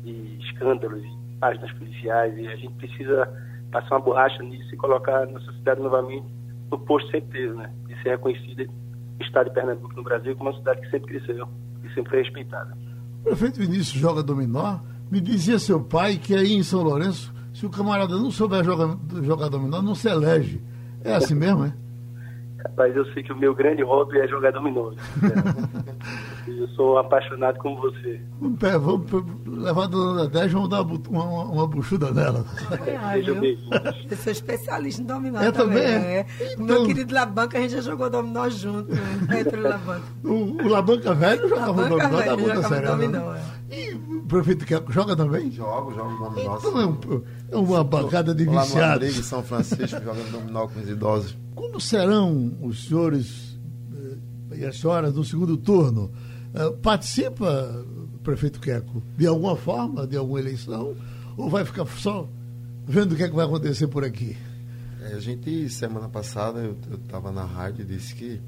de 0.02 0.44
escândalos, 0.46 1.02
páginas 1.38 1.70
policiais 1.72 2.36
e 2.38 2.48
a 2.48 2.56
gente 2.56 2.74
precisa 2.74 3.28
passar 3.70 3.96
uma 3.96 4.00
borracha 4.00 4.42
nisso 4.42 4.74
e 4.74 4.76
colocar 4.76 5.26
nossa 5.26 5.52
cidade 5.52 5.80
novamente 5.80 6.26
no 6.70 6.78
posto 6.78 7.10
certeza, 7.10 7.54
né? 7.54 7.70
De 7.86 7.94
ser 8.02 8.10
reconhecida 8.10 8.64
no 8.64 9.26
estado 9.26 9.48
de 9.48 9.54
Pernambuco 9.54 9.94
no 9.94 10.02
Brasil 10.02 10.34
como 10.36 10.50
uma 10.50 10.56
cidade 10.56 10.80
que 10.80 10.90
sempre 10.90 11.18
cresceu 11.18 11.46
e 11.84 11.94
sempre 11.94 12.10
foi 12.10 12.22
respeitada. 12.22 12.76
O 13.20 13.24
prefeito 13.24 13.60
Vinícius 13.60 14.00
joga 14.00 14.22
dominó. 14.22 14.78
Me 15.10 15.20
dizia 15.20 15.58
seu 15.58 15.84
pai 15.84 16.16
que 16.16 16.34
aí 16.34 16.54
em 16.54 16.62
São 16.62 16.82
Lourenço 16.82 17.32
se 17.52 17.66
o 17.66 17.70
camarada 17.70 18.16
não 18.16 18.30
souber 18.30 18.64
jogar, 18.64 18.96
jogar 19.22 19.48
dominó, 19.48 19.82
não 19.82 19.94
se 19.94 20.08
elege. 20.08 20.62
É 21.04 21.14
assim 21.14 21.34
mesmo, 21.34 21.66
é? 21.66 21.74
Rapaz, 22.64 22.94
eu 22.94 23.04
sei 23.12 23.22
que 23.22 23.32
o 23.32 23.36
meu 23.36 23.54
grande 23.54 23.82
hobby 23.82 24.18
é 24.18 24.28
jogar 24.28 24.52
dominó. 24.52 24.92
eu 26.46 26.68
sou 26.68 26.98
apaixonado 26.98 27.58
como 27.58 27.80
você. 27.80 28.20
Vamos, 28.40 29.10
vamos 29.10 29.46
levar 29.46 29.84
a 29.84 29.86
dona 29.86 30.28
10 30.28 30.52
vamos 30.52 30.68
dar 30.68 30.82
uma, 30.82 31.00
uma, 31.08 31.44
uma 31.44 31.66
buchuda 31.66 32.12
nela. 32.12 32.44
É, 32.86 33.20
eu 34.10 34.16
sou 34.16 34.32
especialista 34.32 35.02
em 35.02 35.04
dominó 35.04 35.40
é 35.40 35.50
também. 35.50 35.82
também 35.82 36.16
é? 36.16 36.26
Então, 36.52 36.66
meu 36.66 36.86
querido 36.86 37.14
Labanca, 37.14 37.58
a 37.58 37.60
gente 37.60 37.74
já 37.74 37.80
jogou 37.80 38.08
dominó 38.08 38.48
junto. 38.48 38.92
Né? 38.92 39.44
Labanca. 39.56 40.02
O, 40.24 40.62
o 40.62 40.68
Labanca 40.68 41.14
velho 41.14 41.48
jogava 41.48 41.82
Labanca 41.82 42.08
dominó 42.08 42.18
velho, 42.18 42.52
da 42.52 42.66
Bunda 42.66 42.92
Dominó, 42.92 43.34
é. 43.34 43.61
E 43.72 43.94
o 43.94 44.22
prefeito 44.24 44.66
Quer 44.66 44.82
joga 44.90 45.16
também? 45.16 45.50
Jogo, 45.50 45.94
jogo 45.94 46.24
dominó. 46.24 46.58
Então 46.58 46.80
é, 46.80 46.86
um, 46.86 47.22
é 47.50 47.56
uma 47.56 47.82
bancada 47.82 48.34
de 48.34 48.44
Lá 48.44 48.62
viciados. 48.62 49.14
no 49.14 49.20
em 49.20 49.22
São 49.22 49.42
Francisco, 49.42 50.00
jogando 50.02 50.30
dominó 50.30 50.68
com 50.68 50.80
os 50.80 50.88
idosos. 50.88 51.36
Como 51.54 51.80
serão 51.80 52.54
os 52.60 52.86
senhores 52.86 53.58
eh, 53.94 54.58
e 54.58 54.64
as 54.66 54.78
senhoras 54.78 55.14
no 55.14 55.24
segundo 55.24 55.56
turno? 55.56 56.12
Eh, 56.54 56.70
participa, 56.82 57.84
prefeito 58.22 58.60
Queco, 58.60 59.02
de 59.16 59.26
alguma 59.26 59.56
forma, 59.56 60.06
de 60.06 60.16
alguma 60.16 60.38
eleição? 60.38 60.94
Ou 61.36 61.48
vai 61.48 61.64
ficar 61.64 61.86
só 61.86 62.28
vendo 62.86 63.12
o 63.12 63.16
que, 63.16 63.22
é 63.22 63.28
que 63.28 63.34
vai 63.34 63.46
acontecer 63.46 63.86
por 63.88 64.04
aqui? 64.04 64.36
É, 65.02 65.14
a 65.14 65.18
gente, 65.18 65.68
semana 65.68 66.08
passada, 66.08 66.60
eu 66.60 66.76
estava 66.94 67.32
na 67.32 67.44
rádio 67.44 67.82
e 67.82 67.86
disse 67.86 68.14
que 68.14 68.40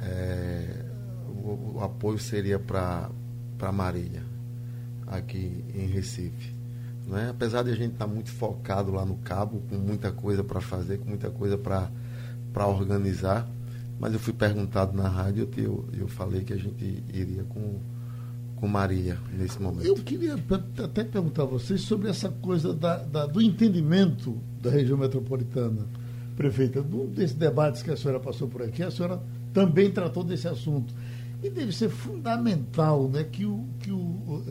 é, 0.00 0.84
o, 1.28 1.76
o, 1.76 1.80
apoio 1.82 2.18
seria 2.18 2.58
para 2.58 3.10
Marília, 3.72 4.23
aqui 5.06 5.64
em 5.74 5.86
Recife. 5.86 6.54
Né? 7.06 7.28
Apesar 7.30 7.62
de 7.62 7.70
a 7.70 7.74
gente 7.74 7.92
estar 7.92 8.06
tá 8.06 8.12
muito 8.12 8.30
focado 8.30 8.90
lá 8.92 9.04
no 9.04 9.16
cabo, 9.16 9.62
com 9.68 9.76
muita 9.76 10.10
coisa 10.10 10.42
para 10.42 10.60
fazer, 10.60 10.98
com 10.98 11.08
muita 11.08 11.30
coisa 11.30 11.58
para 11.58 12.66
organizar, 12.66 13.48
mas 13.98 14.12
eu 14.12 14.18
fui 14.18 14.32
perguntado 14.32 14.96
na 14.96 15.08
rádio 15.08 15.48
e 15.56 15.60
eu, 15.62 15.84
eu 15.98 16.08
falei 16.08 16.42
que 16.42 16.52
a 16.52 16.56
gente 16.56 17.02
iria 17.12 17.44
com, 17.44 17.78
com 18.56 18.66
Maria 18.66 19.18
nesse 19.36 19.60
momento. 19.60 19.86
Eu 19.86 19.94
queria 19.96 20.36
até 20.82 21.04
perguntar 21.04 21.42
a 21.42 21.46
vocês 21.46 21.82
sobre 21.82 22.08
essa 22.08 22.28
coisa 22.28 22.72
da, 22.72 22.98
da, 22.98 23.26
do 23.26 23.40
entendimento 23.40 24.38
da 24.60 24.70
região 24.70 24.98
metropolitana. 24.98 25.86
Prefeita, 26.36 26.82
num 26.82 27.06
desses 27.06 27.36
debates 27.36 27.82
que 27.82 27.90
a 27.92 27.96
senhora 27.96 28.18
passou 28.18 28.48
por 28.48 28.62
aqui, 28.62 28.82
a 28.82 28.90
senhora 28.90 29.22
também 29.52 29.90
tratou 29.90 30.24
desse 30.24 30.48
assunto. 30.48 30.92
E 31.42 31.48
deve 31.48 31.72
ser 31.72 31.90
fundamental 31.90 33.08
né, 33.08 33.22
que, 33.22 33.44
o, 33.44 33.64
que 33.78 33.92
o, 33.92 34.42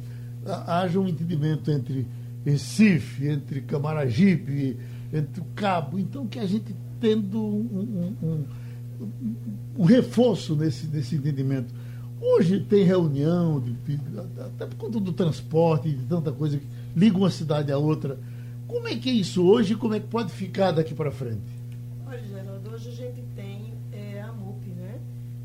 haja 0.45 0.99
um 0.99 1.07
entendimento 1.07 1.71
entre 1.71 2.07
Recife, 2.45 3.27
entre 3.27 3.61
Camaragibe, 3.61 4.77
entre 5.11 5.41
o 5.41 5.45
Cabo. 5.55 5.97
Então, 5.97 6.27
que 6.27 6.39
a 6.39 6.45
gente 6.45 6.75
tendo 7.03 7.37
um, 7.37 8.15
um, 8.21 8.27
um, 8.27 8.45
um 9.77 9.83
reforço 9.83 10.55
nesse, 10.55 10.87
nesse 10.87 11.15
entendimento. 11.15 11.73
Hoje 12.21 12.61
tem 12.61 12.85
reunião, 12.85 13.59
de, 13.59 13.73
de, 13.73 13.99
até 14.39 14.65
por 14.65 14.77
conta 14.77 14.99
do 15.01 15.11
transporte, 15.11 15.91
de 15.91 16.05
tanta 16.05 16.31
coisa 16.31 16.57
que 16.57 16.65
liga 16.95 17.17
uma 17.17 17.29
cidade 17.29 17.73
à 17.73 17.77
outra. 17.77 18.17
Como 18.65 18.87
é 18.87 18.95
que 18.95 19.09
é 19.09 19.13
isso 19.13 19.43
hoje 19.43 19.73
e 19.73 19.75
como 19.75 19.93
é 19.93 19.99
que 19.99 20.07
pode 20.07 20.31
ficar 20.31 20.71
daqui 20.71 20.93
para 20.93 21.11
frente? 21.11 21.41
Olha, 22.07 22.23
Geraldo, 22.23 22.69
hoje 22.69 22.87
a 22.87 22.93
gente 22.93 23.21
tem 23.35 23.73
é, 23.91 24.21
a 24.21 24.31
MUP, 24.31 24.65
né? 24.69 24.99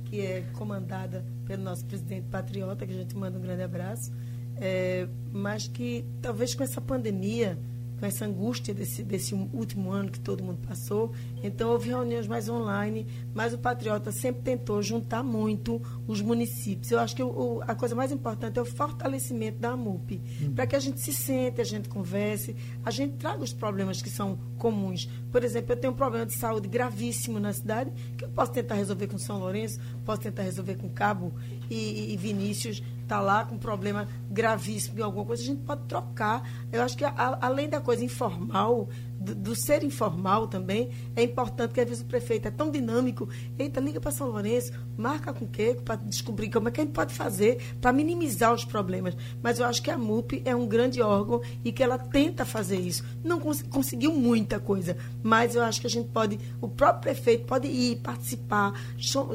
que 0.05 0.21
é 0.21 0.43
comandada 0.53 1.25
pelo 1.45 1.65
nosso 1.65 1.85
presidente 1.85 2.29
patriota, 2.31 2.87
que 2.87 2.93
a 2.93 2.97
gente 2.97 3.17
manda 3.17 3.37
um 3.37 3.43
grande 3.43 3.63
abraço, 3.63 4.13
é, 4.61 5.09
mas 5.33 5.69
que 5.69 6.05
talvez 6.21 6.55
com 6.55 6.63
essa 6.63 6.81
pandemia 6.81 7.59
com 7.99 8.07
essa 8.07 8.25
angústia 8.25 8.73
desse, 8.73 9.03
desse 9.03 9.35
último 9.35 9.91
ano 9.91 10.11
que 10.11 10.21
todo 10.21 10.43
mundo 10.43 10.59
passou. 10.67 11.13
Então, 11.43 11.71
houve 11.71 11.89
reuniões 11.89 12.27
mais 12.27 12.49
online, 12.49 13.07
mas 13.35 13.53
o 13.53 13.59
Patriota 13.59 14.13
sempre 14.13 14.43
tentou 14.43 14.81
juntar 14.83 15.23
muito 15.23 15.83
os 16.07 16.21
municípios. 16.21 16.91
Eu 16.91 17.01
acho 17.01 17.15
que 17.15 17.23
o, 17.23 17.61
a 17.67 17.75
coisa 17.75 17.95
mais 17.95 18.13
importante 18.13 18.59
é 18.59 18.63
o 18.63 18.65
fortalecimento 18.65 19.59
da 19.59 19.71
AMUP, 19.71 20.21
uhum. 20.41 20.55
para 20.55 20.67
que 20.67 20.77
a 20.77 20.81
gente 20.81 21.01
se 21.01 21.13
sente, 21.13 21.61
a 21.61 21.65
gente 21.65 21.89
converse, 21.89 22.55
a 22.85 22.91
gente 22.91 23.15
traga 23.15 23.43
os 23.43 23.53
problemas 23.53 24.01
que 24.01 24.11
são 24.11 24.39
comuns. 24.59 25.09
Por 25.31 25.43
exemplo, 25.43 25.73
eu 25.73 25.77
tenho 25.77 25.93
um 25.93 25.97
problema 25.97 26.27
de 26.27 26.35
saúde 26.35 26.69
gravíssimo 26.69 27.41
na 27.41 27.53
cidade, 27.53 27.91
que 28.17 28.25
eu 28.25 28.29
posso 28.29 28.53
tentar 28.53 28.75
resolver 28.75 29.09
com 29.09 29.19
São 29.19 29.39
Lourenço, 29.39 29.81
posso 30.05 30.21
tentar 30.21 30.43
resolver 30.43 30.77
com 30.77 30.89
Cabo 30.89 31.33
e, 31.69 32.13
e 32.13 32.17
Vinícius 32.17 32.83
está 33.09 33.21
lá 33.21 33.47
com 33.47 33.55
um 33.55 33.59
problema 33.59 34.07
gravíssimo 34.31 34.99
em 34.99 35.03
alguma 35.03 35.25
coisa, 35.25 35.43
a 35.43 35.47
gente 35.47 35.63
pode 35.63 35.83
trocar. 35.85 36.43
Eu 36.71 36.83
acho 36.83 36.97
que 36.97 37.05
a, 37.05 37.39
além 37.41 37.69
da 37.69 37.81
coisa 37.81 38.05
informal, 38.05 38.89
do, 39.19 39.55
ser 39.55 39.83
informal 39.83 40.47
também, 40.47 40.91
é 41.17 41.23
importante 41.23 41.75
que 41.75 41.81
às 41.81 41.89
vezes 41.89 42.03
o 42.03 42.07
prefeito 42.07 42.47
é 42.47 42.51
tão 42.51 42.71
dinâmico. 42.71 43.29
Eita, 43.59 43.81
liga 43.81 44.01
para 44.01 44.13
São 44.13 44.29
Lourenço, 44.29 44.73
marca 44.97 45.33
com 45.33 45.45
o 45.45 45.49
quê? 45.49 45.77
Para 45.85 45.97
descobrir 45.97 46.51
como 46.51 46.69
é 46.69 46.71
que 46.71 46.81
a 46.81 46.85
gente 46.85 46.93
pode 46.95 47.13
fazer 47.13 47.61
para 47.81 47.93
minimizar 47.93 48.55
os 48.55 48.65
problemas. 48.65 49.17
Mas 49.43 49.59
eu 49.59 49.67
acho 49.67 49.83
que 49.83 49.91
a 49.91 49.99
MUP 49.99 50.43
é 50.45 50.55
um 50.55 50.67
grande 50.67 51.03
órgão 51.03 51.43
e 51.65 51.73
que 51.73 51.83
ela 51.83 51.99
tenta 51.99 52.45
fazer 52.45 52.79
isso. 52.79 53.05
Não 53.25 53.41
cons 53.41 53.63
conseguiu 53.63 54.13
muita 54.13 54.61
coisa, 54.61 54.97
mas 55.23 55.55
eu 55.55 55.63
acho 55.63 55.81
que 55.81 55.87
a 55.87 55.91
gente 55.91 56.09
pode, 56.11 56.39
o 56.61 56.69
próprio 56.69 57.03
prefeito 57.03 57.45
pode 57.45 57.67
ir, 57.67 57.97
participar, 57.97 58.73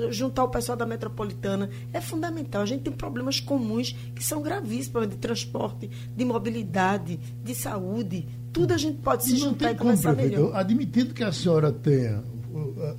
juntar 0.10 0.46
o 0.46 0.50
pessoal 0.50 0.78
da 0.78 0.86
metropolitana. 0.86 1.69
É 1.91 2.00
fundamental. 2.00 2.62
A 2.62 2.65
gente 2.65 2.84
tem 2.84 2.93
problemas 2.93 3.39
comuns 3.39 3.91
que 4.15 4.24
são 4.24 4.41
gravíssimos 4.41 5.10
de 5.10 5.17
transporte, 5.17 5.89
de 6.15 6.26
mobilidade, 6.26 7.19
de 7.43 7.56
saúde 7.56 8.43
tudo 8.54 8.74
a 8.74 8.78
gente 8.78 9.00
pode 9.00 9.24
se 9.24 9.36
juntar 9.36 9.72
e 9.72 9.76
começar 9.76 10.16
melhor. 10.16 10.56
Admitindo 10.56 11.13
que 11.13 11.24
a 11.24 11.32
senhora 11.32 11.72
tenha, 11.72 12.24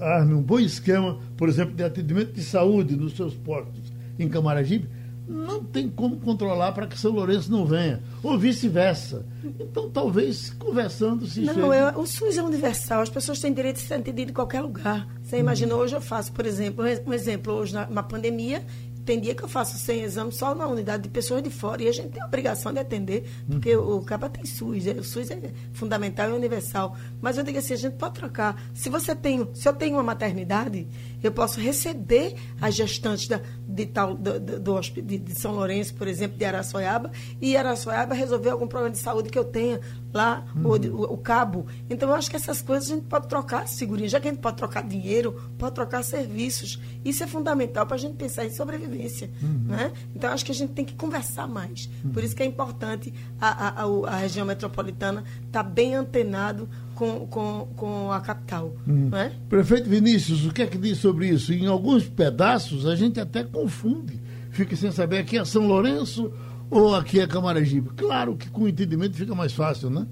arme 0.01 0.35
um 0.35 0.43
bom 0.43 0.59
esquema, 0.59 1.19
por 1.37 1.49
exemplo, 1.49 1.75
de 1.75 1.85
atendimento 1.85 2.33
de 2.33 2.43
saúde 2.43 2.97
nos 2.97 3.14
seus 3.14 3.35
postos 3.35 3.93
em 4.19 4.29
Camaragibe, 4.29 4.88
não 5.27 5.64
tem 5.64 5.88
como 5.88 6.17
controlar 6.17 6.73
para 6.73 6.87
que 6.87 6.99
São 6.99 7.12
Lourenço 7.12 7.51
não 7.51 7.64
venha, 7.64 8.03
ou 8.23 8.38
vice-versa. 8.38 9.25
Então, 9.59 9.88
talvez 9.88 10.51
conversando 10.51 11.27
se. 11.27 11.40
Não, 11.40 11.73
eu, 11.73 11.99
o 11.99 12.07
SUS 12.07 12.37
é 12.37 12.43
universal, 12.43 13.01
as 13.01 13.09
pessoas 13.09 13.40
têm 13.40 13.53
direito 13.53 13.77
de 13.77 13.83
ser 13.83 13.95
atendidas 13.95 14.31
em 14.31 14.35
qualquer 14.35 14.61
lugar. 14.61 15.09
Você 15.23 15.38
imagina, 15.38 15.75
hoje 15.75 15.95
eu 15.97 16.01
faço, 16.01 16.31
por 16.33 16.45
exemplo, 16.45 16.85
um 17.07 17.12
exemplo, 17.12 17.55
hoje 17.55 17.73
na, 17.73 17.87
na 17.87 18.03
pandemia, 18.03 18.62
tem 19.05 19.21
dia 19.21 19.35
que 19.35 19.43
eu 19.43 19.49
faço 19.49 19.79
100 19.79 20.03
exames 20.03 20.37
só 20.37 20.55
na 20.55 20.67
unidade 20.67 21.05
de 21.05 21.09
pessoas 21.09 21.43
de 21.43 21.51
fora 21.51 21.83
e 21.83 21.88
a 21.88 21.93
gente 21.93 22.09
tem 22.09 22.23
a 22.23 22.27
obrigação 22.27 22.73
de 22.73 22.79
atender, 22.79 23.31
porque 23.49 23.77
uhum. 23.77 23.97
o, 23.97 23.97
o 23.99 24.05
CAPA 24.05 24.29
tem 24.31 24.45
SUS, 24.45 24.87
é, 24.87 24.93
o 24.93 25.05
SUS 25.05 25.31
é 25.31 25.53
fundamental 25.73 26.31
e 26.31 26.33
universal. 26.33 26.97
Mas 27.21 27.37
eu 27.37 27.45
digo 27.45 27.59
assim, 27.59 27.75
a 27.75 27.77
gente 27.77 27.97
pode 27.97 28.14
trocar. 28.14 28.61
Se 28.73 28.88
você 28.88 29.14
tem, 29.14 29.49
se 29.55 29.69
eu 29.69 29.73
tenho 29.73 29.97
uma 29.97 30.03
maternidade, 30.03 30.88
eu 31.27 31.33
posso 31.33 31.59
receber 31.59 32.35
as 32.61 32.75
gestantes 32.75 33.27
da, 33.27 33.41
de, 33.67 33.87
tal, 33.87 34.15
do, 34.15 34.39
do, 34.39 34.81
de, 34.81 35.19
de, 35.19 35.35
São 35.35 35.53
Lourenço, 35.53 35.95
por 35.95 36.07
exemplo, 36.07 36.37
de 36.37 36.45
Araçoiaba, 36.45 37.11
e 37.41 37.57
Araçoiaba 37.57 38.15
resolver 38.15 38.51
algum 38.51 38.67
problema 38.67 38.93
de 38.93 38.99
saúde 38.99 39.31
que 39.31 39.39
eu 39.39 39.45
tenha 39.45 39.81
lá, 40.13 40.45
uhum. 40.55 40.93
o, 40.95 41.15
o, 41.15 41.17
cabo. 41.17 41.67
Então, 41.89 42.11
eu 42.11 42.15
acho 42.15 42.31
que 42.31 42.37
essas 42.37 42.63
coisas 42.63 42.91
a 42.91 42.95
gente 42.95 43.07
pode 43.07 43.27
trocar 43.27 43.67
figurinha. 43.67 44.09
Já 44.09 44.21
que 44.21 44.29
a 44.29 44.31
gente 44.31 44.41
pode 44.41 44.57
trocar 44.57 44.85
dinheiro, 44.85 45.33
pode 45.59 45.75
trocar 45.75 46.05
serviços. 46.05 46.79
Isso 47.05 47.25
é 47.25 47.27
fundamental 47.27 47.87
para 47.87 47.97
a 47.97 47.99
gente 47.99 48.15
pensar 48.15 48.45
em 48.45 48.51
sobrevivência. 48.51 49.31
Uhum. 49.43 49.65
Né? 49.67 49.93
Então, 50.15 50.31
eu 50.31 50.35
acho 50.35 50.45
que 50.45 50.53
a 50.53 50.55
gente 50.55 50.73
tem 50.73 50.85
que 50.85 50.95
conversar 50.95 51.49
mais. 51.49 51.91
Uhum. 52.05 52.13
Por 52.13 52.23
isso 52.23 52.37
que 52.37 52.43
é 52.43 52.47
importante 52.47 53.13
a, 53.41 53.49
a, 53.49 53.83
a, 53.83 54.09
a 54.09 54.17
região 54.19 54.47
metropolitana 54.47 55.25
estar 55.47 55.65
tá 55.65 55.69
bem 55.69 55.95
antenado 55.95 56.69
com, 56.95 57.27
com, 57.27 57.69
com 57.77 58.13
a 58.13 58.21
capital. 58.21 58.73
Hum. 58.87 59.11
É? 59.15 59.33
Prefeito 59.49 59.89
Vinícius, 59.89 60.47
o 60.47 60.53
que 60.53 60.63
é 60.63 60.67
que 60.67 60.79
diz 60.79 60.99
sobre 60.99 61.29
isso? 61.29 61.53
Em 61.53 61.67
alguns 61.67 62.09
pedaços 62.09 62.87
a 62.87 62.95
gente 62.95 63.21
até 63.21 63.45
confunde, 63.45 64.21
fica 64.51 64.75
sem 64.77 64.91
saber 64.91 65.19
aqui 65.19 65.39
é 65.39 65.45
São 65.45 65.67
Lourenço 65.67 66.33
ou 66.71 66.95
aqui 66.95 67.21
é 67.21 67.27
Camaragibe. 67.27 67.91
Claro 67.91 68.37
que 68.37 68.51
com 68.51 68.69
entendimento 68.69 69.17
fica 69.17 69.35
mais 69.35 69.53
fácil, 69.53 69.91
né? 69.91 70.07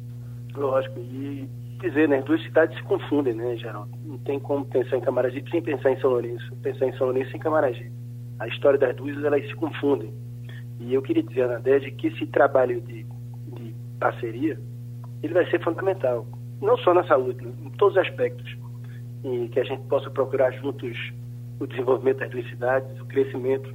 Lógico, 0.54 0.98
e 0.98 1.48
dizer, 1.80 2.08
né, 2.08 2.18
as 2.18 2.24
duas 2.24 2.42
cidades 2.42 2.76
se 2.76 2.82
confundem, 2.84 3.34
né, 3.34 3.56
Geraldo? 3.56 3.90
Não 4.04 4.18
tem 4.18 4.38
como 4.38 4.64
pensar 4.64 4.96
em 4.96 5.00
Camaragibe 5.00 5.50
sem 5.50 5.62
pensar 5.62 5.90
em 5.90 6.00
São 6.00 6.10
Lourenço, 6.10 6.54
pensar 6.62 6.86
em 6.86 6.96
São 6.96 7.06
Lourenço 7.06 7.30
sem 7.30 7.40
Camaragibe. 7.40 7.92
A 8.38 8.46
história 8.48 8.78
das 8.78 8.94
duas, 8.94 9.22
elas 9.24 9.44
se 9.46 9.54
confundem. 9.54 10.12
E 10.80 10.94
eu 10.94 11.02
queria 11.02 11.22
dizer, 11.22 11.42
Anadege, 11.42 11.90
que 11.92 12.08
esse 12.08 12.26
trabalho 12.26 12.80
de, 12.80 13.04
de 13.54 13.74
parceria, 13.98 14.58
ele 15.22 15.32
vai 15.32 15.48
ser 15.50 15.62
fundamental, 15.62 16.26
não 16.62 16.78
só 16.78 16.94
na 16.94 17.04
saúde, 17.04 17.44
em 17.44 17.70
todos 17.70 17.96
os 17.96 18.02
aspectos, 18.02 18.56
e 19.24 19.48
que 19.48 19.60
a 19.60 19.64
gente 19.64 19.82
possa 19.88 20.08
procurar 20.10 20.52
juntos 20.52 20.96
o 21.60 21.66
desenvolvimento 21.66 22.18
das 22.18 22.30
duas 22.30 22.48
cidades, 22.48 23.00
o 23.00 23.04
crescimento. 23.06 23.72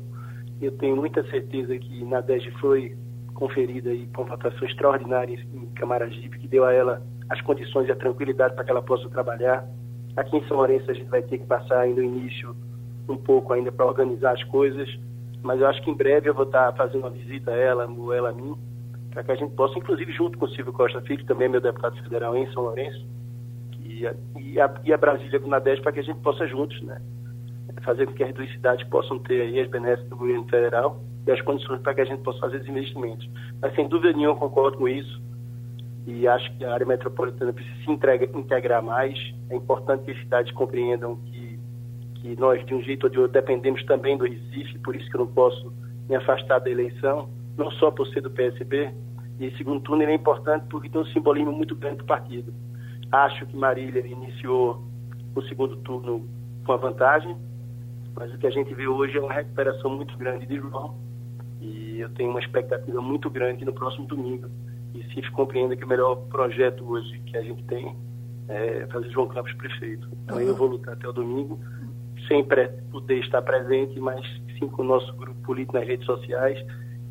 Eu 0.61 0.71
tenho 0.77 0.95
muita 0.95 1.23
certeza 1.29 1.77
que 1.77 2.03
na 2.05 2.21
DEG 2.21 2.49
foi 2.59 2.97
conferida 3.33 3.89
aí 3.89 4.07
com 4.15 4.25
votação 4.25 4.67
extraordinária 4.67 5.37
em 5.53 5.67
Camaragibe, 5.75 6.39
que 6.39 6.47
deu 6.47 6.65
a 6.65 6.73
ela 6.73 7.01
as 7.29 7.39
condições 7.41 7.87
e 7.87 7.91
a 7.91 7.95
tranquilidade 7.95 8.55
para 8.55 8.63
que 8.63 8.71
ela 8.71 8.81
possa 8.81 9.07
trabalhar. 9.09 9.67
Aqui 10.15 10.37
em 10.37 10.47
São 10.47 10.57
Lourenço 10.57 10.89
a 10.89 10.93
gente 10.93 11.09
vai 11.09 11.21
ter 11.21 11.37
que 11.37 11.45
passar 11.45 11.81
ainda 11.81 12.01
no 12.01 12.07
início 12.07 12.55
um 13.07 13.17
pouco 13.17 13.53
ainda 13.53 13.71
para 13.71 13.85
organizar 13.85 14.31
as 14.31 14.43
coisas, 14.45 14.89
mas 15.43 15.61
eu 15.61 15.67
acho 15.67 15.81
que 15.81 15.91
em 15.91 15.93
breve 15.93 16.29
eu 16.29 16.33
vou 16.33 16.45
estar 16.45 16.73
fazendo 16.73 17.01
uma 17.01 17.09
visita 17.09 17.51
a 17.51 17.55
ela, 17.55 17.85
ou 17.85 18.13
ela 18.13 18.29
a 18.29 18.33
mim, 18.33 18.55
para 19.17 19.23
que 19.23 19.31
a 19.31 19.35
gente 19.35 19.55
possa, 19.55 19.79
inclusive 19.79 20.11
junto 20.13 20.37
com 20.37 20.45
o 20.45 20.49
Silvio 20.49 20.71
Costa 20.71 21.01
Filho, 21.01 21.25
também 21.25 21.47
é 21.47 21.49
meu 21.49 21.59
deputado 21.59 21.97
federal 22.03 22.37
em 22.37 22.45
São 22.53 22.61
Lourenço, 22.61 23.03
e 23.83 24.05
a, 24.05 24.13
e 24.39 24.59
a, 24.61 24.81
e 24.85 24.93
a 24.93 24.97
Brasília 24.97 25.39
com 25.39 25.49
Nordeste, 25.49 25.81
para 25.81 25.91
que 25.91 26.01
a 26.01 26.03
gente 26.03 26.19
possa 26.19 26.45
juntos, 26.45 26.79
né? 26.83 27.01
Fazer 27.81 28.05
com 28.05 28.13
que 28.13 28.23
as 28.23 28.31
duas 28.31 28.47
cidades 28.51 28.87
possam 28.89 29.17
ter 29.17 29.41
aí 29.41 29.59
as 29.59 29.67
benesses 29.71 30.07
do 30.07 30.15
governo 30.15 30.47
federal 30.47 31.01
e 31.25 31.31
as 31.31 31.41
condições 31.41 31.81
para 31.81 31.95
que 31.95 32.01
a 32.01 32.05
gente 32.05 32.21
possa 32.21 32.39
fazer 32.41 32.57
esses 32.57 32.69
investimentos. 32.69 33.27
Mas 33.59 33.73
sem 33.73 33.87
dúvida 33.87 34.13
nenhuma 34.15 34.35
eu 34.35 34.39
concordo 34.39 34.77
com 34.77 34.87
isso 34.87 35.19
e 36.05 36.27
acho 36.27 36.55
que 36.55 36.63
a 36.63 36.71
área 36.71 36.85
metropolitana 36.85 37.51
precisa 37.51 37.75
se 37.83 37.89
entrega, 37.89 38.25
integrar 38.37 38.83
mais. 38.83 39.17
É 39.49 39.55
importante 39.55 40.05
que 40.05 40.11
as 40.11 40.19
cidades 40.19 40.53
compreendam 40.53 41.15
que, 41.15 41.59
que 42.15 42.39
nós, 42.39 42.63
de 42.67 42.75
um 42.75 42.83
jeito 42.83 43.05
ou 43.05 43.09
de 43.09 43.17
outro, 43.17 43.33
dependemos 43.33 43.83
também 43.85 44.15
do 44.15 44.25
Recife, 44.25 44.77
por 44.77 44.95
isso 44.95 45.09
que 45.09 45.15
eu 45.15 45.21
não 45.21 45.27
posso 45.27 45.73
me 46.07 46.15
afastar 46.15 46.59
da 46.59 46.69
eleição, 46.69 47.27
não 47.57 47.71
só 47.71 47.91
por 47.91 48.07
ser 48.07 48.21
do 48.21 48.29
PSB, 48.29 48.93
e 49.39 49.51
segundo 49.57 49.81
turno 49.81 50.03
ele 50.03 50.11
é 50.11 50.15
importante 50.15 50.65
porque 50.69 50.89
tem 50.89 51.01
um 51.01 51.05
simbolismo 51.05 51.51
muito 51.51 51.75
grande 51.75 51.97
do 51.97 52.05
partido. 52.05 52.53
Acho 53.11 53.45
que 53.45 53.55
Marília 53.55 54.05
iniciou 54.05 54.83
o 55.35 55.41
segundo 55.43 55.75
turno 55.77 56.27
com 56.65 56.71
a 56.71 56.77
vantagem, 56.77 57.37
mas 58.15 58.33
o 58.33 58.37
que 58.37 58.47
a 58.47 58.49
gente 58.49 58.73
vê 58.73 58.87
hoje 58.87 59.17
é 59.17 59.21
uma 59.21 59.33
recuperação 59.33 59.91
muito 59.91 60.17
grande 60.17 60.45
de 60.45 60.57
João. 60.57 60.95
E 61.61 61.99
eu 61.99 62.09
tenho 62.09 62.29
uma 62.29 62.39
expectativa 62.39 63.01
muito 63.01 63.29
grande 63.29 63.63
no 63.63 63.73
próximo 63.73 64.07
domingo. 64.07 64.49
E 64.93 65.03
se 65.13 65.31
compreenda 65.31 65.75
que 65.75 65.85
o 65.85 65.87
melhor 65.87 66.15
projeto 66.27 66.83
hoje 66.89 67.19
que 67.19 67.37
a 67.37 67.41
gente 67.41 67.63
tem 67.63 67.95
é 68.47 68.87
fazer 68.87 69.09
João 69.11 69.27
Campos 69.27 69.53
prefeito. 69.53 70.07
Então 70.23 70.39
eu 70.39 70.55
vou 70.55 70.67
lutar 70.67 70.95
até 70.95 71.07
o 71.07 71.13
domingo, 71.13 71.59
sem 72.27 72.43
poder 72.91 73.19
estar 73.19 73.41
presente, 73.41 73.99
mas 73.99 74.25
sim 74.57 74.67
com 74.67 74.81
o 74.81 74.85
nosso 74.85 75.13
grupo 75.15 75.39
político 75.41 75.77
nas 75.77 75.87
redes 75.87 76.05
sociais 76.05 76.59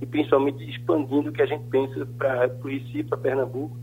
e 0.01 0.07
principalmente 0.07 0.63
expandindo 0.69 1.31
o 1.31 1.33
que 1.33 1.43
a 1.43 1.47
gente 1.47 1.65
pensa 1.71 2.07
para 2.19 2.51
o 2.63 2.69
Recife, 2.69 3.05
para 3.05 3.19
Pernambuco 3.19 3.77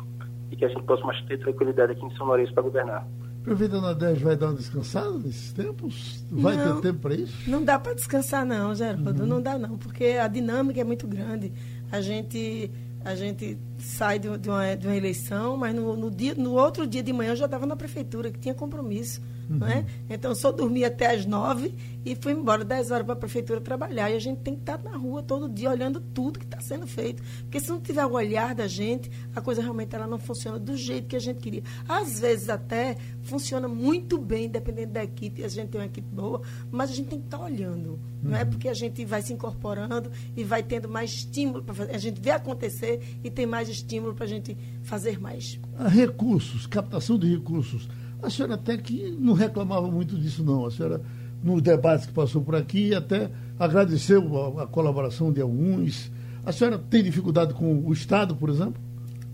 e 0.52 0.56
que 0.56 0.66
a 0.66 0.68
gente 0.68 0.84
possa 0.84 1.04
mais 1.04 1.20
ter 1.26 1.40
tranquilidade 1.40 1.94
aqui 1.94 2.06
em 2.06 2.16
São 2.16 2.28
Lourenço 2.28 2.54
para 2.54 2.64
governar. 2.64 3.08
Prefeita 3.44 3.82
Nadege 3.82 4.24
vai 4.24 4.38
dar 4.38 4.48
uma 4.48 4.56
descansada 4.56 5.18
nesses 5.18 5.52
tempos? 5.52 6.26
Vai 6.32 6.56
não, 6.56 6.76
ter 6.76 6.82
tempo 6.90 7.00
para 7.00 7.16
isso? 7.16 7.50
Não 7.50 7.64
dá 7.64 7.78
para 7.78 7.94
descansar 7.94 8.46
não, 8.46 8.74
Geraldo, 8.74 9.24
uhum. 9.24 9.28
não 9.28 9.42
dá 9.42 9.58
não, 9.58 9.78
porque 9.78 10.06
a 10.06 10.28
dinâmica 10.28 10.80
é 10.80 10.84
muito 10.84 11.06
grande. 11.06 11.52
A 11.92 12.00
gente 12.00 12.72
a 13.04 13.16
gente 13.16 13.58
sai 13.78 14.18
de, 14.18 14.30
uma, 14.30 14.76
de 14.76 14.88
uma 14.88 14.96
eleição, 14.96 15.58
mas 15.58 15.76
no, 15.76 15.98
no, 15.98 16.10
dia, 16.10 16.34
no 16.36 16.54
outro 16.54 16.88
dia 16.88 17.04
de 17.04 17.12
manhã 17.12 17.32
eu 17.32 17.36
já 17.36 17.46
estava 17.46 17.66
na 17.66 17.76
prefeitura, 17.76 18.32
que 18.32 18.40
tinha 18.40 18.54
compromisso. 18.54 19.22
Uhum. 19.50 19.58
Não 19.58 19.68
é? 19.68 19.86
Então, 20.10 20.34
só 20.36 20.52
dormi 20.52 20.84
até 20.84 21.14
as 21.14 21.26
nove 21.26 21.74
e 22.06 22.16
fui 22.16 22.34
embora 22.34 22.64
dez 22.66 22.92
horas 22.92 23.06
para 23.06 23.14
a 23.14 23.18
prefeitura 23.18 23.62
trabalhar. 23.62 24.10
E 24.10 24.16
a 24.16 24.20
gente 24.20 24.40
tem 24.40 24.56
que 24.56 24.62
estar 24.62 24.78
na 24.84 24.98
rua 24.98 25.24
todo 25.24 25.50
dia 25.50 25.70
olhando 25.70 26.00
tudo 26.00 26.40
que 26.40 26.46
está 26.46 26.60
sendo 26.62 26.86
feito. 26.86 27.24
Porque 27.44 27.60
se 27.60 27.70
não 27.70 27.80
tiver 27.80 28.06
o 28.06 28.14
olhar 28.14 28.54
da 28.54 28.68
gente, 28.68 29.10
a 29.36 29.42
coisa 29.42 29.62
realmente 29.62 29.96
ela 29.96 30.08
não 30.08 30.20
funciona 30.20 30.60
do 30.60 30.76
jeito 30.76 31.08
que 31.08 31.16
a 31.16 31.20
gente 31.20 31.40
queria. 31.40 31.64
Às 31.88 32.20
vezes 32.20 32.50
até 32.50 32.98
funciona 33.22 33.68
muito 33.68 34.18
bem, 34.18 34.50
dependendo 34.50 34.94
da 34.94 35.04
equipe, 35.04 35.44
a 35.44 35.48
gente 35.48 35.70
tem 35.70 35.80
uma 35.80 35.88
equipe 35.88 36.08
boa, 36.14 36.42
mas 36.72 36.90
a 36.90 36.94
gente 36.94 37.08
tem 37.08 37.20
que 37.20 37.26
estar 37.26 37.40
olhando. 37.40 37.92
Uhum. 37.92 38.00
Não 38.24 38.38
é 38.38 38.44
uhum. 38.44 38.50
porque 38.50 38.68
a 38.68 38.74
gente 38.74 39.04
vai 39.06 39.22
se 39.22 39.34
incorporando 39.34 40.12
e 40.36 40.44
vai 40.44 40.64
tendo 40.64 40.90
mais 40.90 41.12
estímulo 41.12 41.64
para 41.64 41.74
fazer. 41.74 41.96
A 41.96 41.98
gente 41.98 42.20
vê 42.20 42.32
acontecer 42.32 43.20
e 43.24 43.30
tem 43.30 43.46
mais 43.46 43.70
estímulo 43.70 44.14
para 44.14 44.26
a 44.26 44.28
gente 44.28 44.58
fazer 44.84 45.20
mais. 45.20 45.60
Recursos, 45.90 46.66
captação 46.68 47.18
de 47.18 47.34
recursos 47.34 47.88
a 48.24 48.30
senhora 48.30 48.56
até 48.56 48.78
que 48.78 49.12
não 49.20 49.34
reclamava 49.34 49.90
muito 49.90 50.18
disso, 50.18 50.44
não. 50.44 50.66
A 50.66 50.72
senhora, 50.72 51.02
nos 51.44 51.62
debates 51.62 52.06
que 52.06 52.14
passou 52.14 52.42
por 52.42 52.56
aqui, 52.56 52.96
até 52.96 53.30
agradeceu 53.60 54.58
a, 54.60 54.64
a 54.64 54.68
colaboração 54.68 55.32
de 55.32 55.42
alguns. 55.42 56.12
A 56.46 56.52
senhora 56.52 56.78
tem 56.78 57.04
dificuldade 57.04 57.54
com 57.54 57.84
o 57.86 57.92
Estado, 57.94 58.36
por 58.36 58.50
exemplo? 58.50 58.82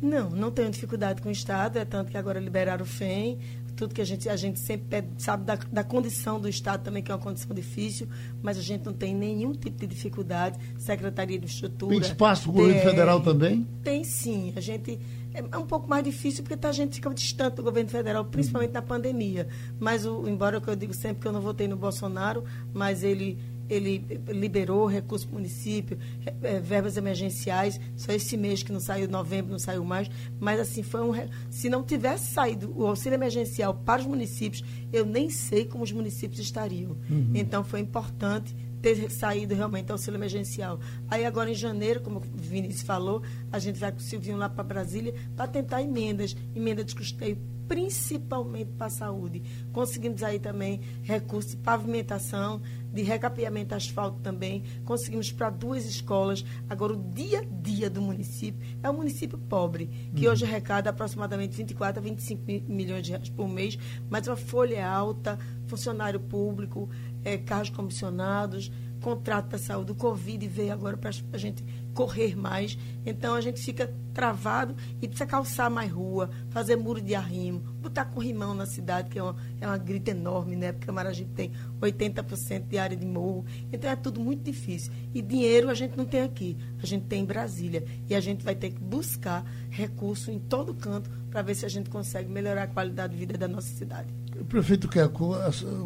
Não, 0.02 0.30
não 0.30 0.49
tenho 0.49 0.69
dificuldade 0.69 1.21
com 1.21 1.30
o 1.30 1.32
Estado, 1.32 1.78
é 1.78 1.86
tanto 1.86 2.10
que 2.10 2.17
agora 2.17 2.39
liberaram 2.39 2.84
o 2.84 2.88
FEM, 2.88 3.38
tudo 3.80 3.93
que 3.93 4.02
a 4.02 4.06
gente, 4.06 4.28
a 4.28 4.36
gente 4.36 4.60
sempre 4.60 5.06
sabe 5.17 5.45
da, 5.45 5.56
da, 5.56 5.84
condição 5.86 6.39
do 6.39 6.49
Estado 6.49 6.84
também, 6.84 7.02
que 7.02 7.12
é 7.12 7.15
uma 7.15 7.21
condição 7.21 7.56
difícil, 7.56 8.10
mas 8.41 8.58
a 8.58 8.62
gente 8.62 8.86
não 8.86 8.91
tem 8.91 9.15
nenhum 9.15 9.54
tipo 9.54 9.78
de 9.78 9.88
dificuldade. 9.88 10.60
Secretaria 10.78 11.39
de 11.39 11.45
Estrutura. 11.45 11.91
Tem 11.91 12.02
espaço 12.02 12.43
para 12.43 12.52
o 12.52 12.54
governo 12.56 12.82
federal 12.82 13.21
também? 13.21 13.65
Tem 13.82 14.04
sim. 14.04 14.52
A 14.56 14.60
gente 14.60 14.99
é, 15.39 15.56
é 15.56 15.58
um 15.58 15.65
pouco 15.65 15.89
mais 15.89 16.04
difícil 16.04 16.43
porque 16.43 16.65
a 16.65 16.71
gente 16.71 16.95
fica 16.95 17.10
distante 17.13 17.56
do 17.56 17.63
governo 17.63 17.89
federal, 17.89 18.25
principalmente 18.25 18.71
na 18.71 18.82
pandemia. 18.82 19.47
Mas, 19.80 20.06
o, 20.06 20.28
embora 20.28 20.62
eu 20.65 20.75
digo 20.75 20.93
sempre 20.93 21.21
que 21.21 21.28
eu 21.28 21.32
não 21.32 21.41
votei 21.41 21.67
no 21.67 21.78
Bolsonaro, 21.78 22.43
mas 22.73 23.04
ele 23.04 23.38
ele 23.69 24.04
liberou 24.28 24.88
recursos 24.88 25.25
para 25.25 25.34
o 25.34 25.38
município, 25.38 25.97
é, 26.41 26.60
verbas 26.60 26.97
emergenciais, 26.97 27.80
só 27.95 28.12
esse 28.12 28.36
mês 28.36 28.63
que 28.63 28.71
não 28.71 28.80
saiu, 28.80 29.08
novembro 29.08 29.52
não 29.52 29.60
saiu 29.60 29.86
mais, 29.86 30.10
mas 30.39 30.60
assim, 30.60 30.82
foi 30.82 31.02
um. 31.02 31.13
Se 31.52 31.69
não 31.69 31.84
tivesse 31.84 32.34
saído 32.34 32.73
o 32.75 32.88
auxílio 32.88 33.15
emergencial 33.15 33.75
para 33.75 34.02
os 34.02 34.08
municípios, 34.08 34.63
eu 34.91 35.06
nem 35.06 35.30
sei 35.30 35.65
como 35.65 35.84
os 35.84 35.91
municípios 35.91 36.39
estariam. 36.39 36.97
Uhum. 37.10 37.32
Então 37.36 37.63
foi 37.63 37.80
importante 37.80 38.56
ter 38.82 39.10
saído 39.12 39.54
realmente 39.54 39.92
auxílio 39.92 40.18
emergencial. 40.18 40.80
Aí 41.08 41.26
agora 41.26 41.52
em 41.52 41.56
janeiro, 41.56 42.02
como 42.02 42.20
o 42.20 42.24
Vinícius 42.36 42.84
falou, 42.84 43.22
a 43.52 43.60
gente 43.60 43.80
vai 43.80 43.92
com 43.92 44.00
o 44.00 44.02
Silvinho 44.02 44.38
lá 44.38 44.50
para 44.50 44.63
Brasília 44.63 45.13
para 45.36 45.48
tentar 45.48 45.82
emendas, 45.82 46.36
emendas 46.56 46.86
de 46.86 46.96
custeio, 46.96 47.38
principalmente 47.70 48.72
para 48.72 48.88
a 48.88 48.89
saúde. 48.89 49.44
Conseguimos 49.72 50.24
aí 50.24 50.39
também 50.39 50.82
recursos 51.04 51.52
de 51.52 51.58
pavimentação, 51.58 52.62
de 52.92 53.04
recapeamento 53.04 53.76
asfalto 53.76 54.20
também. 54.22 54.63
Conseguimos 54.84 55.32
para 55.32 55.52
duas 55.52 55.86
escolas. 55.86 56.44
Agora, 56.68 56.94
o 56.94 57.13
dia 57.13 57.42
a 57.42 57.44
dia 57.44 57.88
do 57.88 58.02
município 58.02 58.60
é 58.82 58.89
um 58.89 58.94
município 58.94 59.38
pobre, 59.38 59.88
que 60.15 60.26
uhum. 60.26 60.32
hoje 60.32 60.46
arrecada 60.46 60.89
aproximadamente 60.89 61.56
24 61.56 62.00
a 62.00 62.04
25 62.04 62.44
milhões 62.68 63.06
de 63.06 63.12
reais 63.12 63.30
por 63.30 63.48
mês, 63.48 63.78
mas 64.10 64.28
uma 64.28 64.36
folha 64.36 64.88
alta, 64.88 65.38
funcionário 65.68 66.20
público, 66.20 66.89
é, 67.23 67.38
carros 67.38 67.69
comissionados, 67.69 68.71
contrato 68.99 69.49
da 69.49 69.58
saúde, 69.58 69.91
o 69.91 69.95
Covid 69.95 70.47
veio 70.47 70.73
agora 70.73 70.97
para 70.97 71.10
a 71.10 71.38
gente 71.38 71.63
correr 71.93 72.36
mais. 72.36 72.77
Então 73.05 73.34
a 73.34 73.41
gente 73.41 73.62
fica 73.62 73.93
travado 74.13 74.75
e 75.01 75.08
precisa 75.08 75.25
calçar 75.25 75.69
mais 75.69 75.91
rua, 75.91 76.29
fazer 76.49 76.75
muro 76.75 77.01
de 77.01 77.15
arrimo, 77.15 77.60
botar 77.82 78.05
corrimão 78.05 78.53
na 78.53 78.65
cidade, 78.65 79.10
que 79.10 79.17
é 79.17 79.23
uma, 79.23 79.36
é 79.62 79.67
uma 79.67 79.77
grita 79.77 80.12
enorme, 80.12 80.55
né? 80.55 80.73
Porque 80.73 80.91
Maragibe 80.91 81.32
tem 81.34 81.51
80% 81.82 82.67
de 82.67 82.77
área 82.77 82.97
de 82.97 83.05
morro. 83.05 83.45
Então 83.71 83.89
é 83.89 83.95
tudo 83.95 84.19
muito 84.19 84.43
difícil. 84.43 84.91
E 85.13 85.21
dinheiro 85.21 85.69
a 85.69 85.73
gente 85.73 85.97
não 85.97 86.05
tem 86.05 86.21
aqui, 86.21 86.58
a 86.82 86.86
gente 86.86 87.05
tem 87.05 87.23
em 87.23 87.25
Brasília. 87.25 87.84
E 88.10 88.15
a 88.15 88.19
gente 88.19 88.43
vai 88.43 88.55
ter 88.55 88.71
que 88.71 88.79
buscar 88.79 89.45
recurso 89.69 90.32
em 90.32 90.39
todo 90.39 90.73
canto 90.73 91.10
para 91.29 91.41
ver 91.41 91.55
se 91.55 91.65
a 91.65 91.69
gente 91.69 91.89
consegue 91.89 92.29
melhorar 92.29 92.63
a 92.63 92.67
qualidade 92.67 93.13
de 93.13 93.19
vida 93.19 93.38
da 93.38 93.47
nossa 93.47 93.69
cidade. 93.69 94.13
Prefeito 94.47 94.88
Queco, 94.88 95.36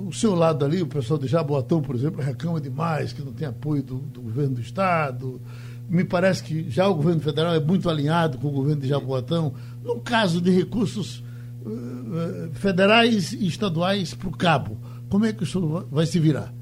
o 0.07 0.13
seu 0.13 0.35
lado 0.35 0.63
ali, 0.63 0.81
o 0.81 0.87
pessoal 0.87 1.19
de 1.19 1.27
Jaboatão, 1.27 1.81
por 1.81 1.95
exemplo, 1.95 2.21
reclama 2.21 2.59
demais 2.59 3.13
que 3.13 3.21
não 3.21 3.33
tem 3.33 3.47
apoio 3.47 3.81
do, 3.81 3.97
do, 3.97 4.21
governo 4.21 4.55
do 4.55 4.61
Estado. 4.61 5.41
Me 5.89 6.03
parece 6.03 6.43
que 6.43 6.69
já 6.69 6.87
o 6.87 6.95
governo 6.95 7.21
federal 7.21 7.53
é 7.53 7.59
muito 7.59 7.89
alinhado 7.89 8.37
com 8.37 8.47
o 8.47 8.51
governo 8.51 8.81
de 8.81 8.87
Jaboatão. 8.87 9.53
No 9.83 9.99
caso 9.99 10.41
de 10.41 10.51
recursos 10.51 11.23
uh, 11.65 12.51
federais 12.53 13.33
e 13.33 13.47
estaduais 13.47 14.13
para 14.13 14.29
o 14.29 14.31
cabo, 14.31 14.77
como 15.09 15.25
é 15.25 15.33
que 15.33 15.43
isso 15.43 15.87
vai 15.91 16.05
se 16.05 16.19
virar? 16.19 16.53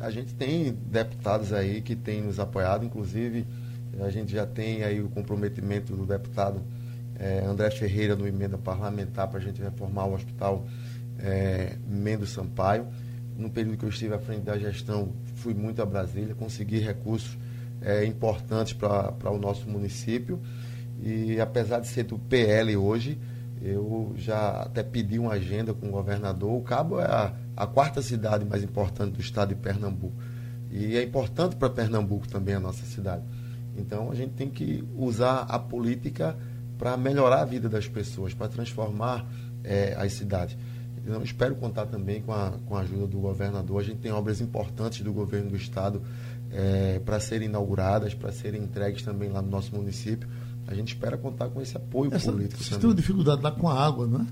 A 0.00 0.10
gente 0.10 0.34
tem 0.34 0.76
deputados 0.90 1.52
aí 1.52 1.80
que 1.80 1.96
têm 1.96 2.22
nos 2.22 2.38
apoiado, 2.38 2.84
inclusive 2.84 3.46
a 4.00 4.10
gente 4.10 4.32
já 4.32 4.44
tem 4.44 4.82
aí 4.82 5.00
o 5.00 5.08
comprometimento 5.08 5.94
do 5.94 6.04
deputado 6.04 6.60
eh, 7.18 7.44
André 7.46 7.70
Ferreira 7.70 8.16
no 8.16 8.26
emenda 8.26 8.58
parlamentar 8.58 9.28
para 9.28 9.38
a 9.38 9.42
gente 9.42 9.62
reformar 9.62 10.06
o 10.06 10.14
hospital 10.14 10.66
é, 11.18 11.76
Mendes 11.86 12.30
Sampaio. 12.30 12.86
No 13.36 13.50
período 13.50 13.76
que 13.76 13.84
eu 13.84 13.88
estive 13.88 14.14
à 14.14 14.18
frente 14.18 14.42
da 14.42 14.56
gestão, 14.58 15.12
fui 15.36 15.54
muito 15.54 15.82
a 15.82 15.86
Brasília, 15.86 16.34
consegui 16.34 16.78
recursos 16.78 17.36
é, 17.82 18.04
importantes 18.04 18.72
para 18.72 19.30
o 19.30 19.38
nosso 19.38 19.68
município. 19.68 20.40
E 21.02 21.40
apesar 21.40 21.80
de 21.80 21.88
ser 21.88 22.04
do 22.04 22.18
PL 22.18 22.76
hoje, 22.76 23.18
eu 23.60 24.12
já 24.16 24.62
até 24.62 24.82
pedi 24.82 25.18
uma 25.18 25.32
agenda 25.32 25.74
com 25.74 25.88
o 25.88 25.90
governador. 25.90 26.52
O 26.52 26.62
Cabo 26.62 27.00
é 27.00 27.04
a, 27.04 27.32
a 27.56 27.66
quarta 27.66 28.00
cidade 28.02 28.44
mais 28.44 28.62
importante 28.62 29.14
do 29.14 29.20
estado 29.20 29.48
de 29.48 29.54
Pernambuco. 29.56 30.14
E 30.70 30.96
é 30.96 31.02
importante 31.02 31.56
para 31.56 31.70
Pernambuco 31.70 32.28
também 32.28 32.54
a 32.54 32.60
nossa 32.60 32.84
cidade. 32.84 33.22
Então 33.76 34.10
a 34.10 34.14
gente 34.14 34.32
tem 34.32 34.50
que 34.50 34.84
usar 34.96 35.40
a 35.42 35.58
política 35.58 36.36
para 36.78 36.96
melhorar 36.96 37.42
a 37.42 37.44
vida 37.44 37.68
das 37.68 37.88
pessoas, 37.88 38.34
para 38.34 38.48
transformar 38.48 39.26
é, 39.62 39.94
as 39.96 40.12
cidades. 40.12 40.56
Eu 41.06 41.22
espero 41.22 41.54
contar 41.54 41.86
também 41.86 42.22
com 42.22 42.32
a, 42.32 42.52
com 42.66 42.76
a 42.76 42.80
ajuda 42.80 43.06
do 43.06 43.18
governador. 43.18 43.80
A 43.80 43.84
gente 43.84 43.98
tem 43.98 44.10
obras 44.10 44.40
importantes 44.40 45.02
do 45.02 45.12
governo 45.12 45.50
do 45.50 45.56
estado 45.56 46.00
é, 46.50 47.00
para 47.04 47.20
serem 47.20 47.48
inauguradas, 47.48 48.14
para 48.14 48.32
serem 48.32 48.62
entregues 48.62 49.02
também 49.02 49.28
lá 49.28 49.42
no 49.42 49.50
nosso 49.50 49.74
município. 49.74 50.28
A 50.66 50.74
gente 50.74 50.88
espera 50.94 51.18
contar 51.18 51.48
com 51.48 51.60
esse 51.60 51.76
apoio 51.76 52.12
Essa, 52.14 52.32
político. 52.32 52.62
Vocês 52.62 52.80
têm 52.80 52.94
dificuldade 52.94 53.42
lá 53.42 53.50
com 53.50 53.68
a 53.68 53.84
água, 53.84 54.06
não 54.06 54.22
é? 54.22 54.26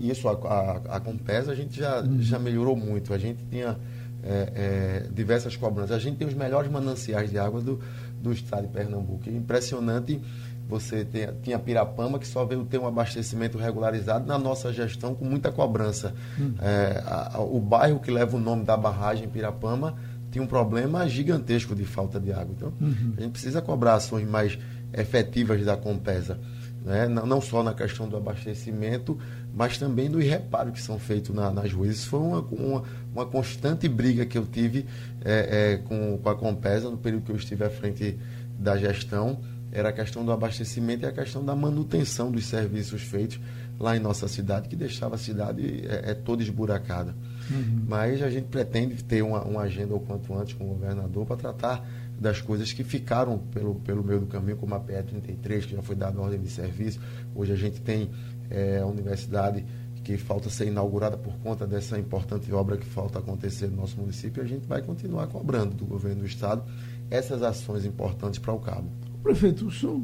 Isso, 0.00 0.28
a, 0.28 0.32
a, 0.32 0.96
a 0.96 1.00
Compesa 1.00 1.52
a 1.52 1.54
gente 1.54 1.78
já, 1.78 2.00
hum. 2.00 2.18
já 2.20 2.38
melhorou 2.38 2.76
muito. 2.76 3.12
A 3.12 3.18
gente 3.18 3.44
tinha 3.50 3.76
é, 4.22 4.52
é, 4.54 5.08
diversas 5.12 5.56
cobranças. 5.56 5.96
A 5.96 5.98
gente 5.98 6.16
tem 6.16 6.26
os 6.26 6.34
melhores 6.34 6.70
mananciais 6.70 7.30
de 7.30 7.38
água 7.38 7.60
do, 7.60 7.80
do 8.22 8.32
estado 8.32 8.62
de 8.62 8.72
Pernambuco. 8.72 9.28
É 9.28 9.32
impressionante 9.32 10.20
você 10.68 11.04
tem, 11.04 11.26
tinha 11.42 11.58
Pirapama, 11.58 12.18
que 12.18 12.26
só 12.26 12.44
veio 12.44 12.64
ter 12.64 12.78
um 12.78 12.86
abastecimento 12.86 13.56
regularizado 13.56 14.26
na 14.26 14.38
nossa 14.38 14.70
gestão 14.72 15.14
com 15.14 15.24
muita 15.24 15.50
cobrança. 15.50 16.14
Hum. 16.38 16.54
É, 16.60 17.02
a, 17.06 17.36
a, 17.36 17.40
o 17.40 17.58
bairro 17.58 17.98
que 17.98 18.10
leva 18.10 18.36
o 18.36 18.40
nome 18.40 18.64
da 18.64 18.76
barragem 18.76 19.28
Pirapama 19.28 19.96
tinha 20.30 20.44
um 20.44 20.46
problema 20.46 21.08
gigantesco 21.08 21.74
de 21.74 21.84
falta 21.84 22.20
de 22.20 22.32
água. 22.32 22.54
Então, 22.54 22.72
uhum. 22.78 23.14
a 23.16 23.20
gente 23.22 23.32
precisa 23.32 23.62
cobrar 23.62 23.94
ações 23.94 24.28
mais 24.28 24.58
efetivas 24.92 25.64
da 25.64 25.74
Compesa. 25.74 26.38
Né? 26.84 27.08
Não, 27.08 27.26
não, 27.26 27.40
só 27.40 27.62
na 27.62 27.72
questão 27.72 28.06
do 28.06 28.16
abastecimento, 28.16 29.18
mas 29.54 29.78
também 29.78 30.10
do 30.10 30.18
reparo 30.18 30.70
que 30.70 30.80
são 30.80 30.98
feitos 30.98 31.34
na, 31.34 31.50
nas 31.50 31.72
ruas. 31.72 31.90
Isso 31.90 32.08
foi 32.08 32.20
uma, 32.20 32.40
uma, 32.40 32.82
uma, 33.14 33.26
constante 33.26 33.88
briga 33.88 34.26
que 34.26 34.36
eu 34.36 34.46
tive 34.46 34.86
é, 35.24 35.72
é, 35.72 35.76
com, 35.78 36.18
com 36.18 36.28
a 36.28 36.36
Compesa 36.36 36.90
no 36.90 36.98
período 36.98 37.24
que 37.24 37.32
eu 37.32 37.36
estive 37.36 37.64
à 37.64 37.70
frente 37.70 38.18
da 38.58 38.76
gestão 38.76 39.38
era 39.72 39.90
a 39.90 39.92
questão 39.92 40.24
do 40.24 40.32
abastecimento 40.32 41.04
e 41.04 41.06
a 41.06 41.12
questão 41.12 41.44
da 41.44 41.54
manutenção 41.54 42.30
dos 42.30 42.46
serviços 42.46 43.02
feitos 43.02 43.40
lá 43.78 43.96
em 43.96 44.00
nossa 44.00 44.26
cidade, 44.26 44.68
que 44.68 44.76
deixava 44.76 45.14
a 45.14 45.18
cidade 45.18 45.86
é, 45.86 46.10
é 46.10 46.14
toda 46.14 46.42
esburacada. 46.42 47.14
Uhum. 47.50 47.84
Mas 47.86 48.22
a 48.22 48.28
gente 48.28 48.46
pretende 48.46 49.02
ter 49.04 49.22
uma, 49.22 49.42
uma, 49.44 49.62
agenda 49.62 49.94
o 49.94 50.00
quanto 50.00 50.34
antes 50.34 50.54
com 50.54 50.64
o 50.64 50.68
governador 50.68 51.24
para 51.24 51.36
tratar 51.36 51.88
das 52.18 52.40
coisas 52.40 52.72
que 52.72 52.82
ficaram 52.82 53.38
pelo, 53.38 53.76
pelo 53.76 54.02
meio 54.02 54.20
do 54.20 54.26
caminho, 54.26 54.56
como 54.56 54.74
a 54.74 54.80
PE33, 54.80 55.66
que 55.66 55.76
já 55.76 55.82
foi 55.82 55.94
dada 55.94 56.20
ordem 56.20 56.40
de 56.40 56.50
serviço. 56.50 57.00
Hoje 57.34 57.52
a 57.52 57.56
gente 57.56 57.80
tem 57.80 58.10
é, 58.50 58.80
a 58.80 58.86
universidade 58.86 59.64
que 60.02 60.16
falta 60.16 60.48
ser 60.50 60.66
inaugurada 60.66 61.16
por 61.16 61.34
conta 61.38 61.66
dessa 61.66 61.98
importante 61.98 62.50
obra 62.52 62.76
que 62.76 62.86
falta 62.86 63.18
acontecer 63.18 63.68
no 63.68 63.76
nosso 63.76 63.98
município, 63.98 64.42
e 64.42 64.44
a 64.44 64.48
gente 64.48 64.66
vai 64.66 64.82
continuar 64.82 65.26
cobrando 65.26 65.74
do 65.74 65.84
governo 65.84 66.20
do 66.20 66.26
Estado 66.26 66.64
essas 67.10 67.42
ações 67.42 67.84
importantes 67.84 68.38
para 68.38 68.52
o 68.52 68.58
Cabo. 68.58 68.90
Prefeito, 69.22 69.66
o 69.66 69.70
senhor 69.70 70.00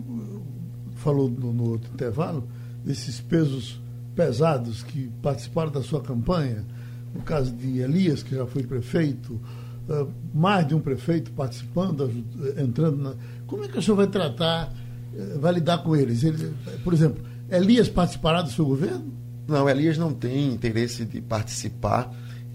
falou 0.96 1.30
no, 1.30 1.52
no 1.52 1.70
outro 1.70 1.92
intervalo 1.92 2.46
desses 2.84 3.20
pesos 3.20 3.80
pesados 4.14 4.82
que 4.82 5.10
participaram 5.22 5.70
da 5.70 5.82
sua 5.82 6.00
campanha, 6.00 6.64
no 7.14 7.22
caso 7.22 7.52
de 7.52 7.78
Elias, 7.78 8.22
que 8.22 8.34
já 8.34 8.46
foi 8.46 8.62
prefeito, 8.62 9.40
uh, 9.88 10.08
mais 10.32 10.66
de 10.66 10.74
um 10.74 10.80
prefeito 10.80 11.30
participando, 11.32 12.10
entrando 12.56 12.96
na. 12.96 13.14
Como 13.46 13.64
é 13.64 13.68
que 13.68 13.78
o 13.78 13.82
senhor 13.82 13.96
vai 13.96 14.06
tratar, 14.06 14.72
vai 15.38 15.52
lidar 15.54 15.78
com 15.78 15.94
eles? 15.94 16.22
Ele, 16.22 16.52
por 16.82 16.92
exemplo, 16.92 17.22
Elias 17.50 17.88
participará 17.88 18.42
do 18.42 18.50
seu 18.50 18.64
governo? 18.64 19.12
Não, 19.46 19.68
Elias 19.68 19.98
não 19.98 20.12
tem 20.12 20.52
interesse 20.52 21.04
de 21.04 21.20
participar 21.20 22.10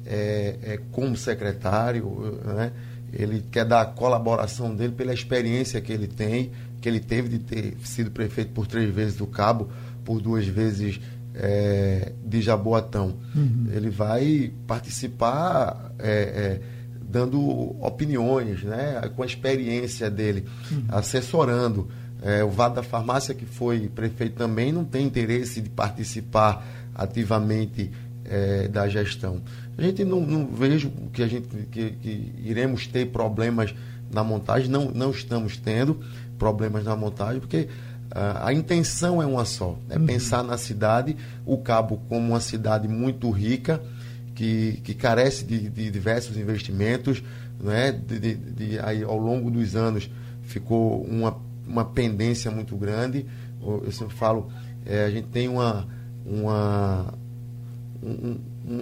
é, 0.06 0.58
é, 0.62 0.80
como 0.92 1.16
secretário, 1.16 2.40
né? 2.44 2.72
Ele 3.14 3.44
quer 3.52 3.66
dar 3.66 3.82
a 3.82 3.86
colaboração 3.86 4.76
dele 4.76 4.94
pela 4.94 5.14
experiência 5.14 5.82
que 5.82 5.92
ele 5.92 6.08
tem, 6.08 6.52
que 6.82 6.88
ele 6.88 7.00
teve 7.00 7.30
de 7.30 7.40
ter 7.40 7.78
sido 7.84 8.12
prefeito 8.12 8.52
por 8.52 8.68
três 8.68 8.94
vezes 8.94 9.16
do 9.16 9.28
Cabo, 9.28 9.70
por 10.06 10.22
duas 10.22 10.46
vezes 10.48 11.00
é, 11.36 12.12
de 12.26 12.42
Jaboatão. 12.42 13.16
Uhum. 13.36 13.68
Ele 13.74 13.90
vai 13.90 14.52
participar 14.66 15.94
é, 16.00 16.12
é, 16.12 16.62
dando 17.02 17.40
opiniões, 17.84 18.64
né, 18.64 19.02
com 19.16 19.24
a 19.24 19.26
experiência 19.26 20.10
dele, 20.10 20.46
uhum. 20.72 20.84
assessorando. 20.90 21.90
É, 22.22 22.44
o 22.44 22.50
Vado 22.50 22.76
da 22.76 22.84
Farmácia, 22.84 23.34
que 23.34 23.46
foi 23.46 23.88
prefeito 23.88 24.36
também, 24.36 24.72
não 24.72 24.84
tem 24.84 25.06
interesse 25.06 25.62
de 25.62 25.70
participar 25.70 26.66
ativamente 26.94 27.92
é, 28.26 28.68
da 28.68 28.88
gestão. 28.88 29.42
A 29.80 29.82
gente 29.82 30.04
não, 30.04 30.20
não 30.20 30.46
vejo 30.46 30.92
que 31.14 31.24
a 31.24 31.28
gente 31.28 31.48
que, 31.72 31.92
que, 31.92 32.34
iremos 32.44 32.86
ter 32.86 33.06
problemas 33.12 33.74
na 34.12 34.26
montagem, 34.26 34.70
não, 34.70 34.92
não 34.92 35.10
estamos 35.10 35.56
tendo 35.56 36.02
problemas 36.38 36.84
na 36.84 36.98
montagem, 36.98 37.40
porque 37.40 37.70
uh, 38.12 38.44
a 38.44 38.52
intenção 38.52 39.22
é 39.22 39.26
uma 39.26 39.46
só, 39.46 39.80
é 39.90 39.98
uhum. 39.98 40.06
pensar 40.06 40.44
na 40.44 40.58
cidade, 40.58 41.16
o 41.46 41.58
Cabo 41.60 42.02
como 42.10 42.28
uma 42.28 42.42
cidade 42.42 42.90
muito 42.90 43.32
rica, 43.32 43.82
que, 44.36 44.82
que 44.84 44.94
carece 44.94 45.46
de, 45.46 45.70
de 45.70 45.90
diversos 45.90 46.36
investimentos, 46.36 47.24
né? 47.58 47.94
De, 47.94 48.20
de, 48.20 48.36
de, 48.36 48.80
aí, 48.80 49.02
ao 49.02 49.18
longo 49.18 49.50
dos 49.50 49.78
anos 49.78 50.10
ficou 50.44 51.04
uma, 51.04 51.38
uma 51.66 51.86
pendência 51.86 52.52
muito 52.52 52.76
grande. 52.76 53.26
Eu 53.62 53.92
sempre 53.94 54.16
falo, 54.16 54.52
é, 54.86 55.06
a 55.06 55.10
gente 55.10 55.28
tem 55.30 55.48
uma, 55.48 55.88
uma 56.26 57.14
um, 58.04 58.38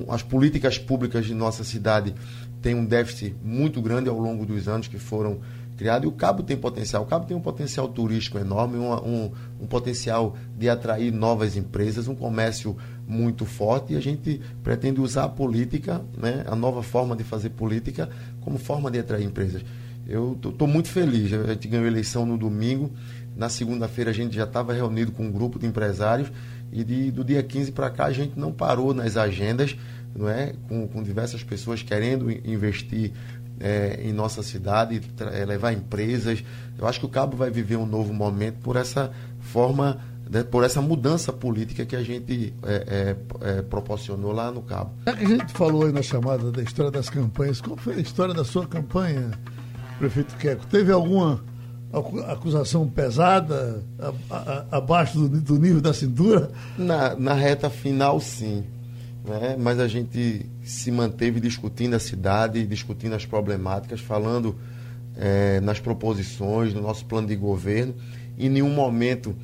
as 0.10 0.22
políticas 0.22 0.78
públicas 0.78 1.26
de 1.26 1.34
nossa 1.34 1.64
cidade 1.64 2.14
têm 2.62 2.76
um 2.76 2.86
déficit 2.86 3.36
muito 3.44 3.82
grande 3.82 4.10
ao 4.10 4.18
longo 4.18 4.46
dos 4.46 4.68
anos 4.68 4.88
que 4.88 4.98
foram 4.98 5.40
criados 5.78 6.06
e 6.06 6.08
o 6.08 6.12
Cabo 6.12 6.44
tem 6.44 6.58
potencial. 6.58 7.04
O 7.04 7.06
Cabo 7.06 7.26
tem 7.26 7.38
um 7.38 7.42
potencial 7.42 7.88
turístico 7.88 8.38
enorme, 8.38 8.78
um, 8.78 8.92
um, 8.94 9.32
um 9.62 9.68
potencial 9.68 10.36
de 10.58 10.68
atrair 10.68 11.12
novas 11.14 11.56
empresas, 11.56 12.08
um 12.08 12.16
comércio 12.16 12.76
muito 13.08 13.46
forte 13.46 13.94
e 13.94 13.96
a 13.96 14.02
gente 14.02 14.42
pretende 14.64 15.00
usar 15.00 15.26
a 15.26 15.30
política, 15.30 16.04
né, 16.18 16.44
a 16.48 16.56
nova 16.56 16.82
forma 16.82 17.16
de 17.16 17.24
fazer 17.24 17.52
política, 17.52 18.10
como 18.42 18.58
forma 18.58 18.90
de 18.90 19.00
atrair 19.00 19.24
empresas. 19.24 19.64
Eu 20.08 20.38
estou 20.42 20.68
muito 20.68 20.88
feliz. 20.88 21.32
A 21.34 21.48
gente 21.48 21.68
ganhou 21.68 21.86
eleição 21.86 22.26
no 22.26 22.38
domingo. 22.38 22.92
Na 23.36 23.50
segunda-feira 23.50 24.10
a 24.10 24.14
gente 24.14 24.36
já 24.36 24.46
estava 24.46 24.74
reunido 24.74 25.12
com 25.12 25.26
um 25.26 25.32
grupo 25.32 25.60
de 25.60 25.68
empresários 25.68 26.32
e 26.72 26.84
de, 26.84 27.12
do 27.12 27.24
dia 27.24 27.42
15 27.42 27.72
para 27.72 27.90
cá 27.90 28.06
a 28.06 28.12
gente 28.12 28.38
não 28.38 28.52
parou 28.52 28.94
nas 28.94 29.18
agendas, 29.18 29.76
não 30.16 30.30
é? 30.30 30.54
com, 30.68 30.88
com 30.88 31.04
diversas 31.04 31.44
pessoas 31.44 31.82
querendo 31.82 32.30
investir 32.32 33.14
é, 33.60 34.00
em 34.04 34.14
nossa 34.14 34.44
cidade, 34.44 35.02
é, 35.34 35.46
levar 35.46 35.74
empresas. 35.74 36.44
Eu 36.78 36.88
acho 36.88 37.00
que 37.00 37.06
o 37.06 37.10
Cabo 37.10 37.36
vai 37.36 37.50
viver 37.50 37.76
um 37.76 37.86
novo 37.86 38.14
momento 38.14 38.58
por 38.62 38.76
essa 38.76 39.12
forma, 39.40 40.00
né, 40.30 40.44
por 40.44 40.64
essa 40.64 40.82
mudança 40.82 41.34
política 41.34 41.86
que 41.86 41.96
a 41.96 42.04
gente 42.04 42.54
é, 42.64 43.16
é, 43.42 43.58
é 43.60 43.62
proporcionou 43.64 44.32
lá 44.32 44.52
no 44.52 44.62
Cabo. 44.62 44.92
Já 45.06 45.14
que 45.14 45.26
a 45.26 45.28
gente 45.28 45.54
falou 45.54 45.86
aí 45.86 45.92
na 45.92 46.02
chamada 46.02 46.52
da 46.52 46.62
história 46.62 46.92
das 46.92 47.10
campanhas, 47.10 47.62
qual 47.62 47.78
foi 47.78 47.96
a 47.96 48.00
história 48.00 48.34
da 48.34 48.44
sua 48.44 48.68
campanha, 48.68 49.32
prefeito 49.98 50.36
Queco? 50.38 50.66
Teve 50.68 50.92
alguma 50.92 51.42
acusação 52.28 52.88
pesada, 52.88 53.84
a, 54.00 54.36
a, 54.36 54.78
abaixo 54.78 55.20
do, 55.20 55.42
do, 55.42 55.60
nível 55.60 55.82
da 55.82 55.94
cintura? 55.94 56.52
Na, 56.78 57.16
na 57.16 57.34
reta 57.34 57.70
final, 57.70 58.20
sim. 58.20 58.64
Né? 59.26 59.56
Mas 59.60 59.80
a 59.80 59.88
gente 59.88 60.46
se 60.64 60.92
manteve 60.92 61.40
discutindo 61.40 61.96
a 61.96 62.00
cidade, 62.00 62.66
discutindo 62.66 63.14
as 63.14 63.26
problemáticas, 63.26 64.00
falando 64.00 64.56
é, 65.16 65.60
nas 65.62 65.80
proposições, 65.80 66.74
no 66.74 66.82
nosso 66.82 67.06
plano 67.06 67.28
de 67.28 67.36
governo. 67.36 67.96
Em 68.38 68.50
nenhum 68.50 68.70
momento 68.70 69.36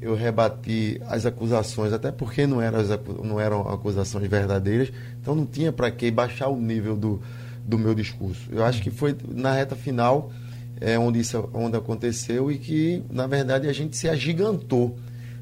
eu 0.00 0.14
rebati 0.14 1.00
as 1.06 1.24
acusações, 1.24 1.92
até 1.92 2.10
porque 2.10 2.46
não 2.46 2.60
eram, 2.60 2.80
não 3.22 3.40
eram 3.40 3.68
acusações 3.68 4.28
verdadeiras, 4.28 4.92
então 5.20 5.34
não 5.34 5.46
tinha 5.46 5.72
para 5.72 5.90
que 5.92 6.10
baixar 6.10 6.48
o 6.48 6.56
nível 6.60 6.96
do, 6.96 7.22
do 7.64 7.78
meu 7.78 7.94
discurso. 7.94 8.48
Eu 8.50 8.64
acho 8.64 8.82
que 8.82 8.90
foi 8.90 9.16
na 9.28 9.52
reta 9.52 9.76
final 9.76 10.32
é, 10.82 10.98
onde 10.98 11.20
isso 11.20 11.48
onde 11.54 11.76
aconteceu 11.76 12.50
e 12.50 12.58
que, 12.58 13.02
na 13.08 13.26
verdade, 13.26 13.68
a 13.68 13.72
gente 13.72 13.96
se 13.96 14.08
agigantou 14.08 14.98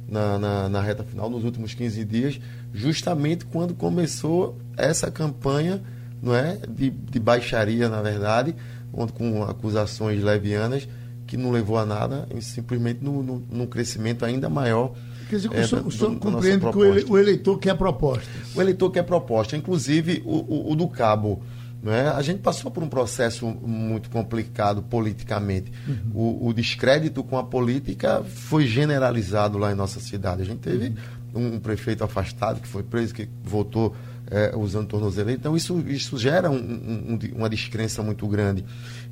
na, 0.07 0.39
na, 0.39 0.69
na, 0.69 0.81
reta 0.83 1.03
final, 1.03 1.31
nos 1.31 1.45
últimos 1.45 1.73
15 1.73 2.05
dias, 2.05 2.41
justamente 2.75 3.47
quando 3.47 3.75
começou 3.75 4.59
essa 4.77 5.11
campanha 5.11 5.81
não 6.23 6.35
é, 6.35 6.59
de, 6.69 6.91
de 6.91 7.19
baixaria, 7.19 7.89
na 7.89 8.03
verdade, 8.03 8.55
onde, 8.93 9.13
com 9.13 9.43
acusações 9.45 10.23
levianas, 10.23 10.87
que 11.27 11.37
não 11.37 11.51
levou 11.51 11.79
a 11.79 11.87
nada, 11.87 12.29
simplesmente 12.41 13.03
num, 13.03 13.67
crescimento 13.67 14.25
ainda 14.25 14.51
maior. 14.51 14.93
Quer 15.31 15.37
dizer, 15.37 15.51
é, 15.55 15.61
o 15.61 15.67
senhor, 15.67 15.83
do, 15.83 15.89
o 15.89 15.93
senhor 15.93 16.17
compreende 16.19 16.67
que 16.71 17.11
o 17.11 17.17
eleitor 17.17 17.59
quer 17.59 17.77
propostas. 17.77 18.29
O 18.55 18.61
eleitor 18.61 18.91
quer 18.91 19.05
proposta. 19.05 19.57
Inclusive, 19.57 20.23
o, 20.27 20.35
o, 20.37 20.73
o 20.73 20.77
do 20.77 20.89
Cabo 20.89 21.41
é? 21.87 22.09
A 22.09 22.21
gente 22.21 22.41
passou 22.41 22.71
por 22.71 22.83
um 22.83 22.89
processo 22.89 23.47
muito 23.47 24.11
complicado 24.11 24.83
politicamente. 24.83 25.73
Uhum. 25.89 26.11
O, 26.13 26.49
o, 26.49 26.53
descrédito 26.53 27.25
com 27.25 27.39
a 27.39 27.45
política 27.45 28.23
foi 28.23 28.67
generalizado 28.67 29.57
lá 29.57 29.73
em 29.73 29.75
nossa 29.75 29.99
cidade. 29.99 30.43
A 30.43 30.45
gente 30.45 30.59
teve 30.59 30.93
um, 31.35 31.55
um, 31.55 31.59
prefeito 31.59 32.05
afastado 32.05 32.61
que 32.61 32.69
foi 32.69 32.83
preso, 32.83 33.15
que 33.15 33.29
votou 33.43 33.97
é, 34.31 34.55
usando 34.55 34.89
tornozeleira. 34.89 35.39
Então 35.39 35.57
isso, 35.57 35.83
isso 35.87 36.19
gera 36.19 36.51
um, 36.51 36.57
um, 36.57 37.19
uma 37.35 37.49
descrença 37.49 38.03
muito 38.03 38.27
grande. 38.29 38.63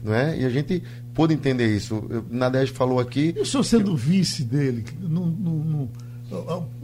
Não 0.05 0.13
é? 0.13 0.39
E 0.39 0.45
a 0.45 0.51
gente 0.51 0.83
pôde 1.15 1.33
entender 1.33 1.75
isso. 1.75 2.05
Nadege 2.31 2.73
falou 2.73 3.01
aqui. 3.01 3.33
E 3.35 3.41
o 3.41 3.47
senhor 3.47 3.65
sendo 3.65 3.97
vice 3.97 4.45
dele, 4.45 4.85
não, 5.01 5.27
não, 5.27 5.55
não, 5.55 5.89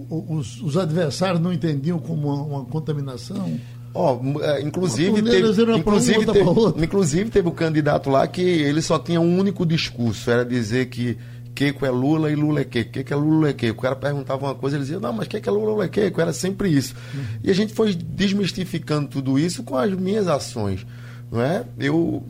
os, 0.09 0.61
os, 0.62 0.76
adversários 0.76 1.41
não 1.41 1.53
entendiam 1.53 1.99
como 1.99 2.28
uma, 2.28 2.43
uma 2.43 2.64
contaminação? 2.64 3.61
Ó, 3.95 4.18
oh, 4.18 4.59
inclusive, 4.59 5.22
teve, 5.22 5.38
inclusive, 5.78 6.26
teve, 6.26 6.84
inclusive 6.84 7.30
teve 7.30 7.49
o 7.49 7.53
candidato 7.53 8.11
lá 8.11 8.26
que 8.26 8.42
ele 8.42 8.82
só 8.82 8.99
tinha 8.99 9.20
um 9.20 9.38
único 9.38 9.64
discurso, 9.64 10.28
era 10.28 10.45
dizer 10.45 10.86
que 10.86 11.16
Keiko 11.55 11.86
é 11.86 11.90
Lula 11.90 12.30
e 12.30 12.34
Lula 12.34 12.61
é 12.61 12.64
Keiko. 12.64 12.90
Keiko 12.90 13.12
é 13.12 13.16
Lula 13.16 13.49
é 13.51 13.53
Keiko. 13.53 13.78
O 13.78 13.82
cara 13.82 13.95
perguntava 13.95 14.45
uma 14.45 14.55
coisa, 14.55 14.76
ele 14.76 14.82
dizia, 14.82 14.99
não, 14.99 15.12
mas 15.12 15.28
Keiko 15.28 15.49
é 15.49 15.53
Lula, 15.53 15.70
Lula 15.70 15.84
é 15.84 15.88
Keiko. 15.88 16.20
Era 16.20 16.32
sempre 16.32 16.68
isso. 16.68 16.95
E 17.42 17.51
a 17.51 17.55
gente 17.55 17.72
foi 17.72 17.95
desmistificando 17.95 19.09
tudo 19.09 19.38
isso 19.38 19.62
com 19.62 19.76
as 19.76 19.92
minhas 19.92 20.26
ações. 20.26 20.84
Não 21.30 21.40
é? 21.40 21.64
Eu, 21.78 22.22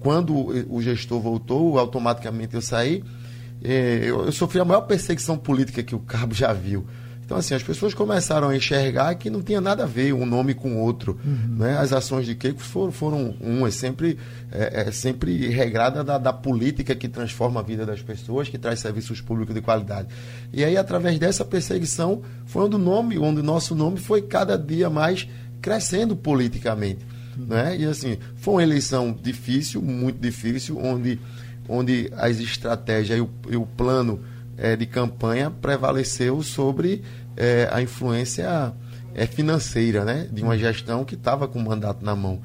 quando 0.00 0.34
o 0.70 0.82
gestor 0.82 1.20
voltou, 1.20 1.78
automaticamente 1.78 2.54
eu 2.54 2.62
saí. 2.62 3.02
É, 3.64 4.00
eu, 4.04 4.26
eu 4.26 4.32
sofri 4.32 4.60
a 4.60 4.64
maior 4.64 4.82
perseguição 4.82 5.38
política 5.38 5.82
que 5.82 5.94
o 5.94 5.98
Cabo 5.98 6.34
já 6.34 6.52
viu. 6.52 6.86
Então, 7.26 7.36
assim, 7.36 7.56
as 7.56 7.62
pessoas 7.62 7.92
começaram 7.92 8.50
a 8.50 8.56
enxergar 8.56 9.12
que 9.16 9.28
não 9.28 9.42
tinha 9.42 9.60
nada 9.60 9.82
a 9.82 9.86
ver 9.86 10.12
um 10.12 10.24
nome 10.24 10.54
com 10.54 10.76
o 10.76 10.78
outro. 10.78 11.18
Uhum. 11.24 11.56
Né? 11.56 11.76
As 11.76 11.92
ações 11.92 12.24
de 12.24 12.36
Keiko 12.36 12.60
foram, 12.60 12.92
foram 12.92 13.34
um, 13.40 13.66
é 13.66 13.70
sempre, 13.72 14.16
é, 14.52 14.82
é 14.86 14.92
sempre 14.92 15.48
regrada 15.48 16.04
da, 16.04 16.18
da, 16.18 16.32
política 16.32 16.94
que 16.94 17.08
transforma 17.08 17.58
a 17.58 17.62
vida 17.64 17.84
das 17.84 18.00
pessoas, 18.00 18.48
que 18.48 18.56
traz 18.56 18.78
serviços 18.78 19.20
públicos 19.20 19.52
de 19.52 19.60
qualidade. 19.60 20.06
E 20.52 20.62
aí, 20.62 20.76
através 20.76 21.18
dessa 21.18 21.44
perseguição, 21.44 22.22
foi 22.46 22.62
onde 22.62 22.76
o 22.76 22.78
nome, 22.78 23.18
onde 23.18 23.40
o 23.40 23.44
nosso 23.44 23.74
nome 23.74 23.98
foi 23.98 24.22
cada 24.22 24.56
dia 24.56 24.88
mais 24.88 25.28
crescendo 25.60 26.14
politicamente. 26.14 27.04
Uhum. 27.36 27.46
Né? 27.46 27.76
E 27.76 27.86
assim, 27.86 28.18
foi 28.36 28.54
uma 28.54 28.62
eleição 28.62 29.18
difícil, 29.20 29.82
muito 29.82 30.20
difícil, 30.20 30.78
onde, 30.78 31.18
onde 31.68 32.08
as 32.16 32.38
estratégias 32.38 33.18
e 33.18 33.20
o, 33.20 33.28
e 33.50 33.56
o 33.56 33.66
plano 33.66 34.20
é, 34.56 34.76
de 34.76 34.86
campanha 34.86 35.50
prevaleceu 35.50 36.42
sobre 36.42 37.02
é, 37.36 37.68
a 37.70 37.82
influência 37.82 38.72
é, 39.14 39.26
financeira 39.26 40.04
né, 40.04 40.28
de 40.30 40.42
uma 40.42 40.56
gestão 40.56 41.04
que 41.04 41.14
estava 41.14 41.46
com 41.46 41.58
o 41.58 41.64
mandato 41.64 42.04
na 42.04 42.14
mão. 42.14 42.40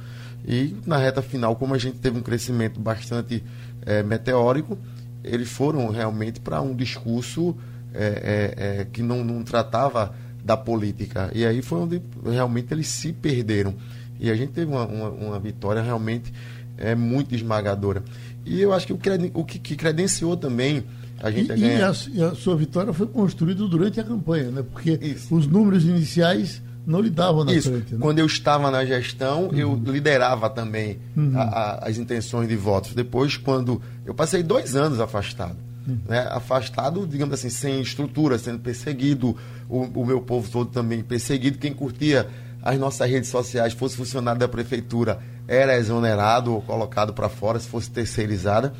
E 0.45 0.75
na 0.85 0.97
reta 0.97 1.21
final, 1.21 1.55
como 1.55 1.73
a 1.73 1.77
gente 1.77 1.97
teve 1.99 2.17
um 2.17 2.21
crescimento 2.21 2.79
bastante 2.79 3.43
é, 3.85 4.01
meteórico, 4.01 4.77
eles 5.23 5.49
foram 5.49 5.89
realmente 5.89 6.39
para 6.39 6.61
um 6.61 6.75
discurso 6.75 7.55
é, 7.93 8.87
que 8.91 9.03
não, 9.03 9.23
não 9.23 9.43
tratava 9.43 10.15
da 10.43 10.57
política. 10.57 11.29
E 11.33 11.45
aí 11.45 11.61
foi 11.61 11.79
onde 11.79 12.01
realmente 12.25 12.73
eles 12.73 12.87
se 12.87 13.13
perderam. 13.13 13.75
E 14.19 14.29
a 14.29 14.35
gente 14.35 14.51
teve 14.51 14.71
uma, 14.71 14.85
uma, 14.85 15.09
uma 15.09 15.39
vitória 15.39 15.81
realmente 15.81 16.33
é, 16.77 16.95
muito 16.95 17.35
esmagadora. 17.35 18.03
E 18.45 18.59
eu 18.59 18.73
acho 18.73 18.87
que 18.87 18.93
o, 18.93 18.99
o 19.33 19.45
que, 19.45 19.59
que 19.59 19.75
credenciou 19.75 20.35
também 20.35 20.83
a 21.21 21.29
gente 21.29 21.51
e, 21.53 21.59
e, 21.59 21.81
a, 21.81 21.93
e, 22.13 22.23
a, 22.23 22.35
sua 22.35 22.55
vitória 22.55 22.91
foi 22.91 23.07
construída 23.07 23.67
durante 23.67 23.99
a 23.99 24.03
campanha, 24.03 24.49
né? 24.49 24.63
Porque 24.69 24.97
Isso. 25.01 25.35
os 25.35 25.45
números 25.45 25.85
iniciais 25.85 26.61
não 26.85 26.99
lhe 26.99 27.09
davam 27.09 27.43
na 27.43 27.53
Isso. 27.53 27.69
frente. 27.69 27.93
Né? 27.93 27.99
Quando 28.01 28.19
eu 28.19 28.25
estava 28.25 28.71
na 28.71 28.83
gestão, 28.83 29.45
uhum. 29.45 29.55
eu 29.55 29.81
liderava 29.85 30.49
também 30.49 30.97
uhum. 31.15 31.33
a, 31.35 31.43
a, 31.43 31.87
as 31.87 31.97
intenções 31.97 32.47
de 32.47 32.55
votos. 32.55 32.93
Depois, 32.93 33.37
quando 33.37 33.81
eu 34.05 34.13
passei 34.13 34.41
dois 34.41 34.75
anos 34.75 34.99
afastado, 34.99 35.57
uhum. 35.87 35.99
né? 36.07 36.27
afastado, 36.31 37.05
digamos 37.05 37.35
assim, 37.35 37.49
sem 37.49 37.81
estrutura, 37.81 38.39
sendo 38.39 38.59
perseguido, 38.59 39.35
o, 39.69 39.81
o 39.83 40.05
meu 40.05 40.21
povo 40.21 40.49
todo 40.49 40.71
também 40.71 41.03
perseguido. 41.03 41.59
Quem 41.59 41.73
curtia 41.73 42.27
as 42.63 42.79
nossas 42.79 43.09
redes 43.09 43.29
sociais, 43.29 43.73
fosse 43.73 43.95
funcionário 43.95 44.39
da 44.39 44.47
prefeitura, 44.47 45.19
era 45.47 45.77
exonerado 45.77 46.53
ou 46.53 46.61
colocado 46.61 47.13
para 47.13 47.27
fora, 47.29 47.59
se 47.59 47.67
fosse 47.67 47.89
terceirizada. 47.89 48.73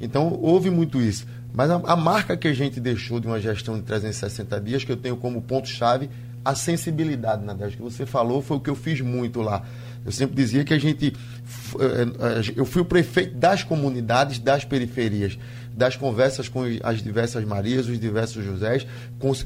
Então, 0.00 0.38
houve 0.40 0.70
muito 0.70 1.00
isso. 1.00 1.26
Mas 1.54 1.70
a, 1.70 1.76
a, 1.76 1.96
marca 1.96 2.36
que 2.36 2.48
a 2.48 2.52
gente 2.52 2.80
deixou 2.80 3.20
de 3.20 3.28
uma 3.28 3.40
gestão 3.40 3.76
de 3.76 3.82
360 3.82 4.60
dias, 4.60 4.84
que 4.84 4.90
eu 4.90 4.96
tenho 4.96 5.16
como 5.16 5.40
ponto-chave, 5.40 6.10
a 6.44 6.54
sensibilidade, 6.54 7.44
Nadege, 7.44 7.76
que 7.76 7.82
você 7.82 8.04
falou, 8.04 8.42
foi 8.42 8.56
o 8.56 8.60
que 8.60 8.68
eu 8.68 8.74
fiz 8.74 9.00
muito 9.00 9.40
lá. 9.40 9.62
Eu 10.04 10.12
sempre 10.12 10.36
dizia 10.36 10.64
que 10.64 10.74
a 10.74 10.78
gente. 10.78 11.14
Eh, 11.80 11.82
eh, 11.82 12.52
eu 12.56 12.66
fui 12.66 12.82
o 12.82 12.84
prefeito 12.84 13.36
das 13.36 13.62
comunidades, 13.62 14.38
das 14.38 14.62
periferias, 14.62 15.38
das 15.74 15.96
conversas 15.96 16.46
com 16.46 16.64
as 16.82 17.02
diversas 17.02 17.42
Marias, 17.44 17.88
os 17.88 17.98
diversos 17.98 18.44
Josés, 18.44 18.86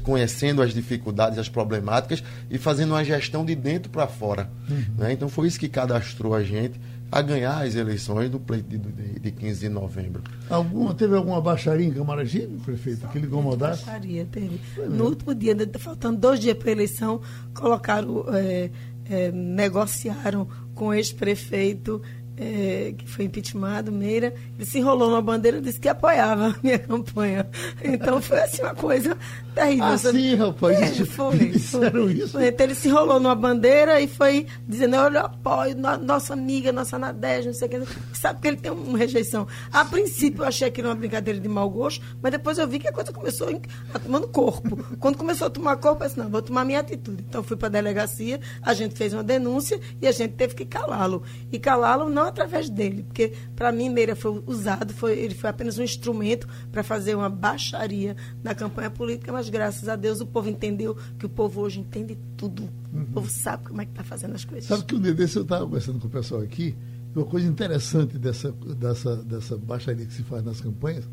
conhecendo 0.03 0.61
as 0.61 0.73
dificuldades, 0.73 1.39
as 1.39 1.47
problemáticas 1.47 2.21
e 2.49 2.57
fazendo 2.57 2.91
uma 2.91 3.03
gestão 3.05 3.45
de 3.45 3.55
dentro 3.55 3.89
para 3.89 4.07
fora. 4.07 4.49
Uhum. 4.69 4.83
Né? 4.97 5.13
Então 5.13 5.29
foi 5.29 5.47
isso 5.47 5.59
que 5.59 5.69
cadastrou 5.69 6.35
a 6.35 6.43
gente 6.43 6.77
a 7.11 7.21
ganhar 7.21 7.63
as 7.63 7.75
eleições 7.75 8.29
do 8.29 8.39
pleito 8.39 8.69
de, 8.69 8.77
de, 8.77 9.19
de 9.19 9.31
15 9.31 9.59
de 9.59 9.69
novembro. 9.69 10.23
Alguma, 10.49 10.93
teve 10.93 11.15
alguma 11.15 11.41
baixaria 11.41 11.85
em 11.85 11.91
Camaragibe, 11.91 12.57
prefeito, 12.63 13.07
que 13.07 13.19
lhe 13.19 13.27
incomodasse? 13.27 13.85
Baixaria, 13.85 14.25
teve. 14.31 14.59
No 14.87 15.05
último 15.05 15.33
dia, 15.33 15.55
faltando 15.79 16.17
dois 16.17 16.39
dias 16.39 16.57
para 16.57 16.69
a 16.69 16.71
eleição, 16.71 17.21
colocaram, 17.53 18.25
é, 18.33 18.69
é, 19.09 19.31
negociaram 19.31 20.47
com 20.75 20.87
o 20.87 20.93
ex-prefeito 20.93 22.01
é, 22.39 22.93
que 22.97 23.05
foi 23.05 23.25
impeachmentado, 23.25 23.91
Meira, 23.91 24.33
ele 24.55 24.65
se 24.65 24.79
enrolou 24.79 25.11
na 25.11 25.21
bandeira 25.21 25.57
e 25.57 25.61
disse 25.61 25.79
que 25.79 25.89
apoiava 25.89 26.47
a 26.47 26.55
minha 26.63 26.79
campanha. 26.79 27.45
Então 27.83 28.21
foi 28.21 28.39
assim 28.39 28.61
uma 28.61 28.73
coisa 28.73 29.17
terrível. 29.53 29.85
Ah, 29.85 29.97
sim, 29.97 30.35
rapaz, 30.35 30.79
é, 30.79 31.05
foi, 31.05 31.37
disseram 31.37 32.09
isso. 32.09 32.29
Foi. 32.29 32.47
Então 32.47 32.65
ele 32.65 32.75
se 32.75 32.87
enrolou 32.87 33.19
numa 33.19 33.35
bandeira 33.35 33.99
e 33.99 34.07
foi 34.07 34.47
dizendo, 34.65 34.95
eu 34.95 35.19
apoio 35.19 35.75
no, 35.75 35.97
nossa 35.97 36.31
amiga, 36.31 36.71
nossa 36.71 36.97
Nadege, 36.97 37.47
não 37.47 37.53
sei 37.53 37.67
o 37.67 37.71
que. 37.71 37.81
Sabe 38.13 38.39
que 38.39 38.47
ele 38.47 38.57
tem 38.57 38.71
uma 38.71 38.97
rejeição. 38.97 39.45
A 39.71 39.83
princípio 39.83 40.43
eu 40.43 40.47
achei 40.47 40.71
que 40.71 40.79
era 40.79 40.89
uma 40.89 40.95
brincadeira 40.95 41.39
de 41.39 41.49
mau 41.49 41.69
gosto, 41.69 42.03
mas 42.21 42.31
depois 42.31 42.57
eu 42.57 42.67
vi 42.67 42.79
que 42.79 42.87
a 42.87 42.93
coisa 42.93 43.11
começou 43.11 43.49
a 43.93 43.99
tomando 43.99 44.29
corpo. 44.29 44.77
Quando 44.97 45.17
começou 45.17 45.47
a 45.47 45.49
tomar 45.49 45.75
corpo, 45.75 46.03
eu 46.03 46.07
disse, 46.07 46.19
não, 46.19 46.29
vou 46.29 46.41
tomar 46.41 46.63
minha 46.63 46.79
atitude. 46.79 47.25
Então 47.27 47.43
fui 47.43 47.57
para 47.57 47.67
a 47.67 47.71
delegacia, 47.71 48.39
a 48.61 48.73
gente 48.73 48.95
fez 48.95 49.13
uma 49.13 49.23
denúncia 49.23 49.79
e 50.01 50.07
a 50.07 50.11
gente 50.11 50.35
teve 50.35 50.55
que 50.55 50.65
calá-lo. 50.65 51.23
E 51.51 51.59
calá-lo 51.59 52.07
não 52.07 52.28
através 52.29 52.69
dele, 52.69 53.03
porque 53.03 53.33
para 53.55 53.71
mim 53.71 53.89
Meira 53.89 54.15
foi 54.15 54.41
usado, 54.45 54.93
foi, 54.93 55.17
ele 55.17 55.35
foi 55.35 55.49
apenas 55.49 55.77
um 55.77 55.83
instrumento 55.83 56.47
para 56.71 56.83
fazer 56.83 57.15
uma 57.15 57.29
baixaria 57.29 58.15
na 58.43 58.55
campanha 58.55 58.89
política, 58.89 59.31
mas 59.31 59.49
graças 59.49 59.89
a 59.89 59.95
Deus 59.95 60.21
o 60.21 60.25
povo 60.25 60.49
entendeu 60.49 60.95
que 61.17 61.25
o 61.25 61.29
povo 61.29 61.61
hoje 61.61 61.79
entende 61.79 62.17
tudo. 62.37 62.69
Uhum. 62.93 63.03
O 63.03 63.05
povo 63.07 63.29
sabe 63.29 63.65
como 63.65 63.81
é 63.81 63.85
que 63.85 63.91
está 63.91 64.03
fazendo 64.03 64.35
as 64.35 64.45
coisas. 64.45 64.65
Sabe 64.65 64.83
que 64.85 64.99
dia 64.99 65.13
desse 65.13 65.37
eu 65.37 65.43
estava 65.43 65.65
conversando 65.65 65.99
com 65.99 66.07
o 66.07 66.09
pessoal 66.09 66.41
aqui, 66.41 66.75
uma 67.15 67.25
coisa 67.25 67.47
interessante 67.47 68.17
dessa, 68.17 68.51
dessa, 68.51 69.15
dessa 69.17 69.57
baixaria 69.57 70.05
que 70.05 70.13
se 70.13 70.23
faz 70.23 70.43
nas 70.43 70.61
campanhas, 70.61 71.05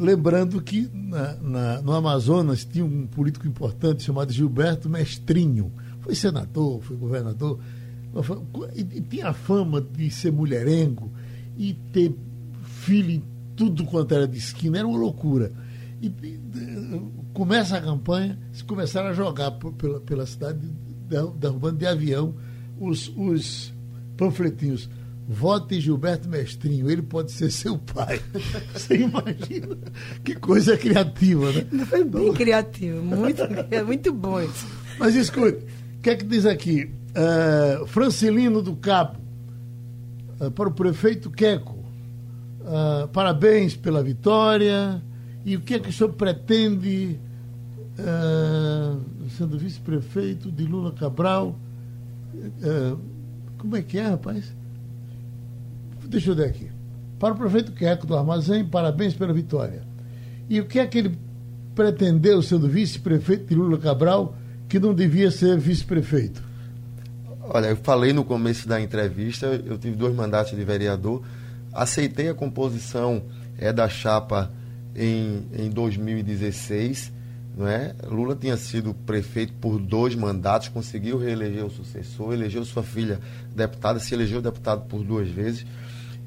lembrando 0.00 0.60
que 0.60 0.90
na, 0.92 1.34
na, 1.34 1.82
no 1.82 1.92
Amazonas 1.92 2.64
tinha 2.64 2.84
um 2.84 3.06
político 3.06 3.46
importante 3.46 4.02
chamado 4.02 4.32
Gilberto 4.32 4.88
Mestrinho. 4.88 5.72
Foi 6.00 6.14
senador, 6.14 6.82
foi 6.82 6.96
governador 6.96 7.58
e 8.74 9.00
tinha 9.00 9.28
a 9.28 9.32
fama 9.32 9.80
de 9.80 10.10
ser 10.10 10.30
mulherengo 10.30 11.10
e 11.56 11.74
ter 11.92 12.14
filho 12.62 13.10
em 13.10 13.22
tudo 13.56 13.84
quanto 13.84 14.14
era 14.14 14.26
de 14.26 14.38
esquina, 14.38 14.78
era 14.78 14.86
uma 14.86 14.98
loucura. 14.98 15.52
E, 16.00 16.06
e 16.06 16.40
começa 17.32 17.76
a 17.76 17.80
campanha, 17.80 18.38
se 18.52 18.62
começaram 18.62 19.08
a 19.08 19.12
jogar 19.12 19.50
pela, 19.52 20.00
pela 20.00 20.26
cidade, 20.26 20.60
derrubando 21.38 21.78
de 21.78 21.86
avião 21.86 22.34
os, 22.78 23.12
os 23.16 23.72
panfletinhos. 24.16 24.88
Vote 25.26 25.80
Gilberto 25.80 26.28
Mestrinho, 26.28 26.90
ele 26.90 27.00
pode 27.00 27.32
ser 27.32 27.50
seu 27.50 27.78
pai. 27.78 28.20
Você 28.74 28.96
imagina 28.96 29.78
que 30.22 30.34
coisa 30.34 30.76
criativa, 30.76 31.50
né? 31.50 31.86
Foi 31.86 32.04
bem 32.04 32.32
criativo, 32.34 33.02
muito, 33.02 33.42
muito 33.86 34.12
bom 34.12 34.42
isso. 34.42 34.66
Mas 34.98 35.14
escute, 35.14 35.64
o 35.96 36.02
que 36.02 36.10
é 36.10 36.16
que 36.16 36.24
diz 36.24 36.44
aqui? 36.44 36.90
Uh, 37.14 37.86
Francilino 37.86 38.60
do 38.60 38.74
Cabo, 38.74 39.20
uh, 40.40 40.50
para 40.50 40.68
o 40.68 40.72
prefeito 40.72 41.30
Queco, 41.30 41.78
uh, 42.60 43.06
parabéns 43.08 43.76
pela 43.76 44.02
vitória. 44.02 45.00
E 45.44 45.56
o 45.56 45.60
que 45.60 45.74
é 45.74 45.78
que 45.78 45.90
o 45.90 45.92
senhor 45.92 46.12
pretende, 46.14 47.20
sendo 49.36 49.58
vice-prefeito 49.58 50.50
de 50.50 50.64
Lula 50.64 50.90
Cabral? 50.92 51.54
como 53.58 53.76
é 53.76 53.82
que 53.82 53.98
é, 53.98 54.06
rapaz? 54.06 54.54
Deixa 56.06 56.30
eu 56.30 56.34
ver 56.34 56.46
aqui. 56.46 56.70
Para 57.18 57.34
o 57.34 57.36
prefeito 57.36 57.72
Queco 57.72 58.06
do 58.06 58.16
Armazém, 58.16 58.64
parabéns 58.64 59.14
pela 59.14 59.32
vitória. 59.32 59.82
E 60.48 60.60
o 60.60 60.66
que 60.66 60.78
é 60.78 60.86
que 60.86 60.98
ele 60.98 61.18
pretendeu, 61.74 62.40
sendo 62.40 62.68
vice-prefeito 62.68 63.46
de 63.46 63.54
Lula 63.54 63.78
Cabral, 63.78 64.36
que 64.68 64.78
não 64.78 64.94
devia 64.94 65.30
ser 65.30 65.58
vice-prefeito? 65.58 66.43
Olha, 67.46 67.66
eu 67.66 67.76
falei 67.76 68.12
no 68.12 68.24
começo 68.24 68.66
da 68.66 68.80
entrevista, 68.80 69.46
eu 69.46 69.76
tive 69.76 69.96
dois 69.96 70.14
mandatos 70.14 70.56
de 70.56 70.64
vereador, 70.64 71.22
aceitei 71.72 72.30
a 72.30 72.34
composição 72.34 73.22
é, 73.58 73.70
da 73.70 73.86
chapa 73.86 74.50
em, 74.96 75.46
em 75.52 75.68
2016, 75.68 77.12
não 77.56 77.68
é? 77.68 77.94
Lula 78.08 78.34
tinha 78.34 78.56
sido 78.56 78.94
prefeito 78.94 79.52
por 79.60 79.78
dois 79.78 80.14
mandatos, 80.14 80.68
conseguiu 80.68 81.18
reeleger 81.18 81.66
o 81.66 81.70
sucessor, 81.70 82.32
elegeu 82.32 82.64
sua 82.64 82.82
filha 82.82 83.20
deputada, 83.54 83.98
se 83.98 84.14
elegeu 84.14 84.40
deputado 84.40 84.86
por 84.88 85.04
duas 85.04 85.28
vezes 85.28 85.66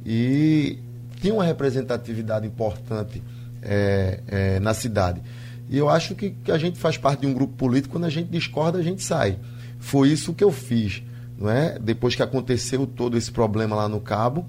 e 0.05 0.77
tinha 1.19 1.33
uma 1.33 1.43
representatividade 1.43 2.45
importante 2.45 3.23
é, 3.61 4.19
é, 4.27 4.59
na 4.59 4.73
cidade. 4.73 5.21
E 5.67 5.77
eu 5.77 5.89
acho 5.89 6.13
que, 6.13 6.29
que, 6.29 6.51
a 6.51 6.57
gente 6.57 6.77
faz 6.77 6.95
parte 6.95 7.21
de 7.21 7.27
um 7.27 7.33
grupo 7.33 7.53
político, 7.55 7.93
quando 7.93 8.05
a 8.05 8.09
gente 8.09 8.29
discorda, 8.29 8.77
a 8.77 8.83
gente 8.83 9.01
sai. 9.01 9.37
Foi 9.79 10.09
isso 10.09 10.33
que 10.33 10.43
eu 10.43 10.51
fiz. 10.51 11.03
Não 11.37 11.49
é? 11.49 11.77
Depois 11.79 12.15
que 12.15 12.23
aconteceu 12.23 12.87
todo 12.87 13.17
esse 13.17 13.31
problema 13.31 13.75
lá 13.75 13.87
no 13.87 13.99
Cabo, 13.99 14.45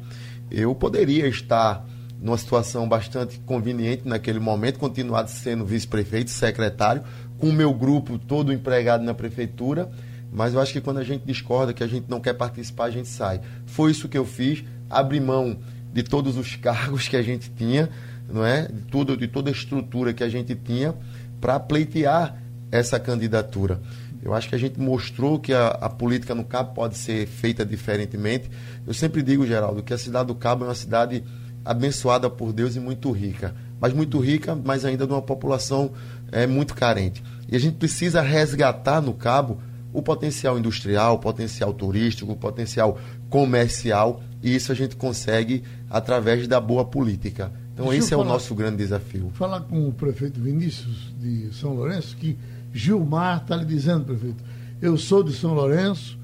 eu 0.50 0.74
poderia 0.74 1.26
estar 1.28 1.84
numa 2.20 2.36
situação 2.36 2.88
bastante 2.88 3.38
conveniente 3.40 4.02
naquele 4.06 4.40
momento, 4.40 4.78
continuar 4.78 5.26
sendo 5.28 5.64
vice-prefeito, 5.64 6.30
secretário, 6.30 7.02
com 7.38 7.48
o 7.48 7.52
meu 7.52 7.72
grupo 7.72 8.18
todo 8.18 8.52
empregado 8.52 9.04
na 9.04 9.14
prefeitura, 9.14 9.88
mas 10.32 10.54
eu 10.54 10.60
acho 10.60 10.72
que 10.72 10.80
quando 10.80 10.98
a 10.98 11.04
gente 11.04 11.24
discorda, 11.24 11.72
que 11.72 11.84
a 11.84 11.86
gente 11.86 12.06
não 12.08 12.20
quer 12.20 12.34
participar, 12.34 12.86
a 12.86 12.90
gente 12.90 13.08
sai. 13.08 13.40
Foi 13.66 13.90
isso 13.90 14.08
que 14.08 14.18
eu 14.18 14.24
fiz, 14.24 14.64
abri 14.90 15.20
mão 15.20 15.58
de 15.92 16.02
todos 16.02 16.36
os 16.36 16.54
cargos 16.56 17.08
que 17.08 17.16
a 17.16 17.22
gente 17.22 17.50
tinha, 17.50 17.88
não 18.28 18.44
é? 18.44 18.66
De, 18.66 18.82
tudo, 18.82 19.16
de 19.16 19.28
toda 19.28 19.50
a 19.50 19.52
estrutura 19.52 20.12
que 20.12 20.24
a 20.24 20.28
gente 20.28 20.54
tinha 20.54 20.94
para 21.40 21.58
pleitear 21.60 22.36
essa 22.70 22.98
candidatura. 22.98 23.80
Eu 24.22 24.34
acho 24.34 24.48
que 24.48 24.54
a 24.54 24.58
gente 24.58 24.80
mostrou 24.80 25.38
que 25.38 25.52
a, 25.52 25.68
a, 25.68 25.88
política 25.88 26.34
no 26.34 26.44
Cabo 26.44 26.74
pode 26.74 26.96
ser 26.96 27.26
feita 27.26 27.64
diferentemente. 27.64 28.50
Eu 28.86 28.92
sempre 28.92 29.22
digo, 29.22 29.46
Geraldo, 29.46 29.82
que 29.82 29.94
a 29.94 29.98
cidade 29.98 30.28
do 30.28 30.34
Cabo 30.34 30.64
é 30.64 30.68
uma 30.68 30.74
cidade 30.74 31.22
abençoada 31.64 32.28
por 32.28 32.52
Deus 32.52 32.76
e 32.76 32.80
muito 32.80 33.10
rica. 33.12 33.54
Mas 33.80 33.92
muito 33.92 34.18
rica, 34.18 34.56
mas 34.56 34.84
ainda 34.84 35.06
de 35.06 35.12
uma 35.12 35.22
população 35.22 35.92
é, 36.32 36.46
muito 36.46 36.74
carente. 36.74 37.22
E 37.48 37.54
a 37.54 37.60
gente 37.60 37.76
precisa 37.76 38.20
resgatar 38.20 39.00
no 39.00 39.14
Cabo 39.14 39.60
o 39.92 40.02
potencial 40.02 40.58
industrial, 40.58 41.14
o 41.14 41.18
potencial 41.18 41.72
turístico, 41.72 42.32
o 42.32 42.36
potencial 42.36 42.98
comercial, 43.30 44.22
e 44.42 44.54
isso 44.54 44.70
a 44.70 44.74
gente 44.74 44.96
consegue 44.96 45.62
através 45.88 46.46
da 46.46 46.60
boa 46.60 46.84
política. 46.84 47.52
Então, 47.72 47.86
Deixa 47.86 48.04
esse 48.04 48.14
é 48.14 48.16
falar, 48.16 48.28
o 48.28 48.32
nosso 48.32 48.54
grande 48.54 48.76
desafio. 48.78 49.30
Falar 49.34 49.60
com 49.60 49.88
o 49.88 49.92
prefeito 49.92 50.40
Vinícius 50.40 51.14
de 51.18 51.52
São 51.54 51.74
Lourenço, 51.74 52.16
que 52.16 52.36
Gilmar 52.78 53.42
está 53.42 53.56
lhe 53.56 53.64
dizendo, 53.64 54.04
prefeito, 54.04 54.44
eu 54.80 54.96
sou 54.96 55.24
de 55.24 55.32
São 55.32 55.52
Lourenço, 55.52 56.16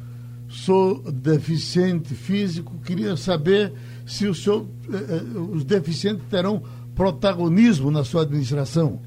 sou 0.47 1.03
deficiente 1.11 2.15
físico, 2.15 2.79
queria 2.79 3.17
saber 3.17 3.73
se 4.07 4.29
o 4.29 4.35
senhor, 4.35 4.65
eh, 4.89 4.97
eh, 4.97 5.39
os 5.53 5.65
deficientes 5.65 6.25
terão 6.29 6.63
protagonismo 6.95 7.91
na 7.91 8.05
sua 8.05 8.23
administração? 8.23 9.01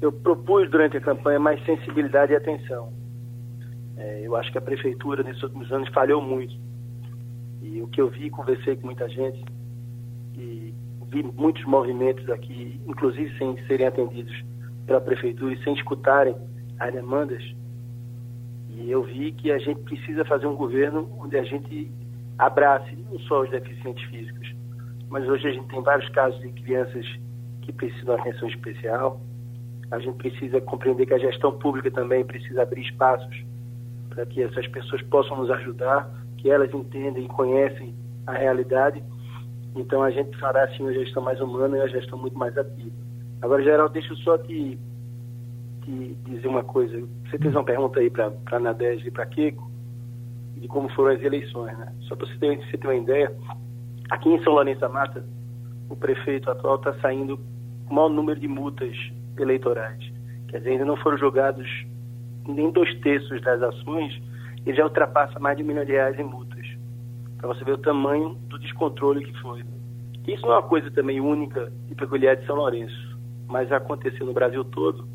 Eu 0.00 0.10
propus 0.10 0.70
durante 0.70 0.96
a 0.96 1.00
campanha 1.02 1.38
mais 1.38 1.62
sensibilidade 1.66 2.32
e 2.32 2.36
atenção. 2.36 2.92
É, 3.98 4.22
eu 4.24 4.34
acho 4.34 4.50
que 4.50 4.56
a 4.56 4.62
prefeitura 4.62 5.22
nesses 5.22 5.42
últimos 5.42 5.70
anos 5.70 5.88
falhou 5.90 6.22
muito. 6.22 6.54
E 7.60 7.82
o 7.82 7.88
que 7.88 8.00
eu 8.00 8.08
vi, 8.08 8.30
conversei 8.30 8.74
com 8.76 8.86
muita 8.86 9.06
gente 9.08 9.44
e 10.34 10.72
vi 11.10 11.22
muitos 11.22 11.64
movimentos 11.64 12.30
aqui, 12.30 12.80
inclusive 12.86 13.36
sem 13.36 13.58
serem 13.66 13.86
atendidos 13.86 14.32
pela 14.88 15.00
prefeitura 15.00 15.54
e 15.54 15.62
sem 15.62 15.74
escutarem 15.74 16.34
as 16.80 16.92
demandas. 16.92 17.44
E 18.70 18.90
eu 18.90 19.02
vi 19.02 19.32
que 19.32 19.52
a 19.52 19.58
gente 19.58 19.80
precisa 19.82 20.24
fazer 20.24 20.46
um 20.46 20.56
governo 20.56 21.08
onde 21.20 21.36
a 21.36 21.44
gente 21.44 21.92
abrace 22.38 22.96
não 22.96 23.18
só 23.20 23.42
os 23.42 23.50
deficientes 23.50 24.02
físicos, 24.08 24.54
mas 25.10 25.28
hoje 25.28 25.46
a 25.46 25.52
gente 25.52 25.68
tem 25.68 25.82
vários 25.82 26.08
casos 26.10 26.40
de 26.40 26.48
crianças 26.62 27.06
que 27.62 27.72
precisam 27.72 28.14
de 28.14 28.20
atenção 28.22 28.48
especial. 28.48 29.20
A 29.90 29.98
gente 29.98 30.16
precisa 30.16 30.60
compreender 30.60 31.06
que 31.06 31.14
a 31.14 31.18
gestão 31.18 31.56
pública 31.58 31.90
também 31.90 32.24
precisa 32.24 32.62
abrir 32.62 32.82
espaços 32.82 33.44
para 34.08 34.24
que 34.24 34.42
essas 34.42 34.66
pessoas 34.68 35.02
possam 35.02 35.36
nos 35.36 35.50
ajudar, 35.50 36.10
que 36.38 36.50
elas 36.50 36.72
entendem 36.72 37.24
e 37.24 37.28
conhecem 37.28 37.94
a 38.26 38.32
realidade. 38.32 39.02
Então 39.74 40.02
a 40.02 40.10
gente 40.10 40.36
fará 40.38 40.64
assim 40.64 40.82
uma 40.82 40.94
gestão 40.94 41.22
mais 41.22 41.40
humana 41.40 41.76
e 41.76 41.80
uma 41.80 41.88
gestão 41.88 42.18
muito 42.18 42.38
mais 42.38 42.56
ativa. 42.56 43.07
Agora, 43.40 43.62
Geraldo, 43.62 43.92
deixa 43.92 44.12
eu 44.12 44.16
só 44.18 44.38
te, 44.38 44.78
te 45.84 46.16
dizer 46.26 46.48
uma 46.48 46.64
coisa. 46.64 46.98
Você 47.24 47.38
fez 47.38 47.54
uma 47.54 47.64
pergunta 47.64 48.00
aí 48.00 48.10
para 48.10 48.32
a 48.52 48.58
Nadege 48.58 49.08
e 49.08 49.10
para 49.10 49.26
Kiko 49.26 49.68
de 50.60 50.68
como 50.68 50.88
foram 50.90 51.14
as 51.14 51.22
eleições. 51.22 51.76
Né? 51.78 51.92
Só 52.02 52.16
para 52.16 52.26
você 52.26 52.56
você 52.56 52.76
ter 52.76 52.86
uma 52.86 52.96
ideia, 52.96 53.32
aqui 54.10 54.28
em 54.28 54.42
São 54.42 54.54
Lourenço 54.54 54.80
da 54.80 54.88
Mata, 54.88 55.24
o 55.88 55.96
prefeito 55.96 56.50
atual 56.50 56.76
está 56.76 56.94
saindo 57.00 57.38
com 57.86 57.92
o 57.92 57.94
maior 57.94 58.08
número 58.08 58.38
de 58.38 58.48
multas 58.48 58.96
eleitorais. 59.38 59.98
Quer 60.48 60.58
dizer, 60.58 60.70
ainda 60.70 60.84
não 60.84 60.96
foram 60.96 61.18
jogados 61.18 61.68
nem 62.46 62.70
dois 62.70 62.92
terços 63.00 63.40
das 63.42 63.62
ações, 63.62 64.20
ele 64.66 64.76
já 64.76 64.84
ultrapassa 64.84 65.38
mais 65.38 65.56
de 65.56 65.62
um 65.62 65.66
milhão 65.66 65.84
de 65.84 65.92
reais 65.92 66.18
em 66.18 66.24
multas. 66.24 66.66
Para 67.36 67.48
você 67.48 67.64
ver 67.64 67.72
o 67.72 67.78
tamanho 67.78 68.34
do 68.48 68.58
descontrole 68.58 69.24
que 69.24 69.40
foi. 69.40 69.62
Isso 70.26 70.42
não 70.42 70.52
é 70.52 70.56
uma 70.56 70.68
coisa 70.68 70.90
também 70.90 71.20
única 71.20 71.72
e 71.90 71.94
peculiar 71.94 72.36
de 72.36 72.44
São 72.46 72.56
Lourenço, 72.56 73.17
mas 73.48 73.72
aconteceu 73.72 74.24
no 74.26 74.32
Brasil 74.32 74.64
todo. 74.64 75.08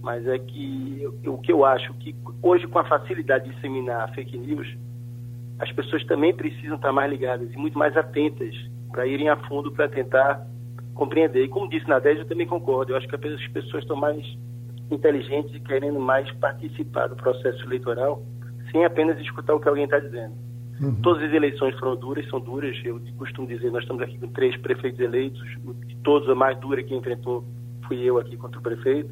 Mas 0.00 0.26
é 0.26 0.38
que 0.38 1.06
o 1.26 1.36
que 1.38 1.52
eu 1.52 1.64
acho 1.64 1.92
que 1.94 2.14
hoje, 2.42 2.66
com 2.66 2.78
a 2.78 2.84
facilidade 2.84 3.44
de 3.44 3.54
disseminar 3.54 4.14
fake 4.14 4.38
news, 4.38 4.66
as 5.58 5.70
pessoas 5.72 6.02
também 6.06 6.34
precisam 6.34 6.76
estar 6.76 6.90
mais 6.90 7.10
ligadas 7.10 7.52
e 7.52 7.56
muito 7.56 7.78
mais 7.78 7.94
atentas 7.96 8.54
para 8.90 9.06
irem 9.06 9.28
a 9.28 9.36
fundo 9.36 9.70
para 9.70 9.88
tentar 9.88 10.46
compreender. 10.94 11.44
E 11.44 11.48
como 11.48 11.68
disse 11.68 11.86
na 11.86 11.98
10, 11.98 12.20
eu 12.20 12.24
também 12.24 12.46
concordo. 12.46 12.92
Eu 12.92 12.96
acho 12.96 13.06
que 13.06 13.14
as 13.14 13.48
pessoas 13.48 13.82
estão 13.82 13.96
mais 13.96 14.24
inteligentes 14.90 15.54
e 15.54 15.60
querendo 15.60 16.00
mais 16.00 16.30
participar 16.32 17.08
do 17.08 17.16
processo 17.16 17.62
eleitoral 17.64 18.22
sem 18.72 18.84
apenas 18.84 19.18
escutar 19.20 19.54
o 19.54 19.60
que 19.60 19.68
alguém 19.68 19.84
está 19.84 19.98
dizendo. 19.98 20.34
Uhum. 20.80 20.94
Todas 21.02 21.22
as 21.24 21.32
eleições 21.32 21.78
foram 21.78 21.94
duras, 21.96 22.26
são 22.28 22.40
duras. 22.40 22.74
Eu 22.84 23.00
costumo 23.18 23.46
dizer, 23.46 23.70
nós 23.70 23.82
estamos 23.82 24.02
aqui 24.02 24.18
com 24.18 24.28
três 24.28 24.56
prefeitos 24.56 24.98
eleitos, 24.98 25.42
de 25.86 25.96
todos 25.96 26.28
a 26.28 26.34
mais 26.34 26.58
dura 26.58 26.82
que 26.82 26.94
enfrentou 26.94 27.44
fui 27.90 27.98
eu 27.98 28.18
aqui 28.18 28.36
contra 28.36 28.60
o 28.60 28.62
prefeito. 28.62 29.10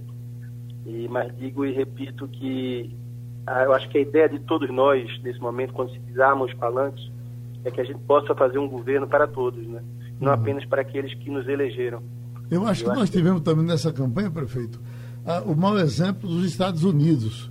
E, 0.87 1.09
mas 1.09 1.37
digo 1.37 1.67
e 1.67 1.73
repito 1.73 2.29
que 2.29 2.97
ah, 3.45 3.65
eu 3.65 3.73
acho 3.73 3.89
que 3.89 3.99
a 3.99 4.01
ideia 4.01 4.29
de 4.29 4.39
todos 4.39 4.71
nós, 4.71 5.05
nesse 5.23 5.41
momento, 5.41 5.73
quando 5.73 5.91
se 5.91 5.99
desarmam 5.99 6.47
os 6.47 6.55
palanques, 6.55 7.11
é 7.65 7.71
que 7.71 7.81
a 7.81 7.85
gente 7.85 7.99
possa 8.01 8.35
fazer 8.35 8.59
um 8.59 8.69
governo 8.69 9.09
para 9.09 9.27
todos, 9.27 9.67
né? 9.67 9.83
não 10.21 10.29
uhum. 10.29 10.35
apenas 10.35 10.65
para 10.65 10.83
aqueles 10.83 11.13
que 11.15 11.29
nos 11.29 11.49
elegeram. 11.49 12.03
Eu 12.51 12.67
acho 12.67 12.83
eu 12.83 12.87
que 12.87 12.91
acho 12.91 13.01
nós 13.01 13.11
que... 13.11 13.17
tivemos 13.17 13.43
também 13.43 13.65
nessa 13.65 13.93
campanha, 13.93 14.31
prefeito, 14.31 14.81
o 15.45 15.55
mau 15.55 15.77
exemplo 15.79 16.29
dos 16.29 16.45
Estados 16.45 16.85
Unidos. 16.85 17.51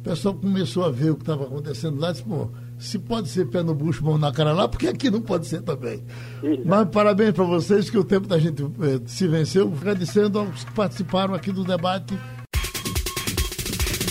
O 0.00 0.02
pessoal 0.04 0.34
começou 0.34 0.84
a 0.84 0.90
ver 0.90 1.10
o 1.10 1.14
que 1.16 1.22
estava 1.22 1.44
acontecendo 1.44 1.98
lá 1.98 2.10
e 2.10 2.12
disse, 2.12 2.24
pô, 2.24 2.48
se 2.78 2.98
pode 2.98 3.28
ser 3.28 3.46
pé 3.46 3.62
no 3.62 3.74
bucho, 3.74 4.04
mão 4.04 4.18
na 4.18 4.32
cara 4.32 4.52
lá, 4.52 4.68
porque 4.68 4.86
aqui 4.86 5.10
não 5.10 5.20
pode 5.20 5.46
ser 5.46 5.62
também. 5.62 6.02
Sim, 6.40 6.62
Mas 6.64 6.88
parabéns 6.88 7.32
para 7.32 7.44
vocês 7.44 7.88
que 7.88 7.98
o 7.98 8.04
tempo 8.04 8.26
da 8.26 8.38
gente 8.38 8.62
eh, 8.62 9.00
se 9.06 9.26
venceu, 9.26 9.72
agradecendo 9.76 10.38
aos 10.38 10.64
que 10.64 10.72
participaram 10.72 11.34
aqui 11.34 11.52
do 11.52 11.64
debate 11.64 12.14